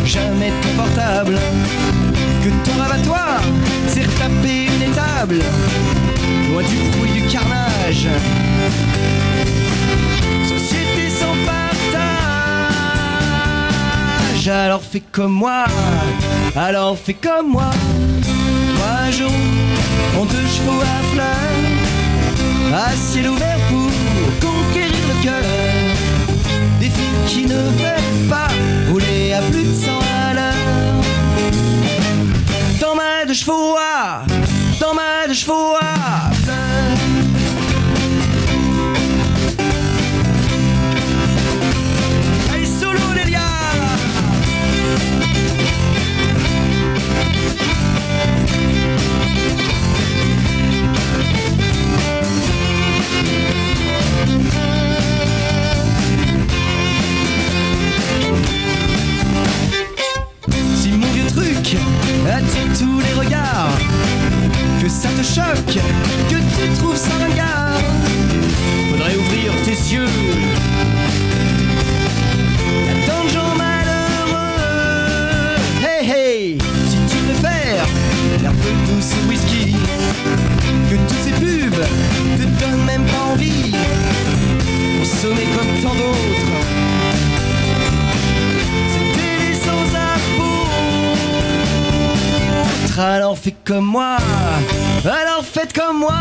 [0.05, 1.37] jamais ton portable,
[2.45, 3.43] que ton rabattoir
[3.89, 5.41] c'est retaper une étable,
[6.53, 8.07] loin du bruit du carnage.
[14.49, 15.65] Alors fais comme moi,
[16.57, 17.71] alors fais comme moi.
[19.11, 21.27] Je roule en deux chevaux à fleurs,
[22.75, 23.91] à ciel ouvert pour
[24.41, 25.45] conquérir le cœur.
[26.81, 28.00] Des filles qui ne veulent
[65.35, 67.79] que tu trouves ça ringard,
[68.91, 70.09] faudrait ouvrir tes yeux.
[72.87, 74.41] Y'a tant de malheureux.
[75.85, 76.59] Hey hey,
[76.89, 77.87] si tu préfères
[78.43, 79.77] l'air peu douce et whisky,
[80.91, 81.87] que tous ces pubs
[82.37, 83.77] te donnent même pas envie,
[84.99, 86.51] consommer comme tant d'autres.
[92.99, 94.19] Alors fais comme moi,
[95.09, 96.21] alors faites comme moi.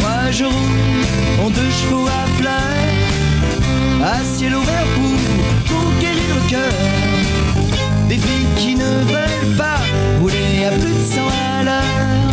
[0.00, 2.54] Moi je roule en deux chevaux à fleurs,
[4.02, 5.16] à ciel ouvert pour
[5.76, 6.72] conquérir le cœur.
[8.08, 9.80] Des filles qui ne veulent pas
[10.20, 12.32] rouler à plus de 100 à l'heure.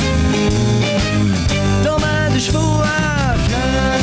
[1.83, 4.01] Dans ma deux chevaux à fleurs,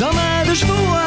[0.00, 0.97] dans ma deux chevaux à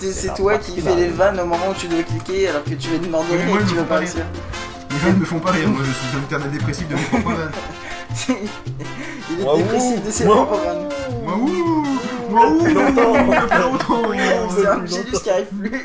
[0.00, 2.88] C'est- toi qui fais les vannes au moment où tu dois cliquer alors que tu
[2.90, 4.24] vas demander Mais et que tu me veux pas réussir.
[4.90, 7.32] Les vannes me font pas rire, moi je suis un internet dépressif de mes propres
[7.32, 7.52] vannes.
[9.30, 10.88] Il est dépressif de ses propres vannes.
[11.24, 11.84] Waouh.
[12.30, 12.60] Waouh.
[14.56, 15.82] C'est Angelus qui arrive plus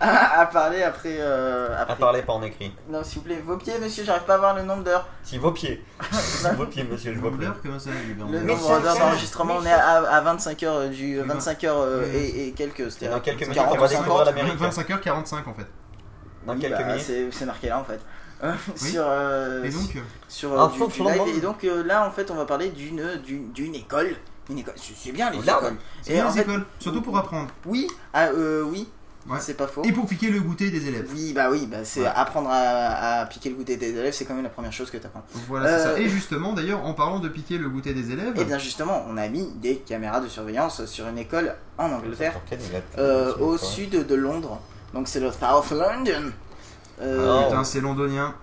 [0.00, 1.96] à, à parler après, euh, À après.
[1.96, 2.72] parler pas en écrit.
[2.88, 5.06] Non, s'il vous plaît, vos pieds, monsieur, j'arrive pas à voir le nombre d'heures.
[5.22, 5.84] Si vos pieds.
[6.56, 7.46] vos pieds, monsieur, je vois plus.
[7.62, 11.64] Comment ça Le nombre d'heures d'enregistrement, on est à, à 25 heures du Oui, 25
[11.64, 12.16] heures euh, oui.
[12.18, 14.26] et, et quelques, Dans c'est-à-dire quelques minutes, 40 on va ou découvrir 50.
[14.26, 14.60] l'Amérique.
[14.60, 15.66] 25h45 en fait.
[16.46, 17.32] Dans Oui, quelques bah, minutes.
[17.32, 18.00] c'est marqué là en fait.
[18.42, 18.52] Euh,
[18.82, 18.90] Oui.
[18.92, 21.36] Sur, euh, Et donc euh, sur Ah, euh, du, faut du live.
[21.36, 24.16] Et donc euh, là, en fait, on va parler d'une d'une d'une école.
[24.48, 24.74] Une école.
[24.76, 25.76] C'est bien les Là, écoles.
[26.02, 27.48] c'est Et bien en les fait, écoles, surtout pour apprendre.
[27.66, 28.88] oui, ah, euh, oui,
[29.30, 29.38] Ouais.
[29.40, 29.82] c'est pas faux.
[29.84, 31.08] Et pour piquer le goûter des élèves.
[31.14, 32.10] Oui, bah oui, bah c'est Ouais.
[32.14, 34.96] apprendre à, à piquer le goûter des élèves, c'est quand même la première chose que
[34.98, 35.22] tu apprends.
[35.48, 36.00] Voilà, c'est Euh, ça.
[36.00, 39.16] Et justement, d'ailleurs, en parlant de piquer le goûter des élèves, Et bien justement, on
[39.16, 42.34] a mis des caméras de surveillance sur une école en Angleterre,
[42.98, 44.60] euh, Euh, au sud de Londres.
[44.94, 46.32] Donc c'est le South London.
[47.00, 48.34] Euh, Ah, putain, c'est londonien.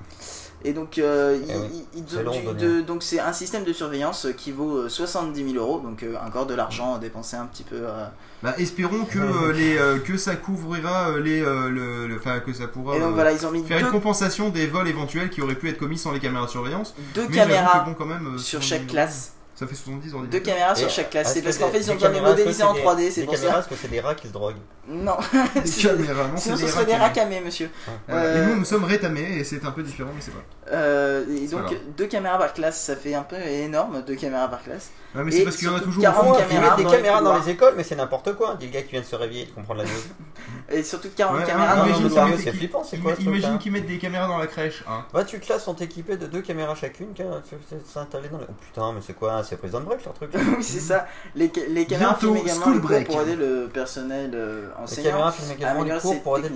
[0.65, 2.53] Et donc, euh, il- Eh oui, il- il- c'est du- londonien.
[2.53, 6.15] de- donc c'est un système de surveillance qui vaut euh, 70 000 euros, donc euh,
[6.25, 7.75] encore de l'argent dépensé un petit peu.
[7.79, 8.05] euh.
[8.43, 9.19] Bah, espérons que,
[9.49, 11.41] euh, les, euh, que ça couvrira euh, les.
[11.41, 13.79] euh, le, le- Enfin, que ça pourra Et donc euh, voilà, ils ont mis faire
[13.79, 16.95] une compensation des vols éventuels qui auraient pu être commis sans les caméras de surveillance.
[17.13, 19.33] deux Mais caméras que bon, quand même, euh, sur 70 chaque 000 classe.
[19.59, 20.43] Ça fait 70 Deux ordinateurs.
[20.43, 21.33] caméras sur chaque classe.
[21.33, 23.25] C'est parce qu'en fait, ils ont besoin de modéliser en c'est 3D, des- c'est des
[23.25, 23.59] pour caméras, ça.
[23.61, 24.57] est-ce que c'est des rats qui se droguent
[24.87, 25.17] Non,
[25.55, 27.69] Des C'est- caméras, non, sinon ce des serait des rats racamés, monsieur.
[28.09, 30.43] Euh, Et nous, nous sommes rétamés et c'est un peu différent, mais c'est pas.
[30.73, 34.61] Euh, et donc deux caméras par classe, ça fait un peu énorme, deux caméras par
[34.63, 34.91] classe.
[35.17, 36.39] Ouais, mais Et c'est parce qu'il y en a toujours 40 au fond.
[36.39, 38.57] Ils caméras mettent des dans les caméras dans les écoles, mais c'est n'importe quoi.
[38.61, 39.91] Le gars qui vient de se réveiller de comprendre la news.
[40.69, 43.71] Et surtout 40 Ouais, caméras dans non, les qu'ils- c'est flippant, c'est quoi, Imagine qu'ils
[43.71, 44.83] mettent des caméras dans la crèche.
[44.87, 45.03] Hein.
[45.13, 48.45] Va, tu classes sont équipés de deux caméras chacune, qui sont installées dans les.
[48.49, 51.07] Oh putain, mais c'est quoi C'est Prison Break leur truc oui, c'est ça.
[51.35, 55.09] Les, ca- les caméras filment également les cours pour aider le personnel euh, Les enseignant
[55.11, 56.49] caméras filment à également les cours pour aider.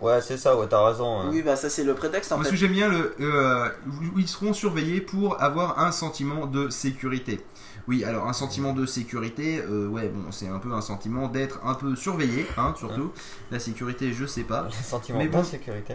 [0.00, 1.20] Ouais, c'est ça, ouais, t'as raison.
[1.20, 1.24] hein.
[1.32, 2.54] Oui, bah ça c'est le prétexte en Moi, ce fait.
[2.54, 3.68] que j'aime bien, le, euh,
[4.14, 7.40] où ils seront surveillés pour avoir un sentiment de sécurité.
[7.88, 11.58] Oui, alors un sentiment de sécurité, euh, ouais, bon, c'est un peu un sentiment d'être
[11.64, 13.12] un peu surveillé, hein, surtout.
[13.50, 14.66] La sécurité, je sais pas.
[14.66, 15.38] Les sentiments Mais bon.
[15.38, 15.94] d'insécurité.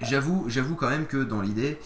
[0.00, 1.78] J'avoue, j'avoue quand même que dans l'idée,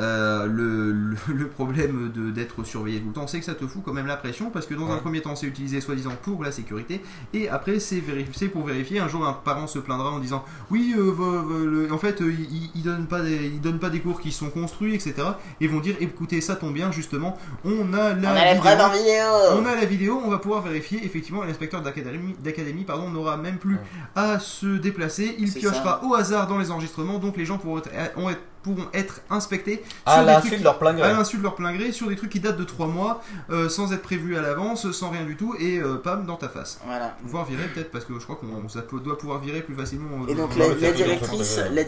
[0.00, 3.82] euh, le, le, le problème d'être surveillé tout le temps, c'est que ça te fout
[3.84, 6.50] quand même la pression, parce que dans un premier temps, c'est utilisé soi-disant pour la
[6.52, 7.02] sécurité,
[7.34, 8.00] et après, c'est
[8.48, 8.98] pour vérifier.
[9.00, 12.70] Un jour, un parent se plaindra en disant, oui, euh, le- en fait, euh, il,
[12.74, 15.14] il donne pas des, il donne pas des cours qui sont construits, etc.
[15.60, 19.24] Et vont dire, écoutez, ça tombe bien, justement, on a la On a les vidéo.
[19.60, 21.04] On a la vidéo, on va pouvoir vérifier.
[21.04, 23.80] Effectivement, l'inspecteur d'académie, pardon, n'aura même plus Ouais.
[24.16, 25.34] à se déplacer.
[25.38, 28.86] Il piochera au hasard dans les enregistrements, donc les gens pourront être, ont être- pourront
[28.92, 31.12] être inspectés À sur des l'insu trucs de leur plein à gré.
[31.12, 33.92] l'insu de leur plein gré, sur des trucs qui datent de 3 mois, euh, sans
[33.92, 36.78] être prévus à l'avance, sans rien du tout, et euh, pam, dans ta face.
[36.84, 37.16] Voilà.
[37.24, 40.24] Voire virer peut-être, parce que je crois qu'on doit pouvoir virer plus facilement.
[40.24, 41.84] euh, Et donc la, directrice, la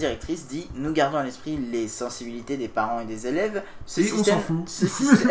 [0.48, 3.62] dit nous gardons à l'esprit les sensibilités des parents et des élèves.
[3.86, 4.62] Ce Et on système, s'en fout.
[4.68, 5.30] ce système-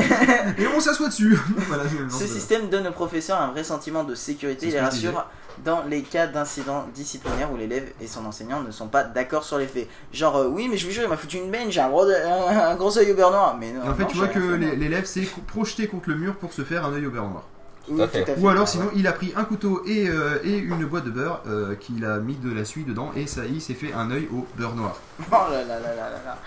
[0.57, 1.37] Et on s'assoit dessus
[1.67, 5.25] Voilà, Ce système donne aux professeurs un vrai sentiment de sécurité et les rassure
[5.63, 9.57] dans les cas d'incidents disciplinaires où l'élève et son enseignant ne sont pas d'accord sur
[9.57, 9.87] les faits.
[10.13, 12.05] Genre, euh, oui, mais je vous jure, il m'a foutu une benne, j'ai un gros,
[12.05, 13.57] un, gros œil au beurre noir.
[13.59, 16.35] Mais non, Et en fait, non, tu vois que l'élève s'est projeté contre le mur
[16.35, 17.43] pour se faire un œil au beurre noir.
[17.89, 18.23] Oui, Tout à fait.
[18.23, 18.41] tout à fait.
[18.41, 21.41] Ou alors sinon il a pris un couteau et, euh, et une boîte de beurre
[21.47, 24.27] euh, qu'il a mis de la suie dedans et ça il s'est fait un œil
[24.31, 24.95] au beurre noir.
[25.31, 26.37] Oh là là là là là là.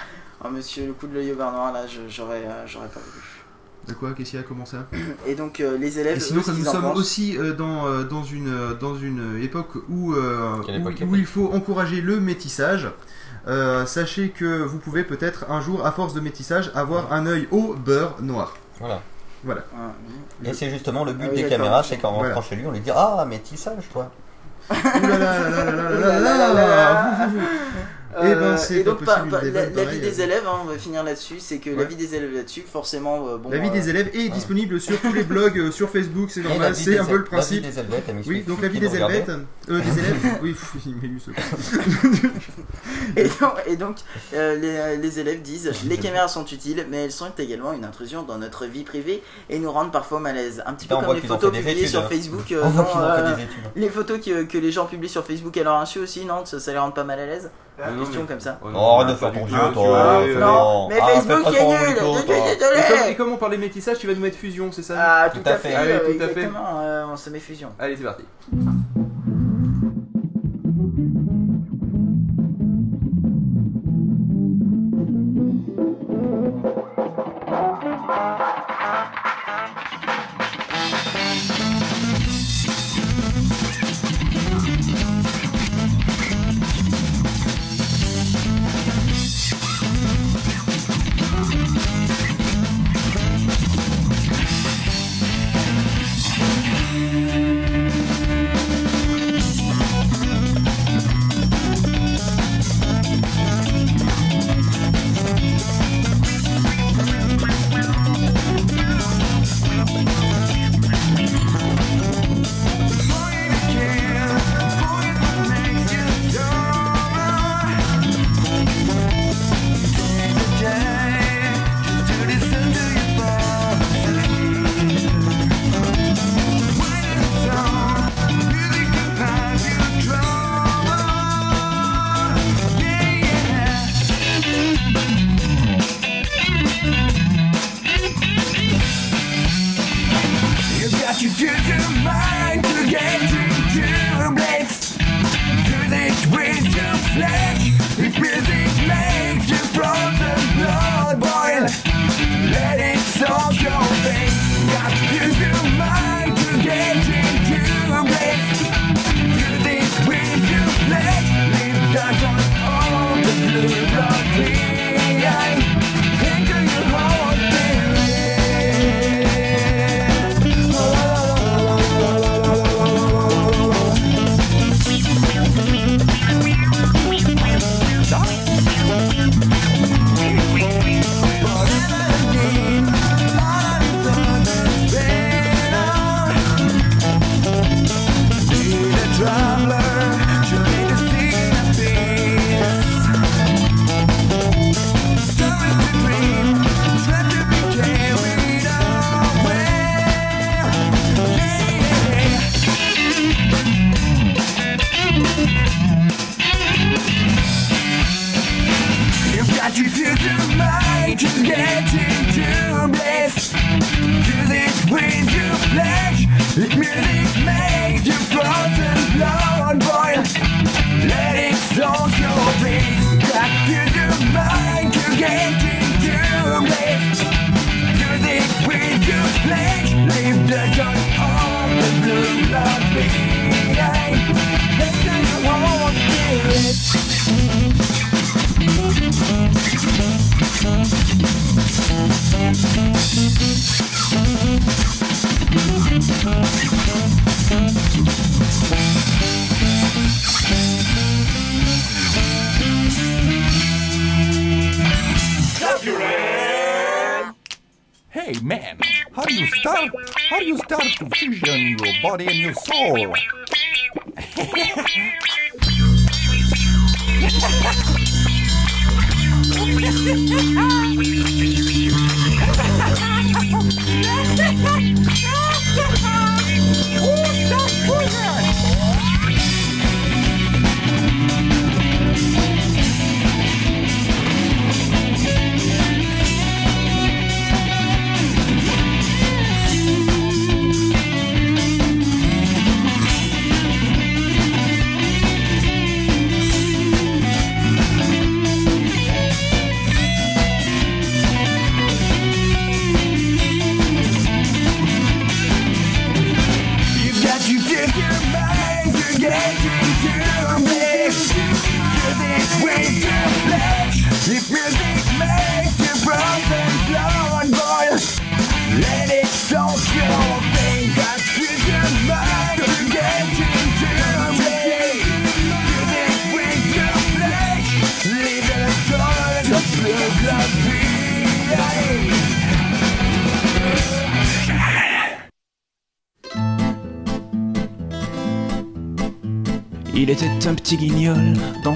[0.45, 2.43] Oh monsieur, le coup de l'œil au beurre noir, là, euh, j'aurais
[2.89, 3.21] pas vu.
[3.89, 4.87] De quoi Qu'est-ce qu'il y a Comment ça
[5.27, 8.03] Et donc, euh, les élèves, Et sinon comme nous sommes pensent- aussi euh, dans, euh,
[8.05, 12.19] dans, une, euh, dans une époque où, euh, où, époque où il faut encourager le
[12.19, 12.89] métissage,
[13.47, 17.47] euh, sachez que vous pouvez peut-être un jour à force de métissage avoir un œil
[17.51, 18.55] au beurre noir.
[18.81, 19.03] Voilà.
[19.77, 19.93] Ah,
[20.43, 20.49] oui.
[20.49, 22.29] Et c'est justement le but Ah oui, des caméras, c'est qu'en Voilà.
[22.35, 24.11] rentrant chez lui, on lui dit Ah, mais tissage, toi.
[24.71, 27.39] Ouh là là là là là là là là Ouh là
[28.17, 30.25] Euh, ben, c'est et donc, pas- la, la vie des euh.
[30.25, 31.85] élèves, hein, on va finir là-dessus, c'est que la Ouais.
[31.87, 33.51] vie des élèves là-dessus, forcément, euh, bon.
[33.51, 36.43] La vie euh, des élèves est disponible sur tous les blogs, euh, sur Facebook, c'est
[36.43, 37.65] la normal, c'est un peu le principe.
[37.65, 37.83] La
[38.27, 38.91] Oui, donc la vie des euh,
[39.81, 41.31] des élèves, oui, pff, il met lu ce
[43.17, 43.97] Et donc, et donc,
[44.35, 48.23] euh, les, les élèves disent les caméras sont utiles, mais elles sont également une intrusion
[48.23, 50.63] dans notre vie privée et nous rendent parfois malaise.
[50.67, 52.09] Un petit peu Putain, comme voit les photos publiées études, sur hein.
[52.11, 52.53] Facebook.
[52.53, 53.37] euh, non, euh,
[53.77, 56.45] les photos que, que les gens publient sur Facebook à leur insu aussi, non?
[56.45, 57.51] Ça, ça les rend pas mal à l'aise?
[57.79, 58.59] Non, question mais- comme ça.
[58.63, 60.23] Oh, Oh, arrête de pas faire du ton Ah, toi.
[60.41, 64.07] Non, mais Ah, Facebook c'est nul Et comme, désolé et comme on parlait métissage, tu
[64.07, 64.95] vas nous mettre fusion, c'est ça?
[64.99, 66.13] Ah, tout, à fait, tout à fait.
[66.13, 67.69] exactement, on se met fusion.
[67.79, 68.25] Allez, c'est parti.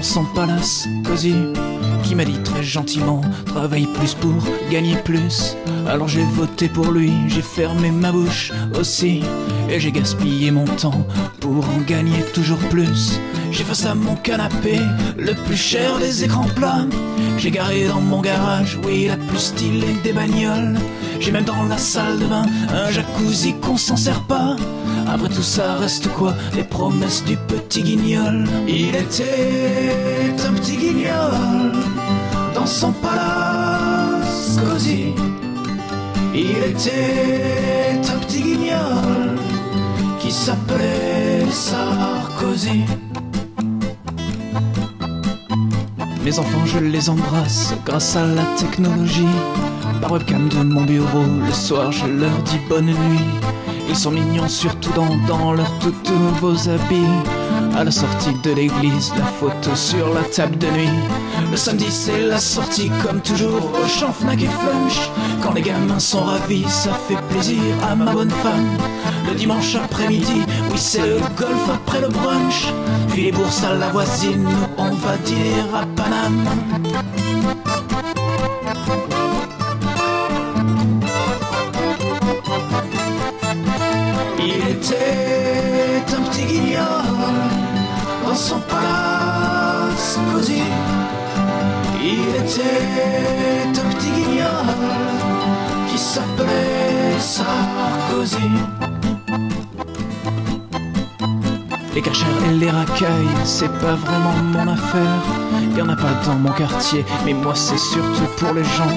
[0.09, 1.35] Son palace cosy
[2.01, 4.33] qui m'a dit très gentiment travaille plus pour
[4.71, 5.55] gagner plus.
[5.87, 9.21] Alors j'ai voté pour lui, j'ai fermé ma bouche aussi
[9.69, 11.05] et j'ai gaspillé mon temps
[11.39, 13.19] pour en gagner toujours plus.
[13.51, 14.79] J'ai face à mon canapé
[15.15, 16.87] le plus cher des écrans plats.
[17.37, 20.79] J'ai garé dans mon garage, oui, la plus stylée des bagnoles.
[21.19, 24.55] J'ai même dans la salle de bain un jacuzzi qu'on s'en sert pas.
[25.11, 28.45] Après tout ça reste quoi Les promesses du petit guignol.
[28.67, 31.71] Il était un petit guignol
[32.53, 35.13] dans son palace cosy.
[36.35, 39.39] Il était un petit guignol
[40.19, 42.83] qui s'appelait Sarkozy.
[46.23, 49.25] Mes enfants, je les embrasse grâce à la technologie.
[50.01, 53.49] Par webcam de mon bureau, le soir, je leur dis bonne nuit.
[53.89, 57.03] Ils sont mignons, surtout dans, dans leurs tout nouveaux habits.
[57.75, 60.89] À la sortie de l'église, la photo sur la table de nuit.
[61.49, 65.09] Le samedi, c'est la sortie, comme toujours, au champ Fnac et Flunch.
[65.41, 68.77] Quand les gamins sont ravis, ça fait plaisir à ma bonne femme.
[69.27, 70.41] Le dimanche après-midi,
[70.71, 72.67] oui, c'est le golf après le brunch.
[73.09, 74.47] Puis les bourses à la voisine,
[74.77, 76.45] on va dîner à Paname.
[101.95, 105.21] Les cachers et les racailles, c'est pas vraiment mon affaire.
[105.75, 108.93] Y en a pas dans mon quartier, mais moi c'est surtout pour les gens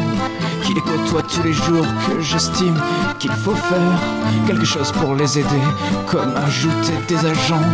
[0.63, 2.77] qui les côtoient tous les jours que j'estime
[3.19, 3.99] qu'il faut faire
[4.47, 5.65] quelque chose pour les aider,
[6.07, 7.69] comme ajouter des agents.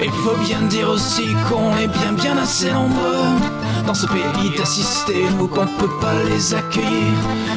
[0.00, 5.26] Et faut bien dire aussi qu'on est bien bien assez nombreux dans ce pays d'assister,
[5.38, 7.14] nous qu'on peut pas les accueillir.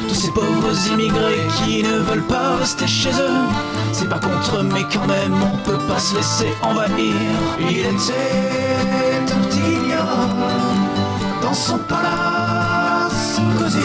[0.08, 3.44] Tous ces pauvres immigrés qui ne veulent pas rester chez eux.
[3.92, 7.14] C'est pas contre mais quand même, on peut pas se laisser envahir.
[7.60, 10.06] Il était un petit guignol
[11.42, 13.78] dans son palace cosy.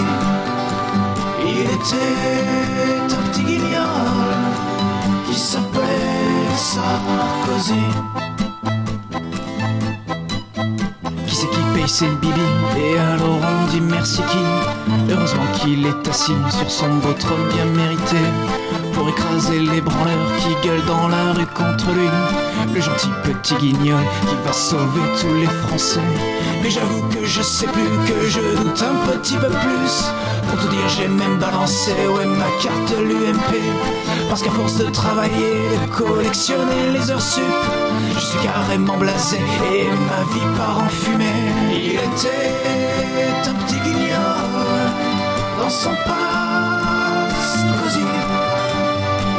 [1.46, 4.34] Il était un petit guignol
[5.28, 8.13] qui s'appelait Sarkozy.
[11.88, 12.42] C'est bibi
[12.78, 17.14] Et alors on dit merci qui Heureusement qu'il est assis sur son beau
[17.54, 18.18] bien mérité
[18.94, 22.10] Pour écraser les branleurs qui gueulent dans la rue contre lui.
[22.74, 26.00] Le gentil petit guignol qui va sauver tous les Français.
[26.62, 30.14] Mais j'avoue que je sais plus, que je doute un petit peu plus.
[30.48, 33.60] Pour tout dire j'ai même balancé ouais ma carte l'UMP
[34.30, 37.44] Parce qu'à force de travailler, de collectionner les heures sup
[38.14, 41.53] Je suis carrément blasé et ma vie part en fumée
[42.16, 44.92] était un petit guignol
[45.60, 45.96] dans son
[47.82, 48.06] cosy.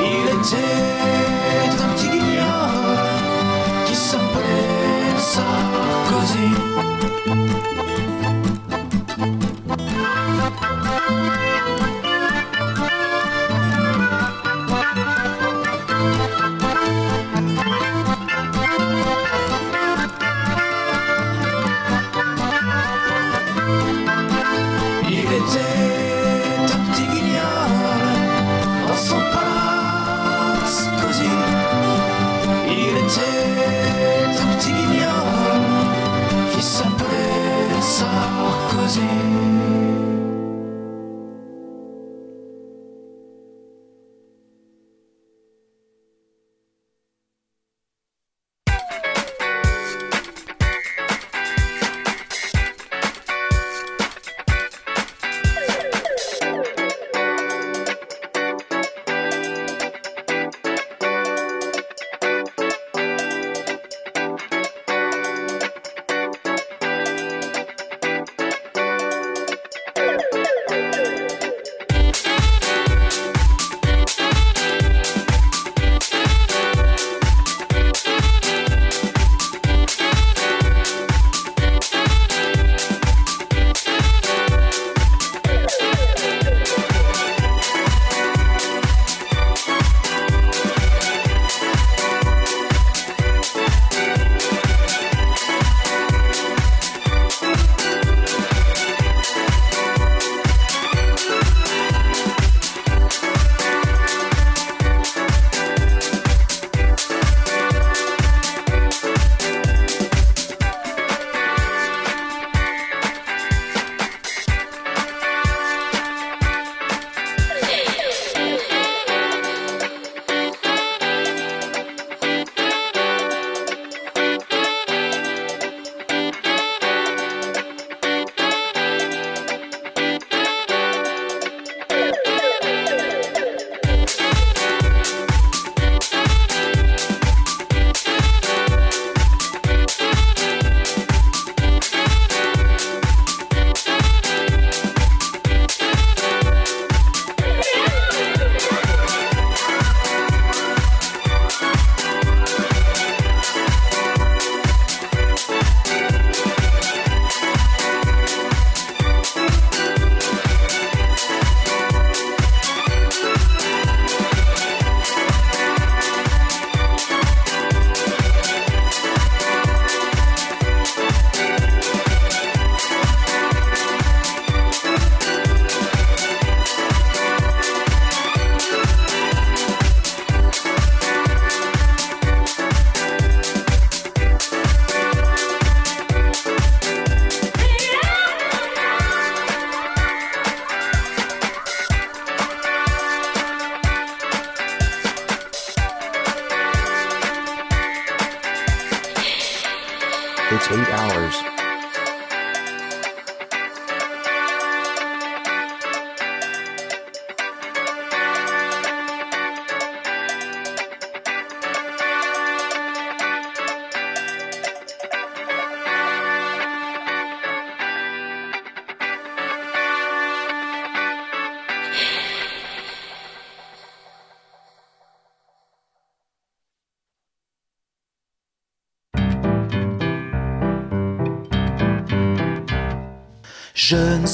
[0.00, 2.98] Il était un petit guignol
[3.86, 6.83] qui s'appelait Sarkozy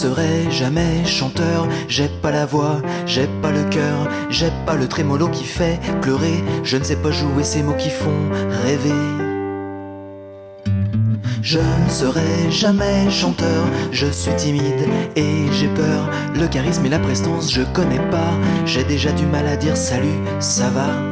[0.01, 5.29] serai jamais chanteur, j'ai pas la voix, j'ai pas le cœur, j'ai pas le trémolo
[5.29, 8.31] qui fait pleurer, je ne sais pas jouer ces mots qui font
[8.65, 8.95] rêver.
[11.43, 16.99] Je ne serai jamais chanteur, je suis timide et j'ai peur, le charisme et la
[16.99, 18.33] prestance je connais pas,
[18.65, 21.10] j'ai déjà du mal à dire salut, ça va.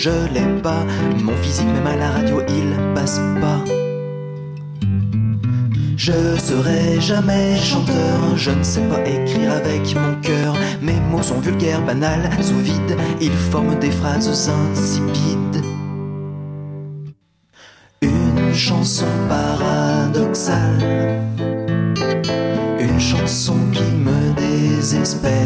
[0.00, 0.82] Je l'ai pas,
[1.22, 3.62] mon physique même à la radio il passe pas.
[5.94, 11.40] Je serai jamais chanteur, je ne sais pas écrire avec mon cœur, mes mots sont
[11.40, 15.62] vulgaires, banals, sous vide, ils forment des phrases insipides.
[18.00, 21.10] Une chanson paradoxale
[22.80, 25.39] une chanson qui me désespère.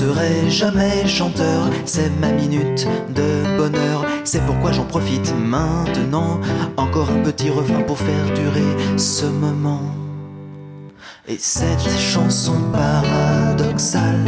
[0.00, 4.06] Serai jamais chanteur, c'est ma minute de bonheur.
[4.24, 6.40] C'est pourquoi j'en profite maintenant.
[6.78, 9.82] Encore un petit refrain pour faire durer ce moment.
[11.28, 14.24] Et cette chanson paradoxale,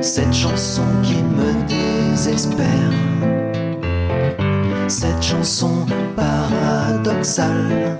[0.00, 2.92] cette chanson qui me désespère,
[4.88, 5.84] cette chanson
[6.16, 7.98] paradoxale,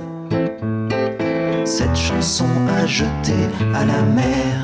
[1.66, 2.48] cette chanson
[2.80, 3.44] à jeter
[3.74, 4.63] à la mer.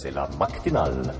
[0.00, 1.12] C'est la matinale.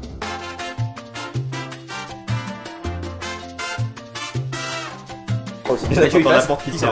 [5.95, 6.85] Mathieu, il passe, qui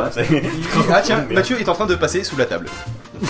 [0.92, 2.66] Ah tiens, Mathieu est en train de passer sous la table.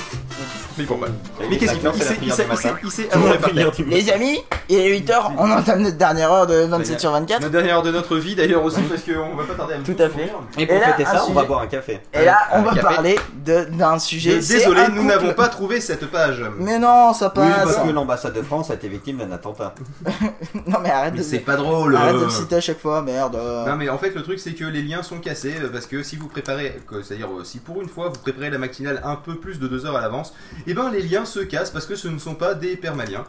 [0.78, 1.06] Mais bon, bah.
[1.48, 3.70] Mais qu'est-ce qu'il fait Il s'est- il s'est- il s'est- il s'est amouré par terre.
[3.86, 7.40] Les amis, il est 8h, on entame notre dernière heure de 27 sur 24.
[7.40, 9.96] Notre dernière heure de notre vie d'ailleurs aussi parce qu'on va pas tarder à Tout
[9.98, 10.30] à fait.
[10.58, 12.00] Et pour là, fêter un ça, on va sujet- boire un café.
[12.12, 12.80] Et là, on va café.
[12.82, 13.16] parler
[13.46, 14.38] d'un sujet.
[14.38, 16.42] Désolé, nous n'avons pas trouvé cette page.
[16.58, 17.64] Mais non, ça Oui, passe.
[17.74, 19.74] parce que l'ambassade de France a été victime d'un attentat.
[20.66, 21.24] Non, mais arrête Mais de.
[21.24, 21.96] c'est pas drôle.
[21.96, 22.24] Arrête de euh.
[22.24, 23.36] le citer à chaque fois, merde.
[23.66, 26.02] Non mais en fait le truc c'est que les liens sont cassés euh, parce que
[26.02, 29.36] si vous préparez, c'est-à-dire euh, si pour une fois vous préparez la matinale un peu
[29.36, 30.34] plus de deux heures à l'avance,
[30.66, 33.24] et ben les liens se cassent parce que ce ne sont pas des permaliens.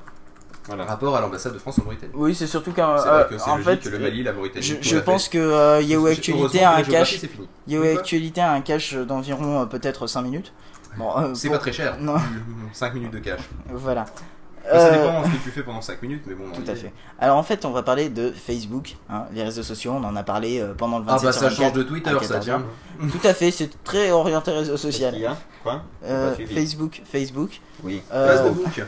[0.68, 0.86] Voilà.
[0.86, 2.12] Rapport à l'ambassade de France en Mauritanie.
[2.16, 2.98] Oui, c'est surtout qu'un.
[2.98, 4.66] C'est vrai euh, que c'est en logique fait, que le Mali, la Mauritanie.
[4.66, 7.20] Je, je pense que euh, Yahoo Actualité a un cache.
[7.68, 10.52] Yahoo Actualité a un cache d'environ euh, peut-être 5 minutes.
[10.98, 11.96] Bon, euh, C'est pour- pas très cher.
[12.00, 12.16] Non,
[12.74, 13.40] 5 minutes de cash.
[13.72, 14.06] voilà.
[14.70, 16.44] Ça Euh, dépend de ce que tu fais pendant 5 minutes, mais bon.
[16.54, 16.92] Tout à fait.
[17.20, 19.94] Alors en fait, on va parler de Facebook, hein, les réseaux sociaux.
[19.96, 22.20] On en a parlé pendant le 27 Ah bah ça 24 change de Twitter, ça
[22.20, 22.54] 14 tiens.
[22.56, 23.10] heures.
[23.10, 25.16] Tout à fait, c'est très orienté réseau social.
[25.18, 25.38] Y a?
[25.64, 25.84] Quoi?
[26.04, 26.36] Euh.
[26.54, 27.62] Facebook, Facebook.
[27.82, 28.02] Oui.
[28.12, 28.84] Euh, Facebook.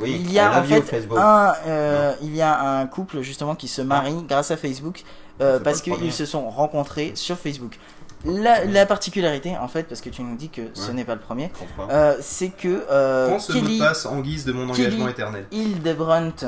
[0.00, 0.16] Oui.
[0.24, 0.82] il y a en fait
[1.16, 5.02] un, euh, il y a un couple justement qui se marie grâce à Facebook
[5.40, 7.78] euh, parce qu'ils se sont rencontrés sur Facebook.
[8.24, 11.20] La, la particularité en fait, parce que tu nous dis que ce n'est pas le
[11.20, 11.50] premier,
[11.90, 15.46] euh, c'est que euh, mot Kelly passe en guise de mon Kelly engagement éternel.
[15.50, 16.44] Hildebrandt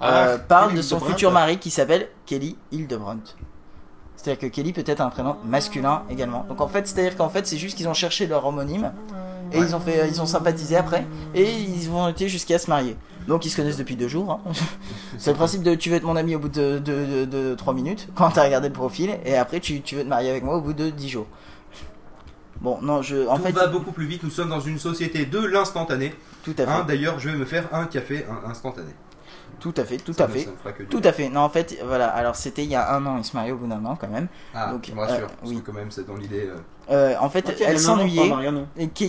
[0.00, 1.12] Ah, euh, parle Kelly de son Hildebrandt.
[1.14, 3.36] futur mari qui s'appelle Kelly Hildebrandt.
[4.16, 6.44] C'est-à-dire que Kelly peut être un prénom masculin également.
[6.48, 8.92] Donc en fait, c'est-à-dire qu'en fait, c'est juste qu'ils ont cherché leur homonyme
[9.52, 12.96] et ils ont fait, ils ont sympathisé après et ils vont été jusqu'à se marier.
[13.28, 14.30] Donc ils se connaissent depuis deux jours.
[14.30, 14.52] hein.
[15.18, 17.54] C'est le principe de tu veux être mon ami au bout de, de, de, de
[17.54, 20.44] trois minutes quand t'as regardé le profil et après tu, tu veux te marier avec
[20.44, 21.26] moi au bout de 10 jours.
[22.60, 23.26] Bon, non, je.
[23.28, 26.14] En Tout fait, va beaucoup plus vite, nous sommes dans une société de l'instantané.
[26.44, 26.70] tout à fait.
[26.70, 28.92] Hein, D'ailleurs, je vais me faire un café instantané.
[29.60, 30.46] Tout à fait, tout Ça à fait.
[30.90, 31.28] Tout à fait.
[31.28, 32.08] Non, en fait, voilà.
[32.08, 33.16] Alors, c'était il y a un an.
[33.18, 34.28] Ils se mariaient au bout d'un an, quand même.
[34.54, 35.60] Ah, Donc, me rassures, euh, parce oui.
[35.60, 36.46] que quand même, c'est dans l'idée.
[36.48, 36.56] euh,
[36.90, 38.30] Euh, en fait, Ok, elle s'ennuyait.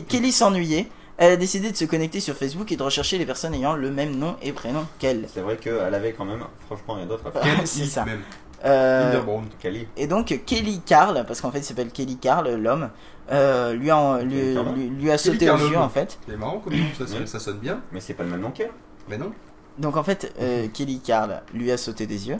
[0.07, 0.87] Kelly s'ennuyait.
[1.19, 3.89] Elle a décidé de se connecter sur Facebook et de rechercher les personnes ayant le
[3.91, 5.27] même nom et prénom qu'elle.
[5.33, 7.43] C'est vrai qu'elle avait quand même, franchement, il y a d'autres à faire.
[7.65, 8.05] C'est ça.
[8.05, 8.21] même.
[8.65, 9.19] Euh.
[9.59, 9.87] Kelly.
[9.97, 12.89] et donc Kelly Carl, parce qu'en fait il s'appelle Kelly Carl, l'homme,
[13.31, 16.17] euh, lui, a, lui, lui- lui a Kelly sauté aux Carl, yeux en fait.
[16.27, 17.81] C'est marrant comme nom, ça, ça, ça sonne bien.
[17.91, 18.71] Mais c'est pas le même nom qu'elle.
[19.09, 19.31] Mais non.
[19.77, 22.37] Donc en fait, euh, Kelly Carl lui a sauté des yeux.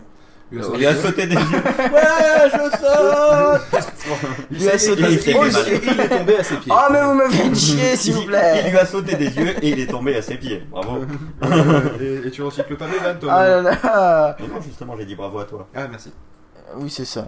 [0.51, 1.41] Lui a Il sauté a des sauté des yeux.
[1.93, 3.61] Ouais, je saute
[4.49, 5.81] Il lui a sauté il des yeux.
[5.83, 6.73] il est tombé à ses pieds.
[6.73, 9.55] Oh mais vous me faites chier s'il vous Il plaît lui a sauté des yeux
[9.63, 10.63] et il est tombé à ses pieds.
[10.71, 10.99] Bravo.
[12.01, 15.05] et, et tu recycles pas mes vannes, toi Ah là là Mais non, justement, j'ai
[15.05, 15.67] dit bravo à toi.
[15.75, 16.11] Ah, merci.
[16.75, 17.25] Oui c'est ça.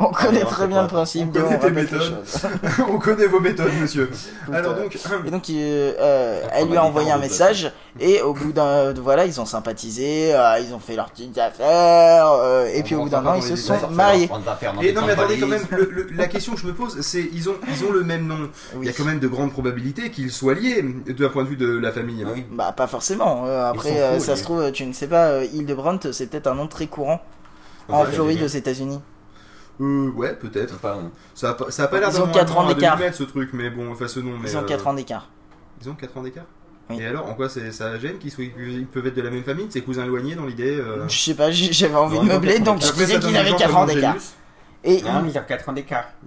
[0.00, 2.24] On connaît très bien le principe On de connaît on tes méthodes.
[2.92, 4.10] On connaît vos méthodes, monsieur.
[4.52, 7.70] Alors euh, donc, Et donc euh, euh, elle lui a envoyé un message
[8.00, 12.30] et au bout d'un voilà ils ont sympathisé, euh, ils ont fait leurs petites affaires
[12.30, 14.28] euh, et On puis au bout d'un an ils se sont mariés.
[14.82, 15.88] Et non mais attendez quand même, centralises.
[15.90, 18.26] le- le- la question que je me pose, c'est ils ont ils ont le même
[18.26, 18.48] nom.
[18.80, 21.56] Il y a quand même de grandes probabilités qu'ils soient liés d'un point de vue
[21.56, 22.24] de la famille.
[22.34, 22.44] Oui.
[22.50, 23.44] Bah pas forcément.
[23.46, 25.44] euh, Ils après sont euh, fous, ça les se trouve tu ne sais pas euh,
[25.52, 27.20] Hildebrandt c'est peut-être un nom très courant
[27.88, 29.00] en Ouais, Floride aux États-Unis.
[29.80, 30.84] Euh, ouais, peut-être.
[30.86, 31.10] Hein.
[31.34, 32.74] Ça a pas, ça a pas l'air Ils ont d'avoir quatre un ans nom à
[32.74, 32.96] d'écart.
[32.96, 34.32] demi-mètre, ce truc, mais bon, enfin ce nom.
[34.42, 35.28] Mais, Ils ont euh, 4 ans d'écart.
[35.82, 36.46] Ils ont 4 ans d'écart?
[36.90, 36.98] Oui.
[37.00, 39.42] Et alors, en quoi c'est- ça gêne qu'ils soient- ils peuvent être de la même
[39.42, 42.28] famille, de ses cousins éloignés dans l'idée euh, Je sais pas, j'avais envie Non, de
[42.28, 44.14] meubler donc je disais qu'il avait gens 4 comme ans d'écart.
[44.84, 46.04] Et Non, mais il a 4 ans d'écart.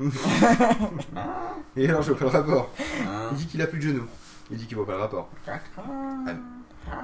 [1.77, 2.69] Et alors, je vois pas le rapport.
[2.79, 3.29] Hein.
[3.31, 4.05] Il dit qu'il a plus de genoux.
[4.51, 5.29] Il dit qu'il voit pas le rapport.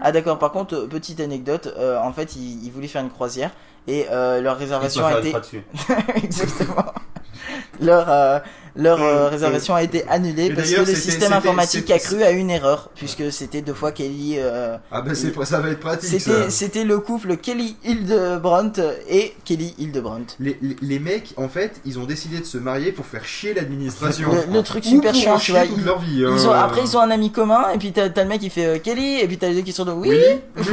[0.01, 3.09] Ah d'accord, par contre, euh, petite anecdote, euh, en fait, ils, ils voulaient faire une
[3.11, 3.51] croisière
[3.87, 5.33] et euh, leur réservation a été...
[6.15, 6.85] Exactement.
[7.79, 8.39] leur euh,
[8.75, 12.49] leur euh, réservation a été annulée parce que le système informatique a cru à une
[12.49, 14.35] erreur, puisque c'était deux fois Kelly...
[14.37, 16.21] euh, Ah bah c'est ça va être pratique.
[16.49, 20.35] c'était le couple Kelly Hildebrandt et Kelly Hildebrandt.
[20.39, 23.53] Les, les, les mecs, en fait, ils ont décidé de se marier pour faire chier
[23.53, 24.29] l'administration.
[24.31, 25.65] Le, le truc super chiant, tu vois.
[25.65, 26.19] toute Ils, leur vie.
[26.19, 26.35] ils hein.
[26.47, 28.79] ont, après, ils ont un ami commun, et puis t'as le mec qui fait euh,
[28.79, 30.19] Kelly, et puis t'as les deux qui sont de oui.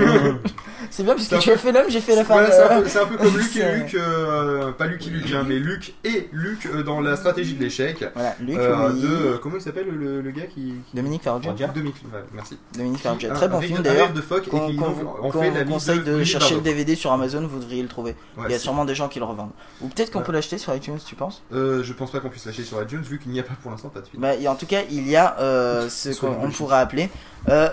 [0.91, 2.39] C'est bien, puisque tu as fait l'homme, j'ai fait la femme.
[2.47, 5.11] Voilà, c'est un, peu- c'est un peu comme Luc et Luc, euh, pas Luc et
[5.11, 7.92] Luc, hein, mais Luc et Luc dans la stratégie de l'échec.
[8.15, 9.01] Voilà, Luc, euh, oui.
[9.01, 10.75] de, euh, comment il s'appelle le, le gars qui.
[10.91, 11.53] qui- Dominique Farrugia.
[11.69, 12.59] Dominique, ouais, merci.
[12.77, 13.31] Dominique Farrugia.
[13.35, 14.13] Très bon film d'ailleurs.
[14.13, 16.61] de et qui qu'on fait la conseille de chercher le.
[16.61, 18.15] DVD sur Amazon, vous devriez le trouver.
[18.37, 19.51] Ouais, Il y a sûrement des gens qui le revendent.
[19.81, 20.25] Ou peut-être qu'on Ouais.
[20.25, 21.43] peut l'acheter sur iTunes, tu penses?
[21.53, 23.71] Euh, je pense pas qu'on puisse lâcher sur iTunes vu qu'il n'y a pas pour
[23.71, 24.23] l'instant pas de film.
[24.23, 27.11] bah, et En tout cas, il y a euh, ce qu'on pourrait appeler
[27.49, 27.71] un,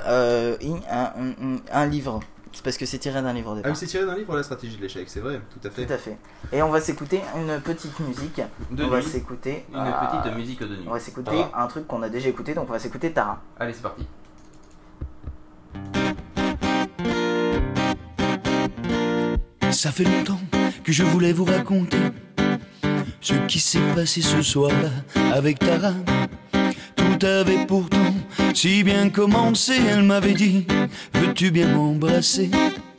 [0.91, 2.19] un- un livre.
[2.51, 4.43] C'est parce que c'est tiré d'un livre au Ah, mais c'est tiré d'un livre La
[4.43, 5.85] stratégie de l'échec, c'est vrai, tout à fait.
[5.85, 6.17] Tout à fait.
[6.51, 8.41] Et on va s'écouter une petite musique.
[8.71, 9.65] De on va s'écouter.
[9.69, 10.85] Une ah, petite musique de nuit.
[10.87, 11.63] On va s'écouter Tara.
[11.63, 13.41] un truc qu'on a déjà écouté, donc on va s'écouter Tara.
[13.59, 14.05] Allez, c'est parti.
[19.71, 20.41] Ça fait longtemps
[20.83, 21.99] que je voulais vous raconter
[23.21, 24.89] ce qui s'est passé ce soir-là
[25.33, 25.93] avec Tara.
[26.99, 28.09] Tout avait pourtant
[28.53, 30.65] si bien commencé, elle m'avait dit
[31.13, 32.49] Veux-tu bien m'embrasser?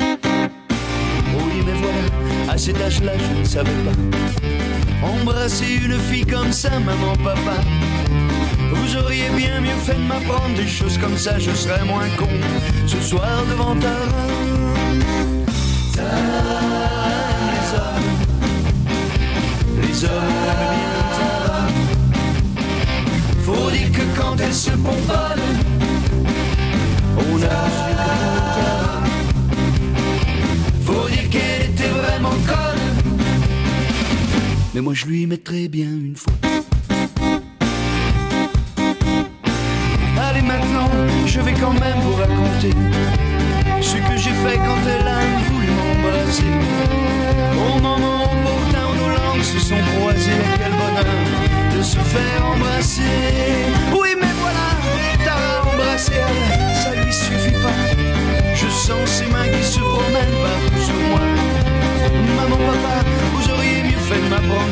[0.01, 5.07] Oui, mais voilà, à cet âge-là, je ne savais pas.
[5.07, 7.57] Embrasser une fille comme ça, maman, papa.
[8.73, 12.29] Vous auriez bien mieux fait de m'apprendre des choses comme ça, je serais moins con
[12.87, 13.97] ce soir devant Tara.
[17.51, 18.09] Les hommes,
[19.83, 21.00] les hommes.
[23.53, 25.47] Faut dire que quand elle se pomponne,
[27.19, 27.61] on a.
[30.85, 32.87] Faut dire qu'elle était vraiment conne,
[34.73, 36.33] mais moi je lui mettrais bien une fois.
[40.29, 40.91] Allez maintenant,
[41.27, 42.73] je vais quand même vous raconter
[43.81, 46.53] ce que j'ai fait quand elle a voulu m'embrasser.
[47.67, 53.40] Au moment opportun où nos langues se sont croisées, quel bonheur de se faire embrasser.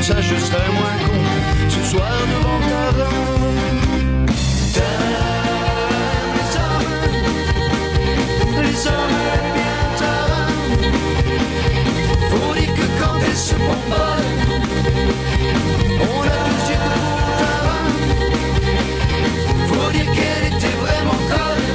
[0.08, 1.20] Ça, je serais moins con
[1.68, 3.10] ce soir devant Tara.
[4.74, 5.28] Tara,
[8.62, 10.44] les hommes aiment bien Tara.
[12.30, 14.24] Faut dire que quand elle se bombarde,
[16.00, 17.02] on a tous pour
[17.40, 17.78] Tara.
[19.68, 21.70] Faut dire qu'elle était vraiment conne,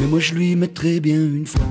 [0.00, 1.66] mais moi je lui mettrais bien une fois.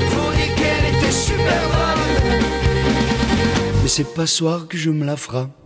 [0.10, 2.44] Faut dire qu'elle était super bonne
[3.82, 5.63] Mais c'est pas soir que je me la ferai.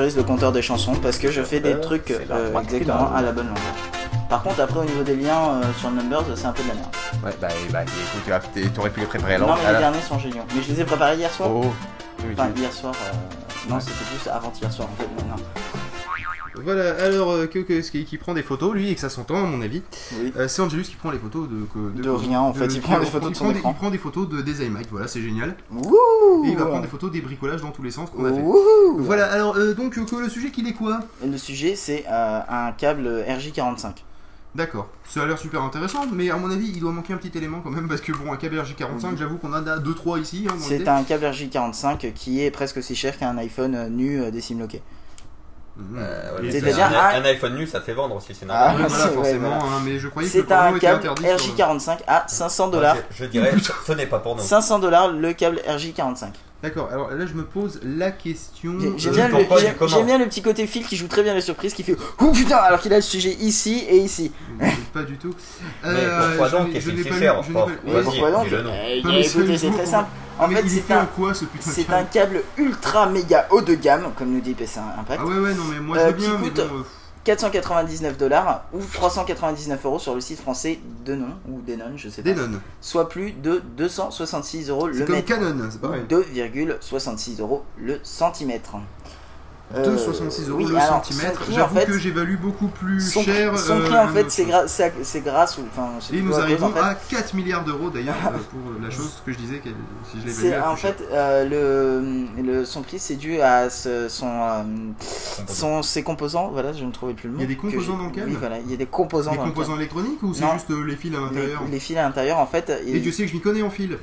[0.00, 3.32] Le compteur des chansons parce que je fais des Euh, trucs euh, exactement à la
[3.32, 3.62] bonne longueur.
[4.30, 6.68] Par contre, après, au niveau des liens euh, sur le Numbers, c'est un peu de
[6.68, 6.88] la merde.
[7.24, 9.66] Ouais, bah, bah écoute, tu as- t'es- t'aurais pu les préparer à Non, l'an- mais
[9.66, 10.42] les la- derniers sont géniaux.
[10.56, 11.50] Mais je les ai préparés hier soir.
[11.52, 11.64] Oh.
[12.20, 12.94] Oui, Enfin, hier soir.
[12.94, 13.12] euh,
[13.68, 13.80] Non, Ouais.
[13.82, 15.08] c'était plus avant-hier soir en fait.
[15.16, 15.36] mais non.
[16.64, 19.36] Voilà, alors euh, que, que- qui, qui prend des photos, lui, et que ça s'entend
[19.36, 19.82] à mon avis,
[20.20, 20.32] Oui.
[20.36, 22.10] euh, c'est Angelus qui prend les photos de.
[22.10, 23.70] rien, en fait, il prend des photos de son écran.
[23.70, 25.54] Il prend des photos de, des iMac, voilà, c'est génial.
[25.70, 25.96] Wouh
[26.44, 28.42] Et il va prendre des photos des bricolages dans tous les sens qu'on a fait.
[28.98, 31.00] Voilà, alors euh, donc euh, que le sujet qu'il est quoi?
[31.24, 33.92] Le sujet, c'est euh, un câble RJ45.
[34.54, 37.36] D'accord, ça a l'air super intéressant, mais à mon avis, il doit manquer un petit
[37.38, 40.46] élément quand même, parce que bon, un câble RJ45, j'avoue qu'on en a 2-3 ici.
[40.50, 44.20] Hein, dans C'est un câble RJ45 qui est presque aussi cher qu'un iPhone euh, nu
[44.20, 44.82] euh, des simloqués.
[45.76, 45.96] Mhm.
[45.98, 48.34] Euh, ouais, Et c'est c'est- bien un, un- un iPhone nu, ça fait vendre aussi,
[48.34, 48.86] c'est Ah, normal.
[48.88, 49.62] Voilà, ouais, forcément, voilà.
[49.64, 52.68] hein, mais je croyais que le C'est un câble interdit sur le- RJ45 à 500
[52.68, 52.96] dollars.
[53.10, 53.52] Je, je dirais,
[53.86, 54.42] ce, n'est pas pour nous.
[54.42, 56.26] 500 dollars le câble RJ45.
[56.62, 58.72] D'accord, alors là je me pose la question.
[58.98, 59.44] J'ai- J'aime euh,
[59.88, 62.32] bien, bien le petit côté fil qui joue très bien les surprises, qui fait Oh
[62.32, 64.30] putain, alors qu'il a le sujet ici et ici.
[64.92, 65.34] Pas du tout.
[65.82, 68.46] Mais Euh, pourquoi je donc qu'il n'ai si pas cher pourquoi donc.
[69.10, 70.08] Eh, c'est très simple.
[70.40, 73.46] En mais fait, c'est un, quoi ce putain de c'est câble un câble ultra méga
[73.50, 75.20] haut de gamme, comme nous dit PC Impact.
[75.22, 76.76] Ah ouais, ouais, non, mais moi Euh, je veux bien, qui mais coûte- bon.
[76.78, 76.82] euh,
[77.24, 82.32] 499 dollars ou 399 euros sur le site français Denon ou Denon, je sais pas.
[82.32, 82.58] Denon.
[82.80, 85.28] Soit plus de 266 euros C'est le comme mètre.
[85.28, 86.02] Canon, c'est pareil.
[86.08, 88.76] 2,66 euros le centimètre.
[89.72, 91.44] Euh, 2,66 euros oui, le alors, centimètre.
[91.44, 93.56] son en J'avoue fait, que j'évalue beaucoup plus son, cher.
[93.56, 96.80] son euh, prix en fait c'est grâce ou enfin c'est Et nous arrivons en fait,
[96.80, 99.62] à 4 milliards d'euros d'ailleurs euh, pour la chose que je disais,
[100.10, 100.62] si je l'évalue.
[100.66, 101.44] En fait euh,
[102.36, 104.62] le, le son prix c'est dû à ce- son, euh,
[105.46, 107.38] son ses composants voilà je ne trouvais plus le mot.
[107.40, 109.30] Il y a des composants dans le câble Oui voilà il y a des composants
[109.30, 111.96] Des dans composants électroniques ou c'est juste euh, les fils à l'intérieur les, les fils
[111.96, 113.98] à l'intérieur en fait Et Dieu sait que je m'y connais en fil.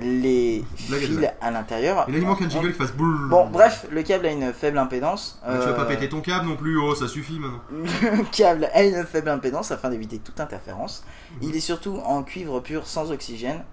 [0.00, 3.28] Les Blague fils à l'intérieur il manque un jingle qui fasse boule.
[3.28, 6.46] bon bref le câble a une faible impédance Tu vas pas Euh, péter ton câble
[6.46, 7.60] non plus, oh ça suffit maintenant.
[7.70, 11.04] le câble a une faible impédance afin d'éviter toute interférence.
[11.40, 11.48] Mhm.
[11.48, 13.64] Il est surtout en cuivre pur sans oxygène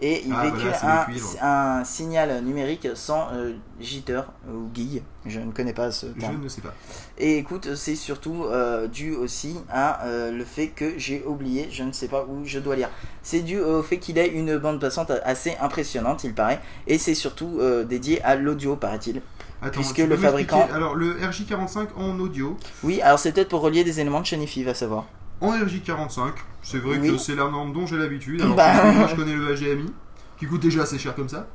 [0.00, 5.02] et il Ah, véhicule voilà, un, signal numérique sans euh, jitter ou guille.
[5.26, 6.42] Je ne connais pas ce Je terme.
[6.42, 6.72] ne sais pas.
[7.18, 11.82] Et écoute, c'est surtout euh, dû aussi à euh, le fait que j'ai oublié, je
[11.82, 12.88] ne sais pas où je dois lire.
[13.22, 17.14] C'est dû au fait qu'il ait une bande passante assez impressionnante, il paraît, et c'est
[17.14, 19.20] surtout euh, dédié à l'audio, paraît-il.
[19.62, 20.66] Attends, Puisque le fabricant.
[20.72, 24.64] Alors, le RJ45 en audio, Oui, alors c'est peut-être pour relier des éléments de Shanifi,
[24.64, 25.04] va savoir.
[25.40, 27.10] En RJ45, c'est vrai Oui.
[27.12, 28.40] que c'est la norme dont j'ai l'habitude.
[28.42, 28.92] Alors, Bah.
[28.92, 29.92] moi, je connais le HDMI,
[30.38, 31.46] qui coûte déjà assez cher comme ça.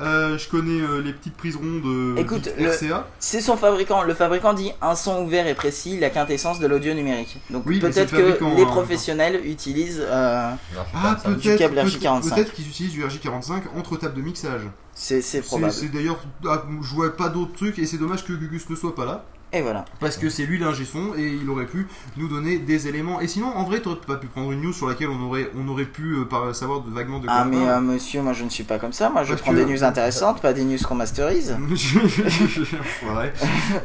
[0.00, 3.06] Euh, je connais euh, les petites prises rondes euh, Écoute, dites le- RCA.
[3.18, 4.02] c'est son fabricant.
[4.02, 7.40] Le fabricant dit un son ouvert et précis, la quintessence de l'audio numérique.
[7.50, 8.16] Donc Oui, peut-être que
[8.56, 8.66] les hein.
[8.66, 10.50] professionnels utilisent euh,
[10.94, 12.34] Ah, du peut-être câble peut- RJ45.
[12.34, 14.62] peut-être qu'ils utilisent du RJ45 entre tables de mixage.
[14.94, 15.72] C'est probable.
[15.72, 16.18] C'est d'ailleurs,
[16.48, 19.24] ah, je vois pas d'autres trucs et c'est dommage que Gugus ne soit pas là.
[19.52, 19.86] Et voilà.
[20.00, 21.86] Parce que c'est lui l'ingé son et il aurait pu
[22.18, 23.20] nous donner des éléments.
[23.20, 25.66] Et sinon, en vrai, t'aurais pas pu prendre une news sur laquelle on aurait, on
[25.68, 28.50] aurait pu euh, savoir de, vaguement de quoi Ah mais euh, monsieur, moi je ne
[28.50, 29.08] suis pas comme ça.
[29.08, 31.56] Moi je Parce prends que- des news intéressantes, pas des news qu'on masterise.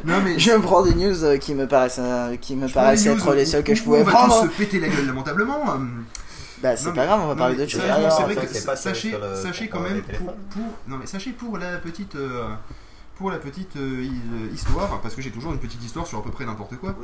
[0.04, 2.00] Non mais Je prends des news euh, qui me paraissent,
[2.40, 4.40] qui me Je paraissent être les seules que je pouvais on va prendre.
[4.42, 5.64] tous se péter la gueule lamentablement.
[6.62, 7.82] Bah c'est pas grave, on va parler d'autre chose.
[8.76, 12.16] sachez, sachez quand même pour, pour- non mais sachez pour la petite
[13.16, 16.22] pour la petite euh, euh, histoire parce que j'ai toujours une petite histoire sur à
[16.22, 16.96] peu près n'importe quoi.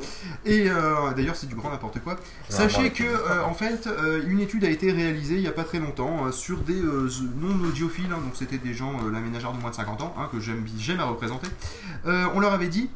[0.45, 2.17] Et euh, d'ailleurs c'est du grand n'importe quoi.
[2.49, 3.87] Sachez que euh, en fait
[4.27, 7.67] une étude a été réalisée il y a pas très longtemps sur des euh, non
[7.67, 10.39] audiophiles hein, donc c'était des gens la ménagère de moins de 50 ans hein, que
[10.39, 11.47] j'aime j'aime à représenter.
[12.05, 12.89] On leur avait dit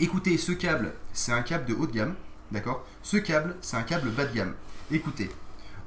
[0.00, 2.14] écoutez ce câble c'est un câble de haut de gamme
[2.50, 2.84] d'accord?
[3.02, 4.54] Ce câble c'est un câble bas de gamme.
[4.90, 5.30] Écoutez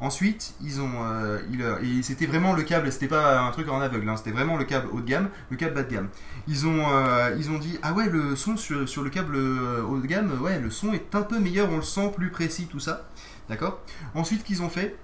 [0.03, 3.69] Ensuite, ils ont, euh, il, euh, et c'était vraiment le câble, c'était pas un truc
[3.69, 6.09] en aveugle, hein, c'était vraiment le câble haut de gamme, le câble bas de gamme.
[6.45, 9.81] Ils ont, euh, ils ont dit ah ouais le son sur, sur le câble euh,
[9.81, 12.67] haut de gamme, ouais le son est un peu meilleur, on le sent plus précis
[12.69, 13.07] tout ça,
[13.47, 13.79] d'accord?
[14.13, 14.97] Ensuite qu'ils ont fait,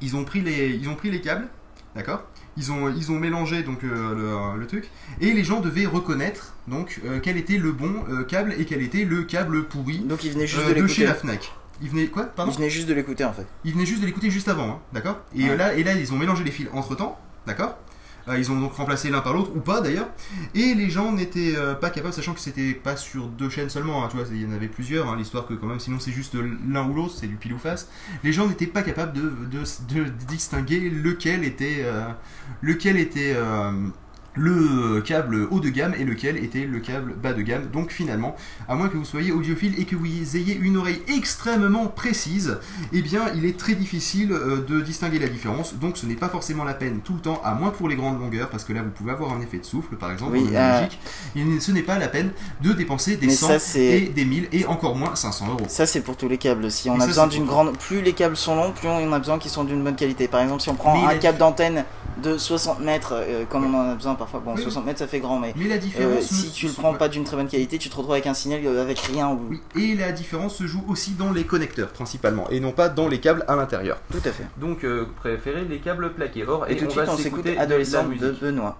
[0.00, 1.46] ils ont pris les, ils ont pris les câbles,
[1.94, 2.22] d'accord?
[2.56, 4.14] Ils ont, ils ont mélangé donc euh,
[4.54, 4.88] le, le truc
[5.20, 7.92] et les gens devaient reconnaître donc quel était le bon
[8.26, 11.14] câble et quel était le câble pourri Donc il venait juste de de chez la
[11.14, 11.52] Fnac.
[11.82, 13.46] Il venait quoi Pardon Il venait juste de l'écouter en fait.
[13.64, 15.20] ils venaient juste de l'écouter juste avant, hein, d'accord?
[15.34, 15.50] Et, Ouais.
[15.50, 17.78] euh, là, et là, ils ont mélangé les fils entre temps, d'accord?
[18.28, 20.08] Euh, Ils ont donc remplacé l'un par l'autre, ou pas d'ailleurs.
[20.54, 24.04] Et les gens n'étaient euh, pas capables, sachant que c'était pas sur deux chaînes seulement,
[24.04, 26.12] hein, tu vois, il y en avait plusieurs, hein, l'histoire que quand même, sinon c'est
[26.12, 26.34] juste
[26.68, 27.88] l'un ou l'autre, c'est du pile ou face.
[28.22, 29.64] Les gens n'étaient pas capables de, de,
[30.04, 32.04] de distinguer lequel était, euh,
[32.60, 33.72] lequel était euh,
[34.34, 37.66] le câble haut de gamme et lequel était le câble bas de gamme.
[37.72, 38.36] Donc finalement,
[38.68, 42.58] à moins que vous soyez audiophile et que vous ayez une oreille extrêmement précise,
[42.92, 45.74] eh bien il est très difficile euh, de distinguer la différence.
[45.74, 48.20] Donc ce n'est pas forcément la peine tout le temps, à moins pour les grandes
[48.20, 50.54] longueurs, parce que là vous pouvez avoir un effet de souffle par exemple Oui, en
[50.54, 50.98] euh, logique.
[51.36, 52.30] Et ce n'est pas la peine
[52.62, 55.66] de dépenser des Mais 100 ça, c'est- et des 1000 et encore moins 500 euros.
[55.68, 56.70] Ça c'est pour tous les câbles.
[56.70, 59.18] Si on a ça, besoin d'une grande, plus les câbles sont longs, plus on a
[59.18, 60.28] besoin qu'ils sont d'une bonne qualité.
[60.28, 61.84] Par exemple, si on prend Mais un câble d'antenne
[62.22, 65.06] de 60 mètres, euh, comme on en a besoin parfois, bon Oui, 60 mètres ça
[65.08, 67.36] fait grand, mais, Mais la euh, différence si ne- tu le prends pas d'une très
[67.36, 69.30] bonne qualité, tu te retrouves avec un signal avec rien.
[69.30, 69.48] Ou...
[69.50, 73.08] Oui, et la différence se joue aussi dans les connecteurs principalement, et non pas dans
[73.08, 73.98] les câbles à l'intérieur.
[74.12, 74.46] Tout à fait.
[74.58, 76.66] Donc, euh, préférez les câbles plaqués or.
[76.68, 78.78] Et, tout de suite va on s'écoute s'écouter de de Benoît.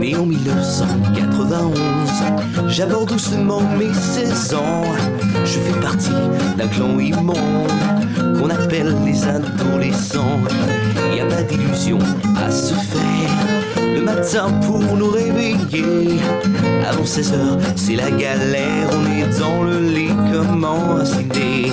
[0.00, 1.95] Né en 1991,
[2.68, 4.84] j'aborde doucement mes 16 ans.
[5.44, 6.10] Je fais partie
[6.56, 7.70] d'un clan immonde
[8.38, 10.40] qu'on appelle les adolescents.
[11.14, 11.98] Y a pas d'illusion
[12.36, 13.30] à se faire.
[13.76, 16.20] Le matin pour nous réveiller.
[16.88, 18.88] Avant 16 heures, c'est la galère.
[18.92, 21.72] On est dans le lit, comment inciter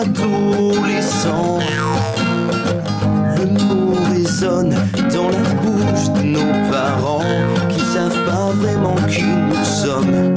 [0.00, 1.58] Adolescent.
[3.36, 4.74] Le mot résonne
[5.12, 7.49] dans la bouche de nos parents
[8.60, 10.34] vraiment qui nous sommes.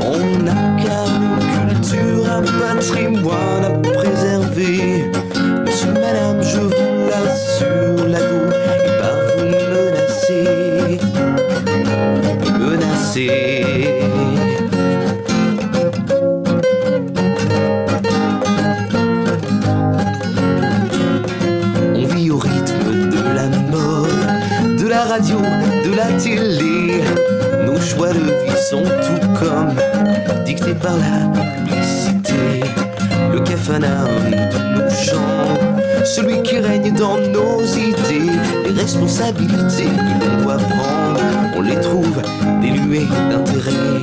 [0.00, 5.04] On incarne une culture, un patrimoine à préserver.
[5.64, 8.40] Monsieur, madame, je vous l'assure, l'ado
[8.84, 10.42] est par vous menacé.
[12.58, 13.28] Menacé.
[21.94, 25.38] On vit au rythme de la mode, de la radio,
[25.84, 26.57] de la télé.
[27.98, 29.74] Choix de vie sont tout comme
[30.44, 32.62] dictés par la publicité.
[33.32, 35.58] Le capharnaüm de nos gens,
[36.04, 38.30] celui qui règne dans nos idées.
[38.64, 41.20] Les responsabilités que l'on doit prendre,
[41.56, 42.22] on les trouve
[42.62, 44.00] dénuées d'intérêt.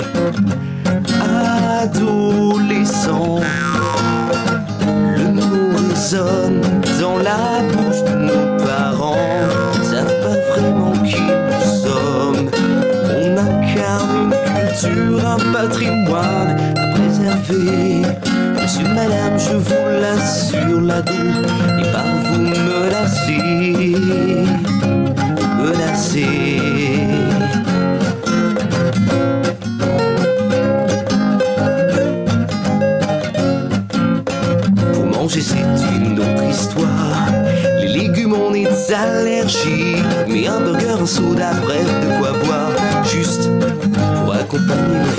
[1.82, 3.40] Adolescent.
[5.18, 6.60] Le mot résonne
[7.00, 7.64] dans la
[17.48, 21.14] Monsieur, madame, je vous l'assure, l'adour
[21.80, 22.26] et par vous.
[34.94, 35.56] Pour manger, c'est
[35.96, 37.28] une autre histoire.
[37.80, 40.04] Les légumes, on est allergiques.
[40.28, 42.72] Mais un burger, un soda, bref, de quoi boire.
[43.04, 43.50] Juste
[44.24, 45.15] pour accompagner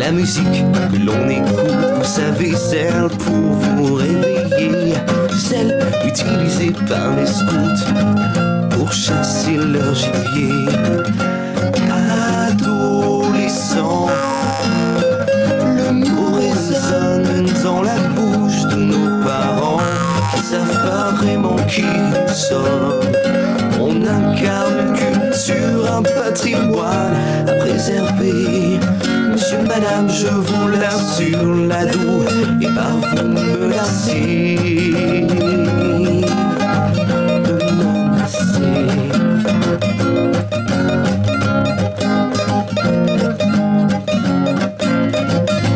[0.00, 4.94] la musique que l'on écoute, vous savez, celle pour vous réveiller.
[5.36, 7.84] Celle utilisée par les scouts
[8.70, 10.68] pour chasser leur gibier.
[12.48, 14.08] Adolescent.
[15.76, 19.82] Le mot résonne dans la bouche de nos parents
[20.34, 22.99] qui savent pas vraiment qui nous sommes.
[30.40, 32.24] Vous l'assure, l'ado
[32.60, 34.56] et par vous menacé.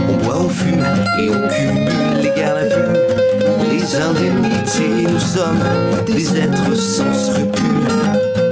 [0.09, 0.87] On boit, on fume
[1.19, 2.99] et on cumule les gardes à vue.
[3.71, 5.65] Les indemnités, nous sommes
[6.07, 7.63] des êtres sans scrupules.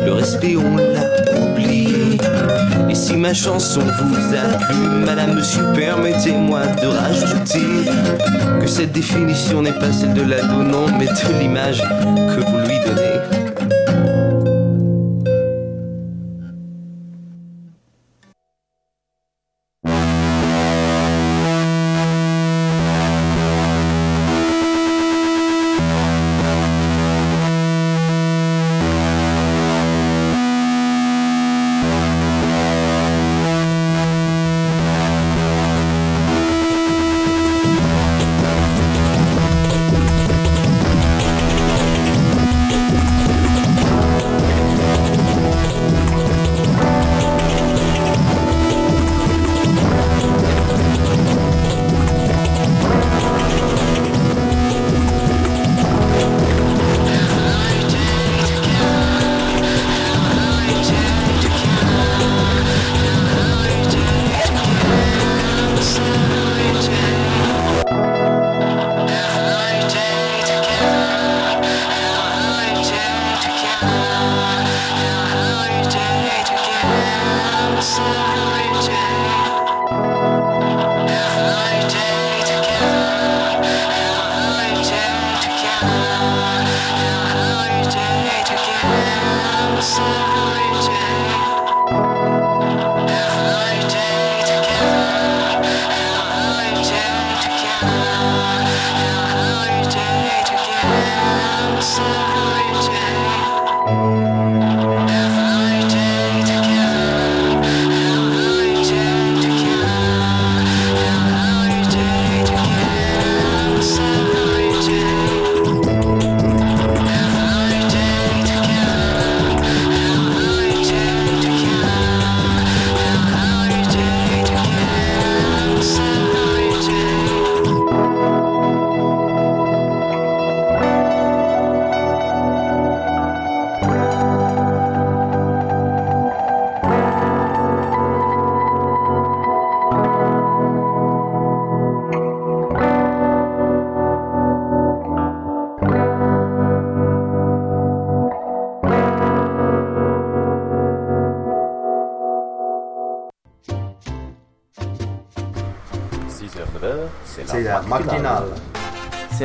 [0.05, 1.12] Le respect, on l'a
[3.23, 7.89] ma chanson vous a plu, madame, monsieur, permettez-moi de rajouter
[8.61, 12.81] que cette définition n'est pas celle de l'ado, non, mais de l'image que vous lui
[12.85, 13.22] donnez.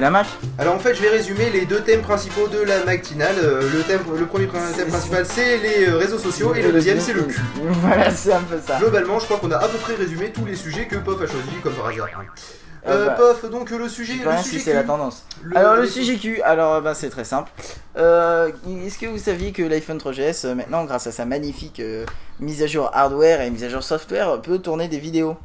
[0.08, 0.28] La Mac
[0.58, 3.36] Alors en fait, je vais résumer les deux thèmes principaux de la matinale.
[3.44, 7.02] Euh, Le, thème, le premier thème principal, c'est les euh, réseaux sociaux, et le deuxième,
[7.02, 7.42] c'est le cul.
[7.82, 8.78] Voilà, c'est un peu ça.
[8.80, 11.28] Globalement, je crois qu'on a à peu près résumé tous les sujets que Pof a
[11.28, 12.08] choisi, comme par hasard.
[12.08, 14.74] Euh, Euh, bah, Pof, donc le sujet, Je sais pas le rien sujet si c'est
[14.74, 15.26] la tendance.
[15.44, 17.52] Le- alors le le- sujet Q, alors bah, c'est très simple.
[17.98, 18.50] Euh,
[18.86, 22.06] Est-ce que vous saviez que l'iPhone 3GS euh, maintenant, grâce à sa magnifique euh,
[22.40, 25.36] mise à jour hardware et mise à jour software, peut tourner des vidéos?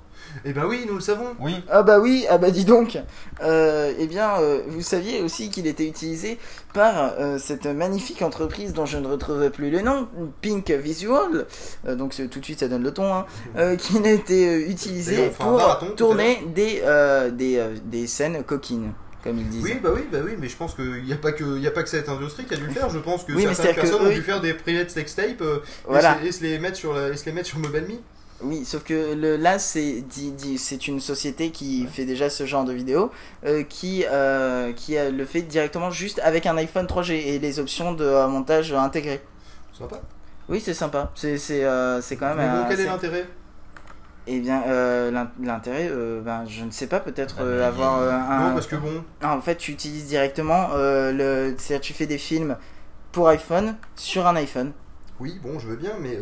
[0.47, 1.35] Eh ben oui, nous le savons.
[1.41, 1.63] Oui.
[1.71, 2.97] Ah bah oui, ah bah dis donc.
[3.43, 6.39] Euh, eh bien, euh, vous saviez aussi qu'il était utilisé
[6.75, 10.09] par euh, cette magnifique entreprise dont je ne retrouve plus le nom,
[10.41, 11.47] Pink Visual.
[11.87, 13.13] Donc tout de suite ça donne le ton.
[13.15, 13.27] Hein,
[13.77, 16.83] qui a été euh, utilisé pour marathon tourner des
[17.33, 18.93] des, des scènes coquines,
[19.25, 19.65] comme ils disent.
[19.65, 21.71] Oui, bah oui, bah oui, mais je pense qu'il n'y a, pas que- y a
[21.71, 22.89] pas que cette industrie qui a dû le faire.
[22.91, 25.59] Je pense que Oui, certaines que personnes ont dû faire des private sex tapes euh,
[25.87, 26.19] Voilà.
[26.23, 27.99] et, se, et se les mettre sur la, et se les mettre sur MobileMe.
[28.45, 30.03] Oui, sauf que le, là, c'est
[30.89, 33.11] une société qui fait déjà ce genre de vidéo,
[33.47, 37.59] euh, qui, euh, qui euh, le fait directement juste avec un iPhone 3G et les
[37.61, 39.23] options de montage intégrées.
[39.77, 40.01] Sympa.
[40.49, 41.11] Oui, c'est sympa.
[41.15, 41.39] C'est
[42.19, 42.37] quand même.
[42.39, 43.27] Mais bon, un- quel est l'intérêt?
[44.27, 48.01] Eh bien, euh, l'in- l'intérêt, euh, ben, je ne sais pas, peut-être euh, mais- avoir
[48.03, 48.49] un.
[48.49, 49.03] Non, parce que bon.
[49.21, 51.55] Ah, en fait, tu utilises directement le.
[51.59, 52.57] C'est-à-dire, tu fais des films
[53.13, 54.73] pour iPhone sur un iPhone.
[55.21, 56.17] Oui, bon, je veux bien, mais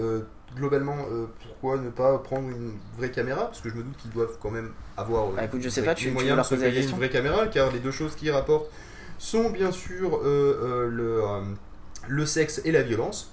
[0.57, 3.47] globalement, euh, pourquoi ne pas prendre une vraie caméra?
[3.47, 5.81] Parce que je me doute qu'ils doivent quand même avoir euh, Bah, écoute, je sais
[5.81, 7.91] les pas, tu- tu veux moyens de se payer une vraie caméra, car les deux
[7.93, 8.71] choses qui rapportent
[9.19, 11.23] sont bien sûr euh, euh, le,
[12.09, 13.33] le sexe et la violence.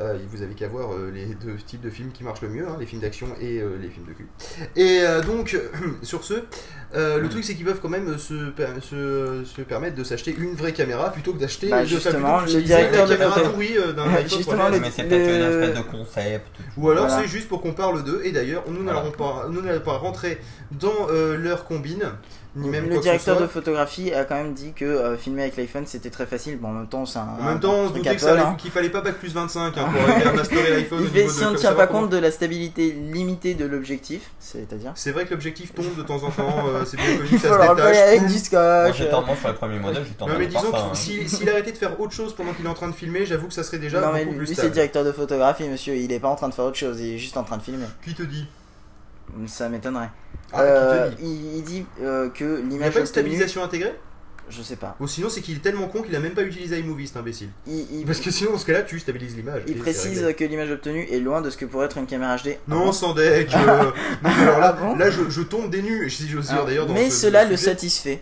[0.00, 2.66] Euh, vous avez qu'à voir euh, les deux types de films qui marchent le mieux,
[2.66, 4.26] hein, les films d'action et euh, les films de cul.
[4.74, 5.56] Et euh, donc,
[6.02, 6.34] sur ce,
[6.94, 7.22] euh, Hmm.
[7.22, 10.54] le truc c'est qu'ils peuvent quand même se, per- se, se permettre de s'acheter une
[10.54, 14.28] vraie caméra plutôt que d'acheter Bah, justement, le directeur la de caméra pourrie d'un iPhone
[14.38, 14.72] Justement, 3GS.
[14.72, 16.46] le- Mais c'est peut-être une le- espèce de concept.
[16.76, 17.22] Ou alors Voilà.
[17.22, 20.38] c'est juste pour qu'on parle d'eux, et d'ailleurs nous n'allons pas, nous n'allons pas rentrer
[20.70, 22.12] dans euh, leur combine,
[22.54, 26.10] même le directeur de photographie a quand même dit que euh, filmer avec l'iPhone c'était
[26.10, 26.58] très facile.
[26.58, 27.28] Bon, en même temps, c'est un.
[27.40, 28.54] En même temps, on se doutait hein.
[28.58, 31.06] qu'il fallait pas bac plus 25 hein, pour à masterer l'iPhone.
[31.06, 34.92] Si de- on ne tient pas compte de la stabilité limitée de l'objectif, c'est-à-dire.
[34.94, 37.48] C'est vrai que l'objectif tombe de temps en temps, euh, c'est bien connu, Il ça
[37.48, 37.96] se détache.
[37.96, 38.98] avec du scotch.
[39.00, 40.90] Moi tendance sur les premiers modèles, tendance mais disons hein.
[40.92, 43.24] que si- s'il arrêtait de faire autre chose pendant qu'il est en train de filmer,
[43.26, 45.94] j'avoue que ça serait déjà non, mais beaucoup lui, c'est directeur de photographie, monsieur.
[45.96, 47.62] Il est pas en train de faire autre chose, il est juste en train de
[47.62, 47.86] filmer.
[48.04, 48.46] Qui te dit?
[49.46, 50.10] Ça m'étonnerait.
[50.52, 53.94] Ah, Euh, il, il dit euh, que Il n'y a l'image pas de stabilisation intégrée?
[54.50, 54.96] Je sais pas.
[55.00, 57.48] Ou sinon c'est qu'il est tellement con qu'il a même pas utilisé iMovie cet imbécile.
[57.66, 59.62] Il, il- Parce que sinon dans ce cas-là tu stabilises l'image.
[59.66, 62.58] il précise que l'image obtenue est loin de ce que pourrait être une caméra HD.
[62.68, 63.54] Non, Ah sans deck.
[63.54, 63.84] euh,
[64.22, 66.86] non, alors là, Ah bon là je, je tombe des nues, si j'ose dire d'ailleurs.
[66.90, 68.20] Mais ce- cela ce le satisfait.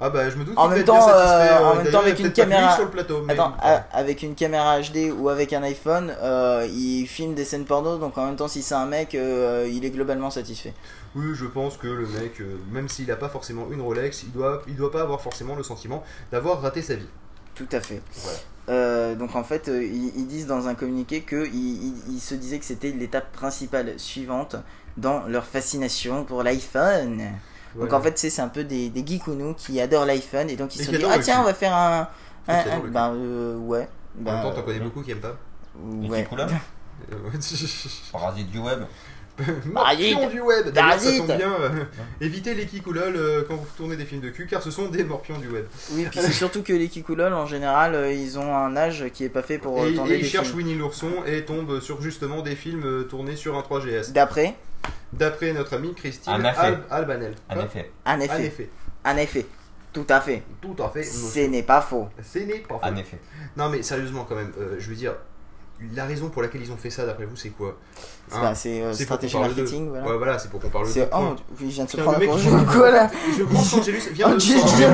[0.00, 2.02] Ah bah je me doute En qu'il même temps, euh, euh, en même temps a
[2.02, 3.52] avec une caméra, sur le plateau, mais attends,
[3.92, 8.16] avec une caméra HD ou avec un iPhone, euh, il filme des scènes porno, donc
[8.16, 10.72] en même temps si c'est un mec, euh, il est globalement satisfait.
[11.16, 14.30] Oui, je pense que le mec, euh, même s'il a pas forcément une Rolex, il
[14.30, 17.08] doit, il doit pas avoir forcément le sentiment d'avoir raté sa vie.
[17.56, 18.00] Tout à fait.
[18.22, 18.38] Voilà.
[18.68, 22.20] Euh, donc en fait, euh, ils, ils disent dans un communiqué que ils, ils- ils
[22.20, 24.54] se disaient que c'était l'étape principale suivante
[24.96, 27.22] dans leur fascination pour l'iPhone.
[27.80, 30.74] Donc en fait, c'est c'est un peu des, des geekounous qui adorent l'iPhone et donc
[30.74, 32.08] ils se qui sont dit ah tiens on va faire un,
[32.48, 33.88] un, qui un- ben euh, ouais.
[34.26, 35.36] En même temps, t'en connais beaucoup qui aiment pas.
[36.08, 36.24] ouais.
[38.12, 38.80] Parasite du web.
[39.72, 41.52] Morpion du web D'ailleurs, ça tombe bien.
[41.60, 41.84] euh,
[42.20, 45.04] évitez les kikoulol euh, quand vous tournez des films de cul, car ce sont des
[45.04, 45.64] morpions du web.
[45.92, 49.24] Oui, puis c'est surtout que les kikoulol en général, euh, ils ont un âge qui
[49.24, 50.58] est pas fait pour Et, tourner et ils cherchent films.
[50.58, 54.12] Winnie l'ourson et tombent sur justement des films tournés sur un 3GS.
[54.12, 54.54] D'après
[55.12, 56.58] D'après notre amie Christine En effet.
[56.58, 57.34] Al- Albanel.
[57.48, 57.90] En Quoi effet.
[58.04, 58.32] En effet.
[58.34, 58.68] En effet.
[59.04, 59.46] En effet.
[59.92, 60.42] Tout à fait.
[60.60, 61.02] Tout à fait.
[61.02, 62.08] Ce n'est pas faux.
[62.22, 62.80] Ce n'est pas faux.
[62.86, 63.18] En effet.
[63.56, 65.14] Non mais sérieusement quand même, euh, je veux dire,
[65.94, 67.76] la raison pour laquelle ils ont fait ça d'après vous c'est quoi
[68.28, 70.06] C'est Hein bah, c'est, euh, pour stratégie marketing, voilà.
[70.06, 72.16] Ouais voilà, c'est pour qu'on parle de oh, oui, je viens de se prendre le
[72.16, 74.38] un mec, congé je- ou quoi là Je pense Angelus vient de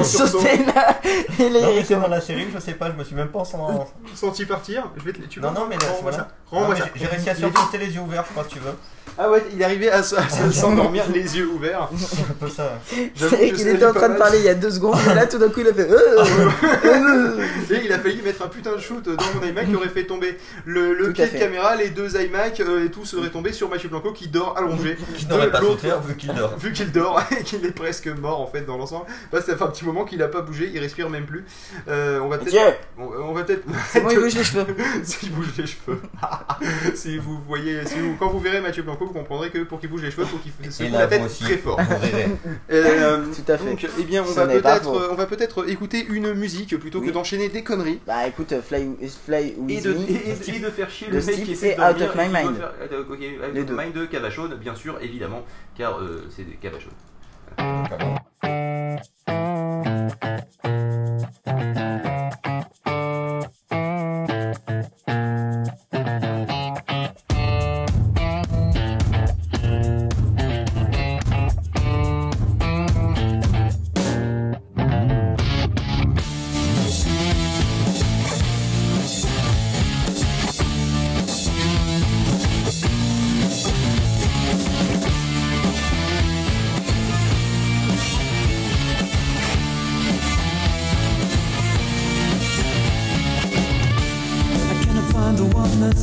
[0.04, 0.38] sursaut.
[0.40, 1.00] sauter là
[1.38, 3.86] les- mais c'est dans la série, je sais pas, je me suis même pas sans.
[4.14, 6.16] Senti partir Je vais te tu Non, veux non, mais là, Rends-moi voilà.
[6.18, 6.28] ça.
[6.50, 6.86] Rends-moi Non, mais ça.
[6.94, 8.74] j'ai- réussi à Il est- surmonter les yeux ouverts, je crois, si tu veux.
[9.16, 11.88] Ah ouais, il est arrivé à, à s'endormir les yeux ouverts.
[11.96, 12.80] C'est un peu ça.
[13.16, 15.38] C'est qu'il était en train de parler il y a deux secondes et là tout
[15.38, 16.24] d'un coup il a fait euh,
[16.84, 19.88] euh, Et il a failli mettre un putain de shoot dans mon iMac qui aurait
[19.88, 23.68] fait tomber le, pied de caméra, les deux iMac euh, et tout serait tombé sur
[23.68, 24.96] Mathieu Blanco qui dort allongé.
[25.16, 26.56] Qui n'aurait pas vu qu'il dort.
[26.58, 29.06] Vu qu'il dort et qu'il est presque mort en fait dans l'ensemble.
[29.30, 31.44] Parce que ça fait un petit moment qu'il a pas bougé, il respire même plus.
[31.88, 32.78] Euh, on va peut-être.
[32.98, 33.64] On, on va peut-être.
[33.88, 34.66] C'est bon, il bouge les cheveux.
[35.04, 36.00] S'il bouge les cheveux.
[36.94, 39.88] si vous voyez, si vous, quand vous verrez Mathieu Blanco, vous comprendrez que pour qu'il
[39.90, 41.78] bouge les cheveux, faut qu'il secoue la tête très fort.
[42.70, 43.70] Euh, Tout à fait.
[43.70, 47.10] Donc, eh bien, on Ce va peut-être, on va peut-être écouter une musique plutôt que
[47.10, 48.00] d'enchaîner des conneries.
[48.06, 51.08] Bah écoute, euh, Fly, Fly Et With de, Me, et, et- et de faire chier
[51.08, 52.56] le mec Steve qui essaie et de Out of et My Mind.
[52.56, 53.76] faire- euh, Out Les of deux.
[53.76, 55.42] Mind de Cavachaude, bien sûr, évidemment,
[55.76, 56.92] car euh, c'est des Cavachaudes.
[61.46, 62.00] I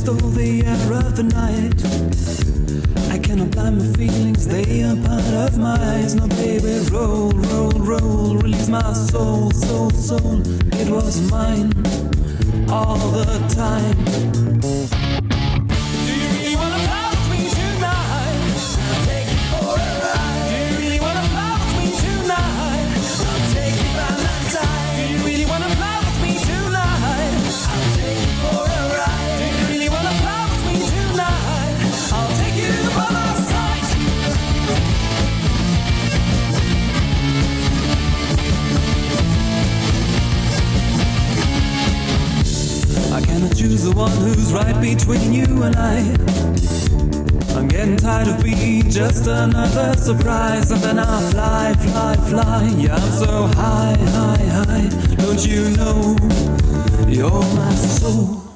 [0.02, 1.78] stole the air of the night.
[3.14, 6.16] I cannot blind my feelings, they are part of my eyes.
[6.16, 10.42] No, baby, roll, roll, roll, release my soul, soul, soul.
[10.74, 11.70] It was mine
[12.68, 15.01] all the time.
[43.62, 45.98] choose the one who's right between you and I.
[47.56, 50.70] I'm getting tired of being just another surprise.
[50.72, 52.74] And then I fly, fly, fly.
[52.76, 54.88] Yeah, I'm so high, high, high.
[55.16, 56.16] Don't you know?
[57.08, 58.51] You're my soul.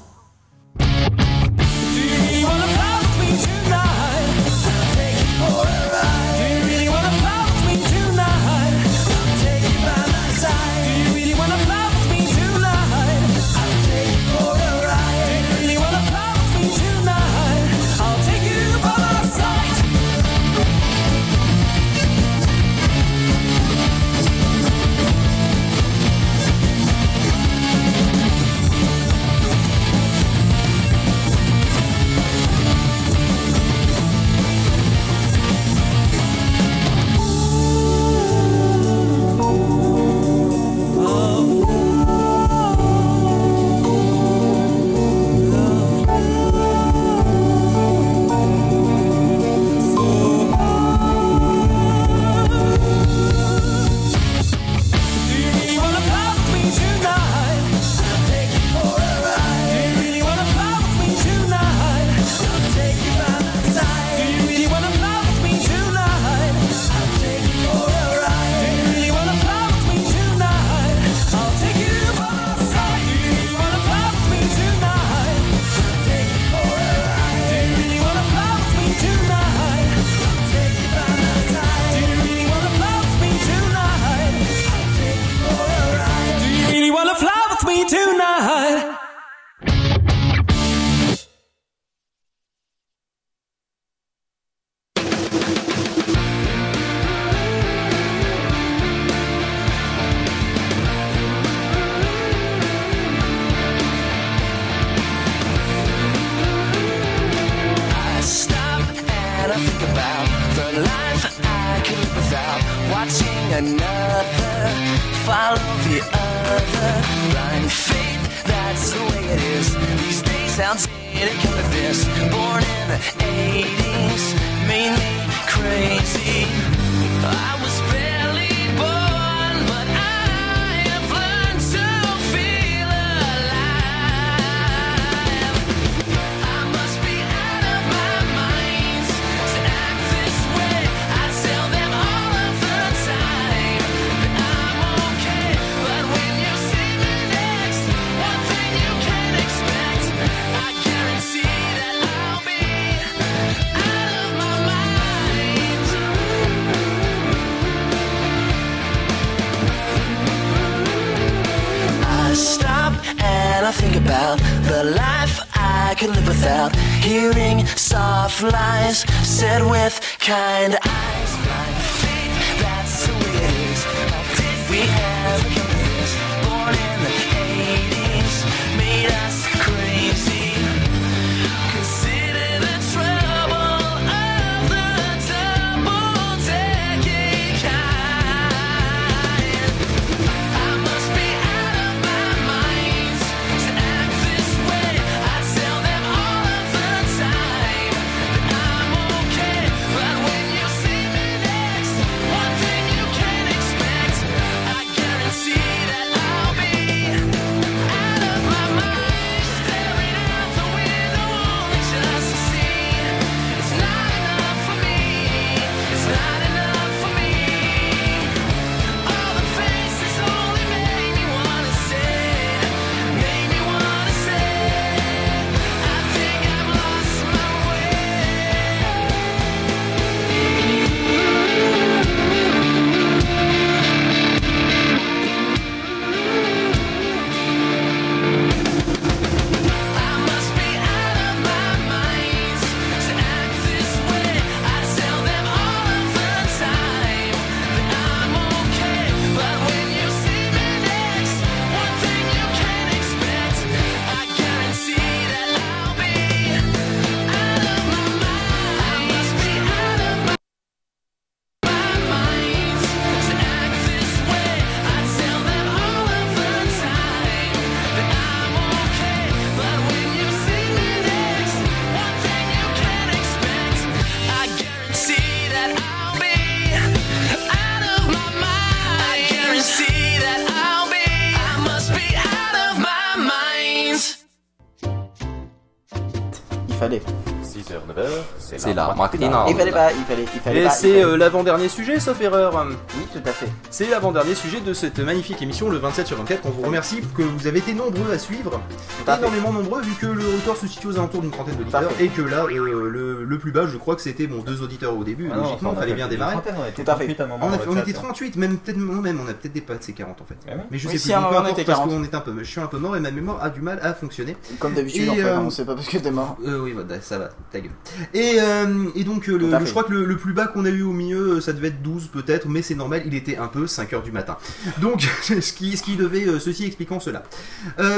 [289.48, 292.66] Il fallait pas, il fallait, il fallait Et c'est euh, l'avant-dernier sujet, sauf erreur.
[292.96, 293.48] Oui, tout à fait.
[293.70, 296.40] C'est l'avant-dernier sujet de cette magnifique émission, le 27 sur 24.
[296.46, 298.58] On vous remercie que vous avez été nombreux à suivre.
[299.04, 299.18] fait.
[299.18, 301.56] Énormément nombreux, vu que le record se situe aux alentours d'une trentaine.
[301.56, 302.04] Tout fait.
[302.04, 304.96] Et que là, euh, le, le plus bas, je crois que c'était bon, deux auditeurs
[304.96, 305.28] au début.
[305.32, 306.36] Ah Logiquement, on il fallait bien démarrer.
[306.36, 307.06] on était Tout à fait.
[307.14, 307.80] 38 à un moment On, a dans fait- le on chat.
[307.82, 310.36] était 38, même peut-être même, on a peut-être dépassé 40 en fait.
[310.46, 311.90] Oui Mais je Oui, sais si, plus, peu importe, parce 40.
[311.90, 313.78] qu'on est un peu, je suis un peu mort et ma mémoire a du mal
[313.82, 314.36] à fonctionner.
[314.58, 316.36] Comme d'habitude, Et, en fait, euh, on sait pas parce que t'es mort.
[316.46, 317.70] Euh, oui, voilà, ça va, ta gueule.
[318.14, 320.82] Et, euh, et donc, le, je crois que le, le plus bas qu'on a eu
[320.82, 324.02] au milieu, ça devait être 12 peut-être, mais c'est normal, il était un peu 5h
[324.02, 324.36] du matin.
[324.80, 327.22] Donc, ce qui, ce qui devait, ceci expliquant cela.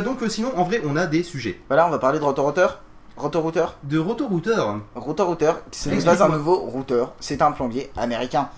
[0.05, 1.61] Donc, sinon, en vrai, on a des sujets.
[1.69, 2.83] Voilà, on va parler de rotor-routeur.
[3.19, 3.77] Rotor-routeur.
[3.83, 4.79] De rotor-routeur.
[4.95, 8.49] Rotor-routeur, ce n'est pas un nouveau routeur, c'est un plombier américain.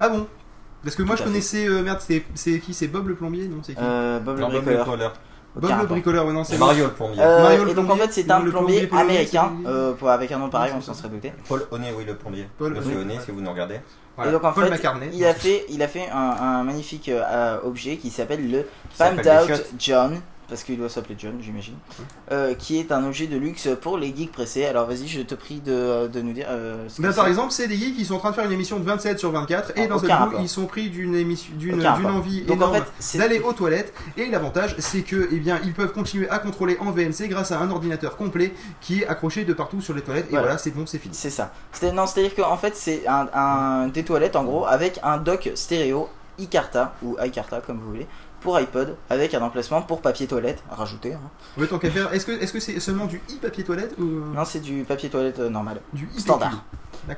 [0.00, 0.26] Ah bon?
[0.84, 2.74] Parce que moi, Tout je à connaissais, euh, merde, c'est c'est qui?
[2.74, 3.46] C'est Bob le plombier?
[3.48, 3.80] Non, c'est qui?
[3.82, 4.84] Euh, Bob le Non, Bob bricoleur.
[4.86, 5.12] Bricoleur.
[5.54, 5.86] Bob le rapport.
[5.88, 7.22] bricoleur, ouais, non, c'est Mario le plombier.
[7.22, 10.08] Euh, Mario le et donc en plombier, fait c'est un le plombier, américain, euh, pour-
[10.10, 11.00] avec un nom pareil Non, on s'en ça.
[11.00, 11.32] serait douté.
[11.46, 12.48] Paul Honnet, oui, le plombier.
[12.58, 13.80] Paul Monsieur Honnet, si vous nous regardez.
[14.16, 15.08] Voilà, Et donc en Paul fait McCartney.
[15.12, 19.22] il a fait, il a fait un, un magnifique euh, objet qui s'appelle le s'appelle
[19.24, 19.70] des Out chiottes.
[19.78, 20.20] John,
[20.52, 21.76] parce qu'il doit s'appeler John j'imagine,
[22.30, 24.66] euh, qui est un objet de luxe pour les geeks pressés.
[24.66, 26.44] Alors vas-y je te prie de, de nous dire...
[26.50, 28.44] euh, ce que Ben, par exemple, c'est des geeks qui sont en train de faire
[28.44, 30.40] une émission de 27 sur 24 et Ah, aucun coup, rapport.
[30.42, 33.94] ils sont pris d'une émission, d'une envie Donc, en énorme fait, d'aller aux toilettes.
[34.18, 37.58] Et l'avantage, c'est que, eh bien, ils peuvent continuer à contrôler en VNC grâce à
[37.58, 40.26] un ordinateur complet qui est accroché de partout sur les toilettes.
[40.26, 40.42] Et Voilà.
[40.48, 41.14] voilà, c'est bon, c'est fini.
[41.14, 41.50] C'est ça.
[41.72, 45.50] C'est- Non, c'est-à-dire qu'en fait, c'est un, un- des toilettes en gros avec un dock
[45.54, 46.08] stéréo
[46.38, 48.06] iCarta ou iCarta comme vous voulez
[48.42, 51.14] pour iPod avec un emplacement pour papier toilette rajouté.
[51.14, 51.20] hein.
[51.56, 54.02] Ouais, tant qu'à faire, est-ce que est-ce que c'est seulement du e-papier toilette ou
[54.34, 55.80] Non, c'est du papier toilette euh, normal.
[55.92, 56.64] du e Standard.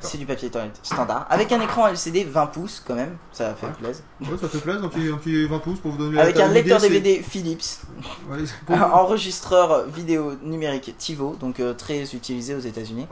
[0.00, 3.66] C'est du papier toilette standard avec un écran LCD 20 pouces quand même, ça fait
[3.66, 4.02] plaisir.
[4.22, 6.48] Ouais, ça fait plaisir, un petit, un petit 20 pouces pour vous donner Avec un
[6.48, 7.80] lecteur DVD Philips,
[8.30, 8.38] Ouais,
[8.74, 13.06] un enregistreur vidéo numérique TiVo, donc euh, très utilisé aux États-Unis.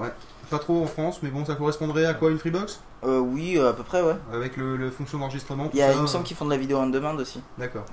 [0.53, 3.71] Pas trop en France, mais bon, ça correspondrait à quoi une Freebox Euh, oui, euh,
[3.71, 4.17] à peu près, ouais.
[4.35, 6.45] Avec le, le fonction d'enregistrement Il, y a, ça, il me euh, semble qu'ils font
[6.45, 7.41] de la vidéo on demand aussi.
[7.57, 7.87] D'accord.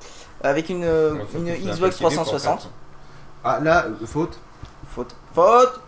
[0.43, 2.61] Avec une, euh, une Xbox petit début pour 360.
[2.63, 2.71] faire.
[3.45, 4.37] Ah, là, euh, faute.
[4.93, 5.15] Faute.
[5.33, 5.79] Faute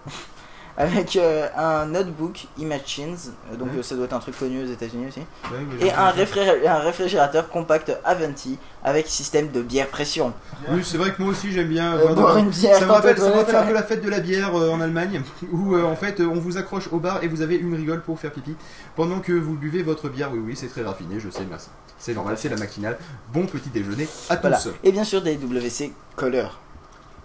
[0.77, 3.15] Avec euh, un notebook Imagines,
[3.51, 3.79] euh, donc Ouais.
[3.79, 5.19] euh, ça doit être un truc connu aux États-Unis aussi.
[5.19, 10.33] Ouais, Et un, réfrigé- un réfrigérateur compact Avanti avec système de bière pression.
[10.69, 13.17] Oui, c'est vrai que moi aussi j'aime bien Euh, boire une bière ça me rappelle,
[13.17, 15.95] ça me rappelle un peu la fête de la bière euh, en Allemagne, où en
[15.95, 18.55] fait on vous accroche au bar et vous avez une rigole pour faire pipi
[18.95, 20.29] pendant que vous buvez votre bière.
[20.31, 21.67] Oui, oui, c'est très raffiné, je sais, merci.
[21.99, 22.97] C'est normal, c'est la matinale.
[23.33, 24.57] Bon petit déjeuner à Voilà.
[24.57, 24.69] tous.
[24.83, 26.59] Et bien sûr des WC Color.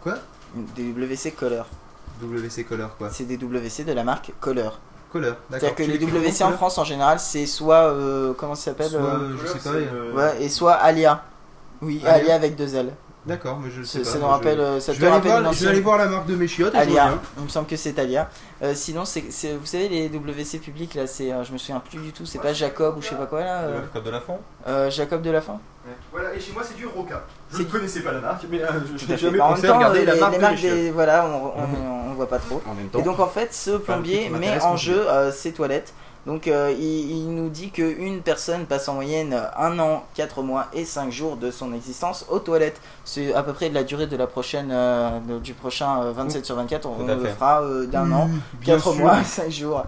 [0.02, 0.16] Quoi?
[0.74, 1.66] Des WC Color.
[2.22, 3.10] WC Color, quoi.
[3.10, 4.78] C'est des WC de la marque Color.
[5.12, 5.68] Color, d'accord.
[5.74, 7.84] C'est-à-dire que les WC en France en général c'est soit.
[7.92, 9.70] euh, comment ça s'appelle Soit, euh, euh, je sais pas.
[9.76, 11.22] euh, Ouais, et soit Alia.
[11.80, 12.12] Oui, Alia.
[12.14, 12.92] Alia avec deux L.
[13.26, 14.10] D'accord, mais je sais Ça pas.
[14.10, 14.56] ça nous rappelle.
[14.58, 16.26] je- euh, ça Je te aller rappelle voir, une je vais aller voir la marque
[16.26, 18.30] de mes chiottes je Alia, il me semble que c'est Alia.
[18.62, 21.80] Euh, sinon, c'est, c'est- vous savez, les WC publics, là, c'est, euh, je me souviens
[21.80, 24.10] plus du tout, c'est pas Jacob ou je sais pas quoi là euh, flotte de
[24.10, 24.38] la fond
[24.68, 25.58] euh, Jacob de la fin
[26.12, 27.24] Voilà, et chez moi c'est du Roca.
[27.52, 29.76] Je ne connaissais pas la marque, mais euh, je n'ai jamais Bah, en pensé temps,
[29.76, 30.90] regarder euh, la les, marque les de marques des.
[30.92, 32.62] Voilà, on, on, on voit pas trop.
[32.70, 32.98] En même temps.
[33.00, 35.92] Et donc, en fait, ce plombier met en jeu ses toilettes.
[36.26, 40.66] Donc, euh, il, il nous dit qu'une personne passe en moyenne 1 an, 4 mois
[40.72, 42.80] et 5 jours de son existence aux toilettes.
[43.04, 46.12] C'est à peu près de la durée de la prochaine, euh, de- du prochain euh,
[46.12, 46.86] 27 sur 24.
[46.86, 48.28] On, on le fera euh, d'un an,
[48.60, 48.94] bien 4 sûr.
[48.96, 49.84] mois, 5 jours.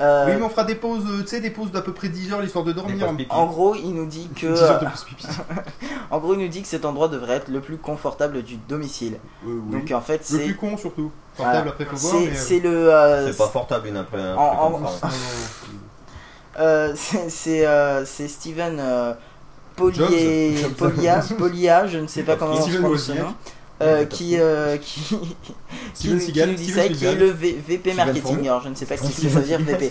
[0.00, 2.08] Euh, Oui, mais on fera des pauses, euh, tu sais, des pauses d'à peu près
[2.08, 3.06] 10 heures l'histoire de dormir.
[3.06, 3.30] pauses pipi.
[3.34, 5.26] En gros, il nous dit que 10 heures de pause pipi.
[6.10, 9.18] en gros, il nous dit que cet endroit devrait être le plus confortable du domicile.
[9.46, 9.80] Euh, oui.
[9.80, 11.10] Donc en fait, Le c'est plus con surtout.
[11.36, 11.62] Voilà.
[11.62, 12.36] Portable après faut voir, c'est mais.
[12.36, 15.06] euh, c'est le euh, C'est pas portable une après un En- comme en- ça.
[15.08, 15.78] non, non.
[16.60, 19.12] euh, c'est c'est euh, c'est Steven euh,
[19.76, 20.72] Polier- Jobs.
[20.74, 23.26] Polia, Polia, je ne sais pas comment on Steven prononce ce Wozniak.
[23.26, 23.34] nom.
[23.82, 25.56] Euh, qui, euh, qui, qui,
[25.94, 28.40] Steven qui Seagal, nous dit Steven ça, qui est le V- VP marketing.
[28.48, 29.90] Alors je ne sais pas ce que ça veut dire VP.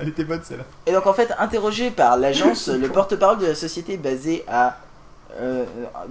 [0.00, 0.64] Elle était bonne celle-là.
[0.86, 4.78] Et donc en fait, interrogé par l'agence, le porte-parole de la société basée à
[5.40, 5.64] euh,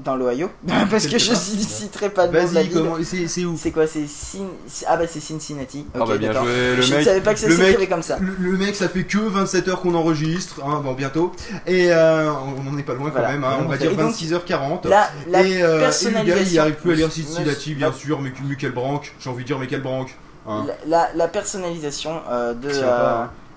[0.03, 0.49] dans l'Ohio,
[0.89, 3.27] parce que je ne citerai pas le nom de la ville.
[3.27, 3.57] C'est où?
[3.57, 4.47] C'est quoi C'est Cin-
[4.87, 5.85] ah bah c'est Cincinnati.
[5.93, 7.05] Ah Ok, bah bien joué, le je ne mec.
[7.05, 8.17] savais pas que ça s'écrivait comme ça.
[8.19, 11.31] Le, le mec, ça fait que 27 heures qu'on enregistre, hein, bon bientôt,
[11.67, 13.27] et euh, on en est pas loin Voilà.
[13.27, 14.87] quand même, hein, on va dire donc, 26h40.
[14.87, 18.19] La, la et, euh, et le gars, il arrive plus à lire Cincinnati, bien sûr,
[18.21, 20.15] mais, mais quelle branque J'ai envie de dire, mais quelle branque
[20.47, 20.65] hein.
[20.87, 22.69] La, la- la personnalisation euh, de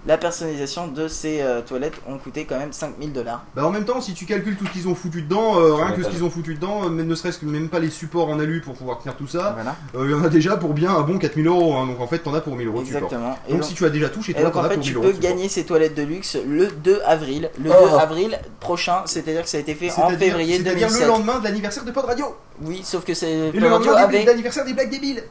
[0.05, 3.45] La personnalisation de ces euh, toilettes ont coûté quand même 5000 dollars.
[3.55, 5.93] Bah en même temps, si tu calcules tout ce qu'ils ont foutu dedans, euh, rien
[5.93, 8.29] que ce qu'ils ont foutu dedans, euh, même ne serait-ce que même pas les supports
[8.29, 9.77] en alu pour pouvoir tenir tout ça, Voilà.
[9.95, 12.09] euh, il y en a déjà pour bien un bon 4000 euros, hein, donc en
[12.09, 12.81] fait t'en as pour 1000 euros.
[12.81, 13.39] Exactement.
[13.49, 14.93] Donc, donc, si tu as déjà tout chez toi, donc, en as fait pour 1000
[14.95, 17.51] tu peux gagner ces toilettes de luxe le 2 avril.
[17.59, 17.97] Le 2 Oh.
[17.97, 21.03] avril prochain, c'est-à-dire que ça a été fait en février c'est-à-dire 2007.
[21.03, 22.27] le lendemain de l'anniversaire de Pod Radio
[22.61, 24.25] Oui, sauf que c'est Et le Radio lendemain avait.
[24.25, 25.23] d'anniversaire des blagues débiles.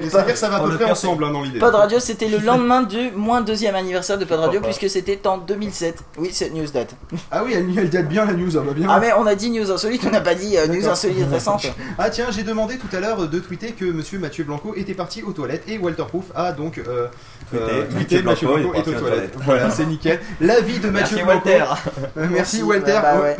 [0.00, 1.58] C'est-à-dire que ça va à peu près ensemble hein, dans l'idée.
[1.58, 5.38] Pod Radio, c'était le lendemain du moins deuxième anniversaire de Pod Radio, puisque c'était en
[5.38, 5.98] 2007.
[6.18, 6.94] Oui, cette news date.
[7.30, 8.86] Ah oui, elle, elle date bien la news, elle va bien.
[8.90, 11.66] Ah, mais on a dit news insolite, on n'a pas dit euh, news insolite récente.
[11.98, 15.22] Ah tiens, j'ai demandé tout à l'heure de tweeter que Monsieur Mathieu Blanco était parti
[15.22, 16.78] aux toilettes et Walter Proof a donc
[17.54, 19.36] euh, euh, Mathieu Blanco est aux toilettes.
[19.44, 20.20] Voilà, c'est nickel.
[20.40, 21.48] L'avis de Mathieu Merci, Blanco.
[21.48, 21.64] Walter.
[21.64, 22.92] Euh, merci, Merci, Walter.
[22.92, 23.36] bah, bah, ouais.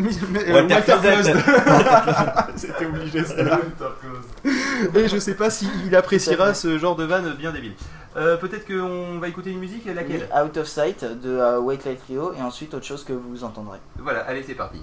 [0.49, 1.13] Euh, Walter Walter.
[1.13, 1.35] Closet.
[2.57, 3.61] C'était obligé celle-là.
[4.95, 7.75] Et je sais pas s'il appréciera ce genre de vanne bien débile.
[8.17, 10.29] Euh, Peut-être qu'on va écouter une musique, laquelle?
[10.37, 13.79] Out of Sight de euh, White Light Trio, et ensuite autre chose que vous entendrez.
[13.99, 14.83] Voilà, allez, c'est parti.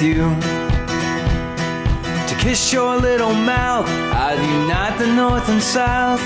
[0.00, 0.34] With you.
[2.28, 6.20] To kiss your little mouth, I'd unite the north and south.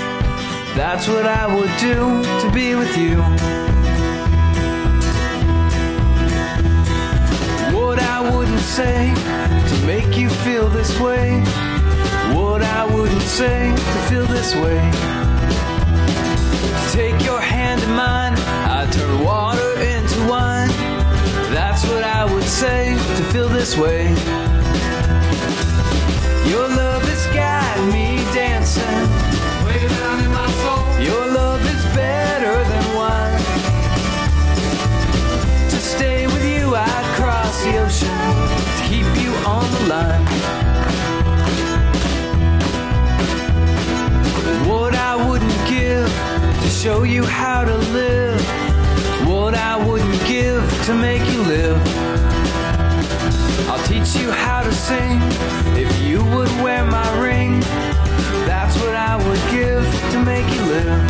[0.75, 3.17] That's what I would do to be with you.
[7.77, 9.13] What I wouldn't say
[9.69, 11.39] to make you feel this way.
[12.33, 15.04] What I wouldn't say to feel this way.
[23.65, 24.03] this way.
[26.51, 28.97] Your love has got me dancing.
[29.65, 30.85] Way down in my soul.
[31.09, 33.41] Your love is better than wine.
[35.71, 38.19] To stay with you, I'd cross the ocean.
[38.77, 40.25] To keep you on the line.
[44.69, 46.07] What I wouldn't give
[46.61, 48.39] to show you how to live.
[49.27, 52.04] What I wouldn't give to make you live.
[54.19, 55.19] You how to sing
[55.75, 57.59] if you would wear my ring.
[58.45, 61.01] That's what I would give to make you live.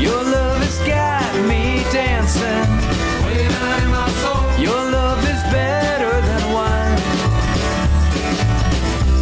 [0.00, 2.68] Your love has got me dancing.
[4.60, 6.96] Your love is better than wine.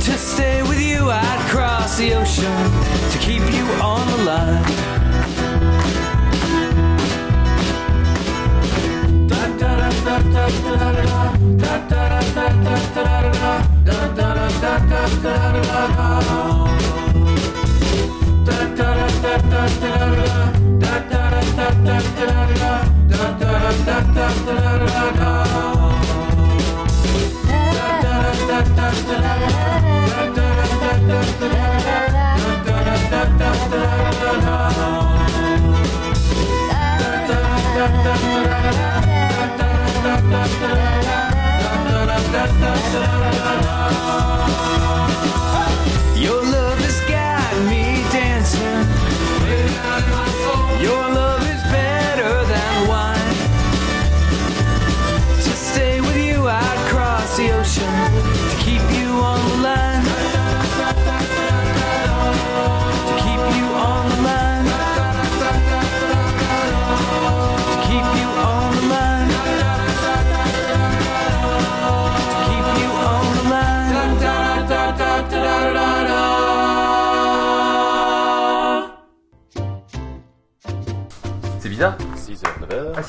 [0.06, 2.56] To stay with you, I'd cross the ocean
[3.12, 4.80] to keep you on the line.
[15.22, 16.18] da da da
[19.48, 20.20] da da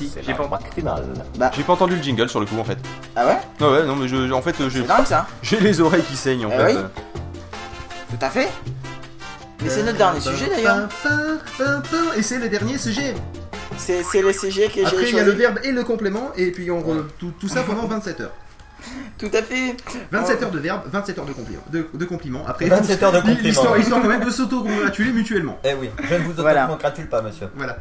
[0.06, 0.34] 9h, Ah si, c'est j'ai
[1.40, 1.52] pas-.
[1.56, 2.78] J'ai entendu le jingle sur le coup en fait.
[3.16, 3.38] Ah ouais?
[3.60, 4.82] Ah ouais, non mais je, en fait j'ai.
[4.82, 6.76] C'est dingue ça J'ai les oreilles qui saignent en Eh fait.
[6.76, 6.82] oui.
[8.12, 8.50] Tout à fait
[9.64, 10.90] Mais c'est notre dernier sujet d'ailleurs.
[12.18, 13.14] Et c'est le dernier sujet.
[13.78, 16.32] C'est c'est le CG que j'ai Après, il y a le verbe et le complément,
[16.36, 18.34] et puis on re- tout, tout ça pendant 27 heures.
[19.18, 19.76] Tout à fait.
[20.12, 21.62] 27 heures de verbe, 27 heures de compliments.
[21.72, 22.44] De, de compliments.
[22.48, 23.50] Après, 27 heures de compliments.
[23.50, 25.60] Histoire, histoire quand même de s'auto-congratuler mutuellement.
[25.64, 26.66] Eh oui, je ne vous Voilà.
[26.66, 27.48] congratule pas, monsieur.
[27.56, 27.78] Voilà.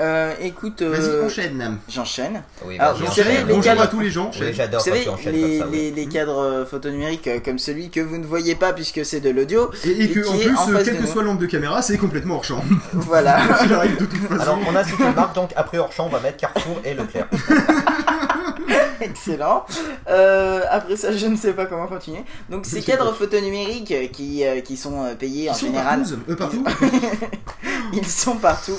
[0.00, 0.82] Euh, écoute.
[0.82, 1.78] Vas-y, euh, enchaîne.
[1.88, 2.42] J'enchaîne.
[2.64, 3.46] Oui, Alors, vas-y, vous savez, enchaîne.
[3.46, 3.82] les Bonjour cadres.
[3.82, 4.30] à tous les gens.
[4.40, 5.30] Oui, j'adore Vous savez, les, comme ça.
[5.30, 5.62] oui.
[5.72, 9.04] les, les cadres euh, photo numériques euh, comme celui que vous ne voyez pas puisque
[9.04, 9.70] c'est de l'audio.
[9.84, 11.06] Et, et que, en plus, en de que nous.
[11.06, 12.64] soit l'angle de caméra, c'est complètement hors champ.
[12.92, 13.38] Voilà.
[13.64, 14.40] Il arrive de toute façon.
[14.40, 17.26] Alors, on a cité marque, donc après hors champ, on va mettre Carrefour et Leclerc.
[19.00, 19.64] Excellent.
[20.08, 22.22] Euh, après ça, je ne sais pas comment continuer.
[22.50, 23.16] Donc, ces cadres pas.
[23.16, 26.02] photo numériques euh, qui, euh, qui sont euh, payés en Ils sont général.
[26.02, 26.18] partout.
[26.28, 26.64] Euh, partout.
[27.94, 28.76] Ils sont partout.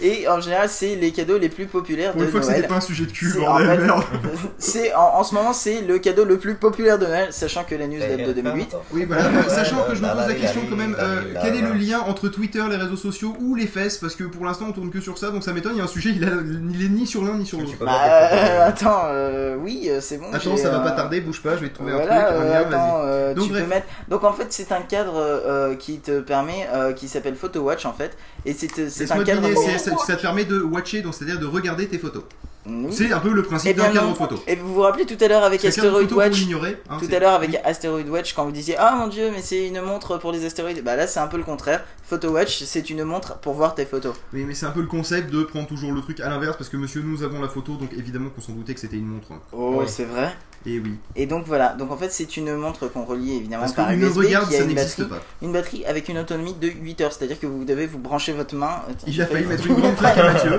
[0.00, 2.56] Et en général, c'est les cadeaux les plus populaires Pour de une fois que Noël.
[2.56, 4.02] c'était pas un sujet de cul, bordel, fait, merde.
[4.58, 7.74] c'est en, en ce moment, c'est le cadeau le plus populaire de Noël, sachant que
[7.76, 8.76] la news date de 2008.
[8.92, 9.24] Oui, voilà.
[9.48, 12.28] Sachant que je me pose la question quand même, euh, quel est le lien entre
[12.28, 13.98] Twitter, les réseaux sociaux ou les fesses?
[13.98, 15.72] Parce que pour l'instant, on tourne que sur ça, donc ça m'étonne.
[15.74, 16.28] Il y a un sujet, il, a-
[16.72, 17.74] il est ni sur l'un ni sur l'autre.
[17.80, 17.92] Bah,
[18.32, 20.26] euh, attends, euh, oui, euh, c'est bon.
[20.32, 22.36] Attends, ça va euh, pas tarder, bouge pas, je vais te trouver Voilà, un truc.
[22.36, 23.08] euh, un lien, attends, vas-y.
[23.10, 23.62] euh, Donc, tu bref.
[23.64, 23.86] peux mettre.
[24.08, 27.92] Donc en fait, c'est un cadre euh, qui te permet, euh, qui s'appelle PhotoWatch en
[27.92, 28.16] fait,
[28.46, 29.48] et c'est un cadre.
[29.78, 32.22] ça, ça te permet de watcher, donc c'est-à-dire de regarder tes photos.
[32.68, 32.92] Oui.
[32.92, 34.42] C'est un peu le Eh principe bien d'un cadre photo.
[34.46, 36.42] Et vous vous rappelez tout à l'heure avec Asteroid photo, Watch
[36.88, 39.66] hein, Tout à l'heure avec Asteroid Watch quand vous disiez ah mon dieu mais c'est
[39.66, 40.84] une montre pour les astéroïdes.
[40.84, 41.84] Bah là c'est un peu le contraire.
[42.04, 44.14] PhotoWatch c'est une montre pour voir tes photos.
[44.32, 46.68] Oui, mais c'est un peu le concept de prendre toujours le truc à l'inverse parce
[46.68, 49.28] que monsieur, nous avons la photo, donc évidemment qu'on s'en doutait que c'était une montre.
[49.52, 50.34] oh c'est vrai
[50.66, 50.96] Et oui.
[51.16, 54.02] et donc voilà donc en fait c'est une montre qu'on relie évidemment Parce par qu'une
[54.02, 55.26] USB regarde, qui a ça une n'existe batterie pas.
[55.46, 57.98] une batterie avec une autonomie de 8 heures c'est à dire que vous devez vous
[57.98, 60.50] brancher votre main Attends, Il j'ai a failli mettre une grande claque à Mathieu.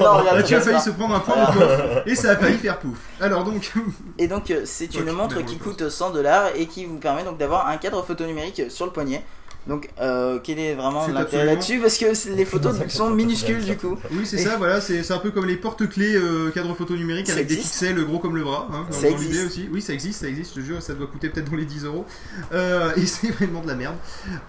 [0.00, 2.78] Non, Mathieu a failli se prendre un point de coffre et ça a failli faire
[2.78, 2.98] pouf.
[3.20, 3.72] Alors donc,
[4.18, 7.38] Et donc euh, c'est une montre qui coûte 100 dollars et qui vous permet donc
[7.38, 9.22] d'avoir un cadre photo numérique sur le poignet.
[9.66, 13.10] Donc euh, quel est vraiment C'est l'intérêt absolument- là-dessus Parce que c'est- les photos sont
[13.10, 13.98] minuscules du coup.
[14.12, 16.94] oui, c'est Et- ça, voilà, c'est c'est un peu comme les porte-clés euh, cadre photo
[16.96, 18.66] numérique Ça avec des existe pixels gros comme le bras.
[18.72, 19.46] Hein, dans- Ça dans l'idée existe.
[19.46, 19.68] aussi.
[19.70, 21.84] Oui, ça existe, ça existe, je te jure, ça doit coûter peut-être dans les 10
[21.84, 22.06] euros.
[22.52, 23.96] Euh, Et c'est vraiment de la merde.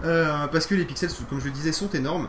[0.04, 2.28] Euh, parce que les pixels, comme je le disais, sont énormes.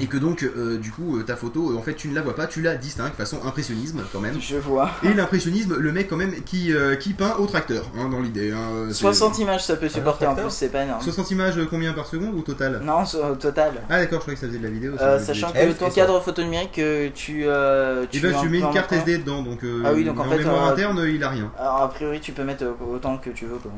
[0.00, 2.22] Et que donc, euh, du coup, euh, ta photo, euh, en fait, tu ne la
[2.22, 4.34] vois pas, tu la distingues façon impressionnisme quand même.
[4.40, 4.90] Je vois.
[5.04, 8.50] Et l'impressionnisme, le mec quand même qui, euh, qui peint au tracteur, hein, dans l'idée.
[8.50, 11.00] hein, euh, c'est- 60 images ça peut supporter en plus, c'est pas énorme.
[11.00, 12.80] 60 images combien par seconde ou total?
[12.84, 13.04] Non,
[13.38, 13.72] total.
[13.88, 14.96] Ah d'accord, je croyais que ça faisait de la vidéo.
[14.98, 17.44] ça Euh, sachant que ton cadre photo numérique, euh, tu.
[17.46, 18.92] Euh, Et tu ben en je mets une en carte.
[18.92, 21.52] SD dedans, donc euh, Ah oui, donc en fait, mémoire euh, interne, il a rien.
[21.58, 23.58] Alors a priori, tu peux mettre autant que tu veux.
[23.58, 23.70] Quoi.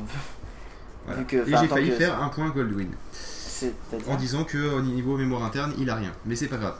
[1.05, 1.23] Voilà.
[1.23, 2.87] Que- Et j'ai failli que- faire un point Goldwyn.
[3.59, 6.11] C'est-à-dire En disant que au niveau mémoire interne, il a rien.
[6.25, 6.75] Mais c'est pas grave.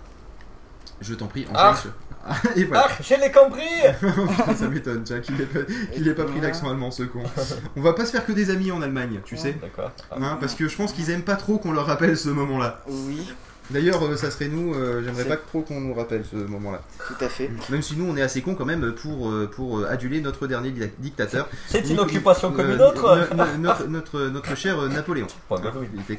[1.02, 1.72] Je t'en prie, Ah.
[1.72, 1.92] enchaîne.
[2.58, 2.88] Et voilà.
[2.90, 5.60] Ah, je l'ai compris ça m'étonne, tiens, qu'il ait pas,
[5.94, 7.22] qu'il ait pas pris l'accent allemand, ce con.
[7.78, 9.54] On va pas se faire que des amis en Allemagne, tu sais.
[9.62, 9.92] D'accord.
[10.12, 12.82] Hein, parce que je pense qu'ils aiment pas trop qu'on leur rappelle ce moment-là.
[12.88, 13.32] Oui.
[13.70, 16.82] D'ailleurs, euh, ça serait nous, euh, j'aimerais pas trop qu'on nous rappelle ce moment-là.
[17.08, 17.50] Tout à fait.
[17.70, 20.72] Même si nous, on est assez cons quand même pour, euh, pour aduler notre dernier
[20.72, 21.50] di- dictateur.
[21.68, 23.28] C'est une occupation comme une autre.
[23.36, 25.28] no- no- notre, notre, notre cher Napoléon.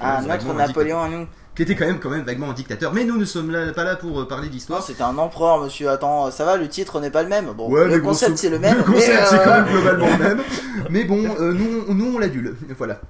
[0.01, 1.27] Ah, notre Napoléon à nous.
[1.55, 2.93] Qui était quand même, quand même vaguement un dictateur.
[2.95, 4.83] Mais nous ne sommes là, pas là pour parler Non, d'histoire.
[4.83, 5.89] c'était un empereur, monsieur.
[5.91, 7.47] Attends, ça va, le titre n'est pas le même.
[7.57, 8.77] Bon, Ouais, le concept c'est le même.
[8.79, 10.41] Le concept c'est quand même globalement le même.
[10.91, 12.55] Mais bon, euh, nous, nous on l'adule.
[12.77, 13.01] Voilà.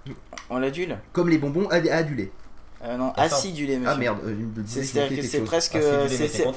[0.48, 2.32] On l'adule Comme les bonbons ad- adulés.
[2.84, 3.92] Euh, non, acidulé, monsieur.
[3.92, 5.72] Ah merde, euh, il me C'est- disait C'est-à-dire que c'est presque.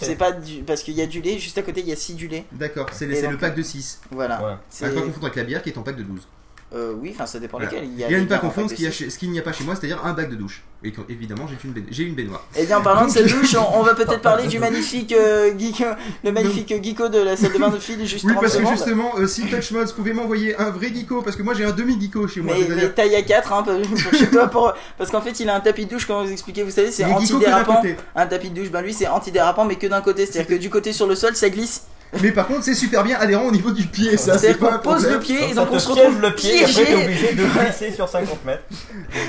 [0.02, 0.62] c'est- pas du.
[0.62, 2.46] Parce qu'il y a du lait, juste à côté il y a sidulé.
[2.52, 4.00] D'accord, c'est le, Et c'est donc- le pack de 6.
[4.12, 4.62] Voilà.
[4.70, 6.28] C'est- À pas confondre avec la bière qui est en pack de 12.
[6.74, 7.72] Euh, oui, enfin ça dépend Voilà.
[7.72, 7.88] lesquels.
[7.90, 9.42] Il Il y y a, a, une pas confondre ce qu'il y a n'y a
[9.42, 10.64] pas chez moi, c'est-à-dire un bac de douche.
[10.84, 12.48] Et évidemment, j'ai une, baign- j'ai une baignoire.
[12.58, 15.52] Eh bien, en parlant de cette douche, on, on va peut-être parler du magnifique euh,
[15.58, 15.84] geek,
[16.24, 18.74] le magnifique geeko de la salle de bain de juste Oui, 30 parce que secondes.
[18.74, 22.28] justement, euh, si Touchmods pouvait m'envoyer un vrai geeko, parce que moi j'ai un demi-geeko
[22.28, 22.56] chez moi.
[22.56, 24.74] Mais, c'est-à-dire- mais taille à 4 hein, pour chez toi pour...
[24.98, 27.04] parce qu'en fait il a un tapis de douche comment vous expliquez vous savez c'est
[27.04, 27.82] geeko antidérapant
[28.16, 30.56] un tapis de douche ben lui c'est antidérapant mais que d'un côté c'est à dire
[30.58, 31.84] que du côté sur le sol ça glisse
[32.22, 35.08] Mais par contre, c'est super bien adhérent au niveau du pied, ça, c'est qu'on pose
[35.10, 37.92] le pied et donc on se retrouve le pied et après t'es obligé de glisser
[37.94, 38.64] sur 50 mètres.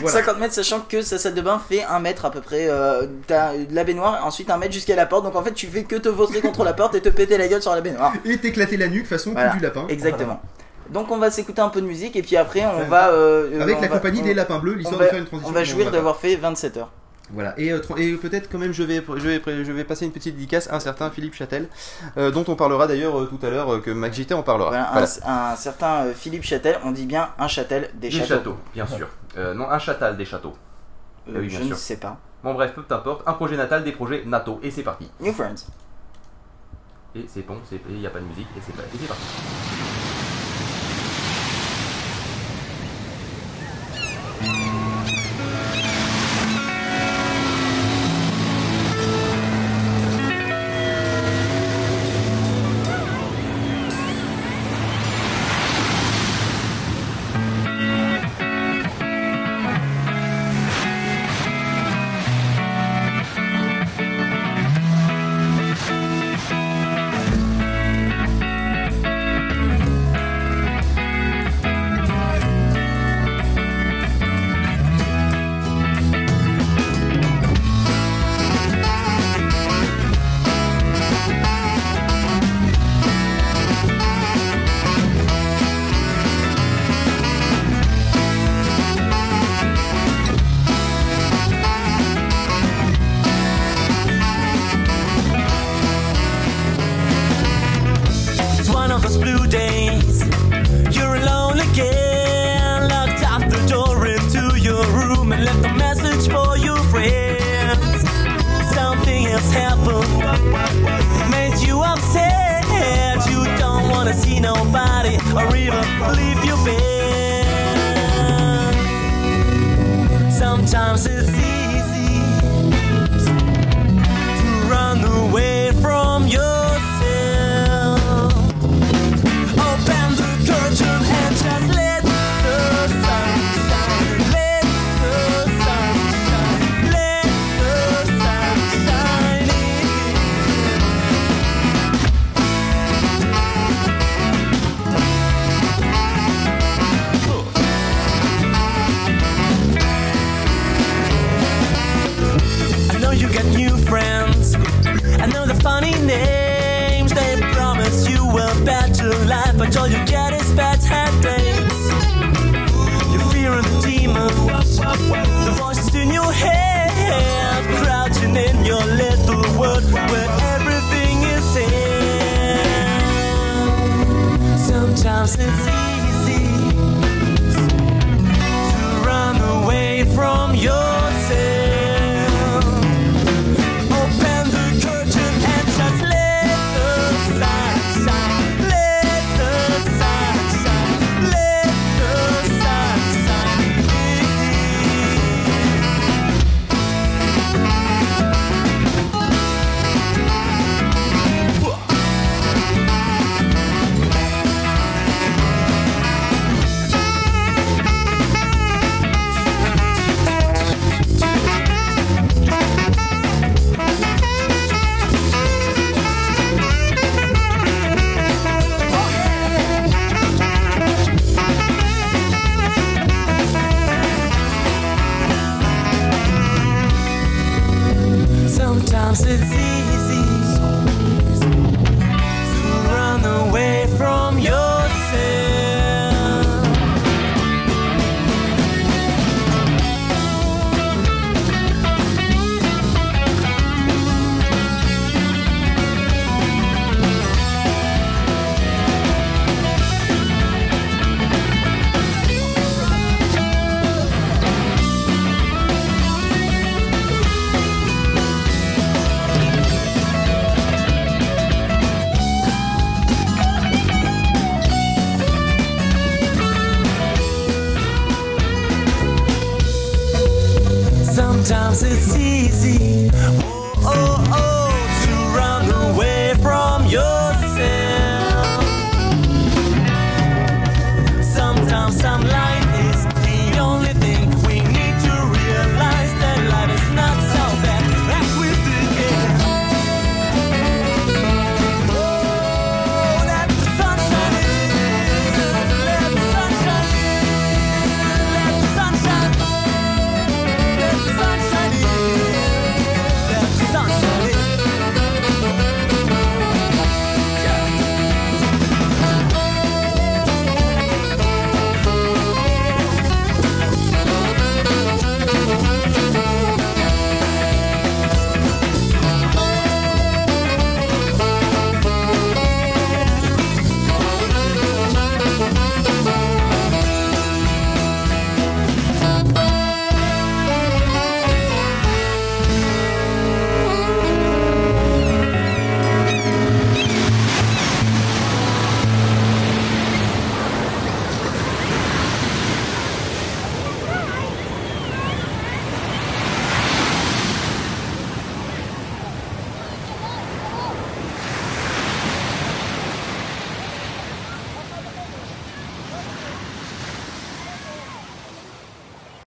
[0.01, 0.19] Voilà.
[0.19, 3.07] 50 mètres sachant que sa salle de bain fait 1 mètre à peu près euh,
[3.29, 5.95] t'as la baignoire ensuite 1 mètre jusqu'à la porte donc en fait tu fais que
[5.97, 8.77] te vautrer contre la porte et te péter la gueule sur la baignoire Et t'éclater
[8.77, 9.51] la nuque façon Voilà.
[9.51, 9.87] coup du lapin.
[9.89, 10.41] exactement
[10.91, 13.79] donc on va s'écouter un peu de musique et puis après on va euh, Avec
[13.79, 15.51] on la va- compagnie on- des lapins bleus, on l'histoire va- de faire une transition.
[15.51, 16.91] on va jouir d'avoir fait 27 heures
[17.33, 20.13] Voilà, et, euh, et peut-être quand même je vais, je, vais, je vais passer une
[20.13, 21.69] petite dédicace à un certain Philippe Châtel,
[22.19, 24.69] euh, dont on parlera d'ailleurs euh, tout à l'heure, euh, que MacJT en parlera.
[24.71, 25.07] Voilà, Voilà.
[25.25, 29.09] Un, un certain Philippe Châtel, on dit bien un Châtel des, Des châteaux, bien sûr.
[29.39, 30.55] Euh, non, un châtal des châteaux.
[31.29, 31.71] Euh, Ah oui, bien je sûr.
[31.73, 32.19] ne sais pas.
[32.45, 33.23] Bon, bref, peu importe.
[33.27, 34.61] Un projet natal, des projets NATO.
[34.63, 35.09] Et c'est parti.
[35.21, 35.67] New Friends.
[37.15, 38.49] Et c'est bon, il n'y a pas de musique.
[38.57, 39.23] Et c'est pas- et c'est parti.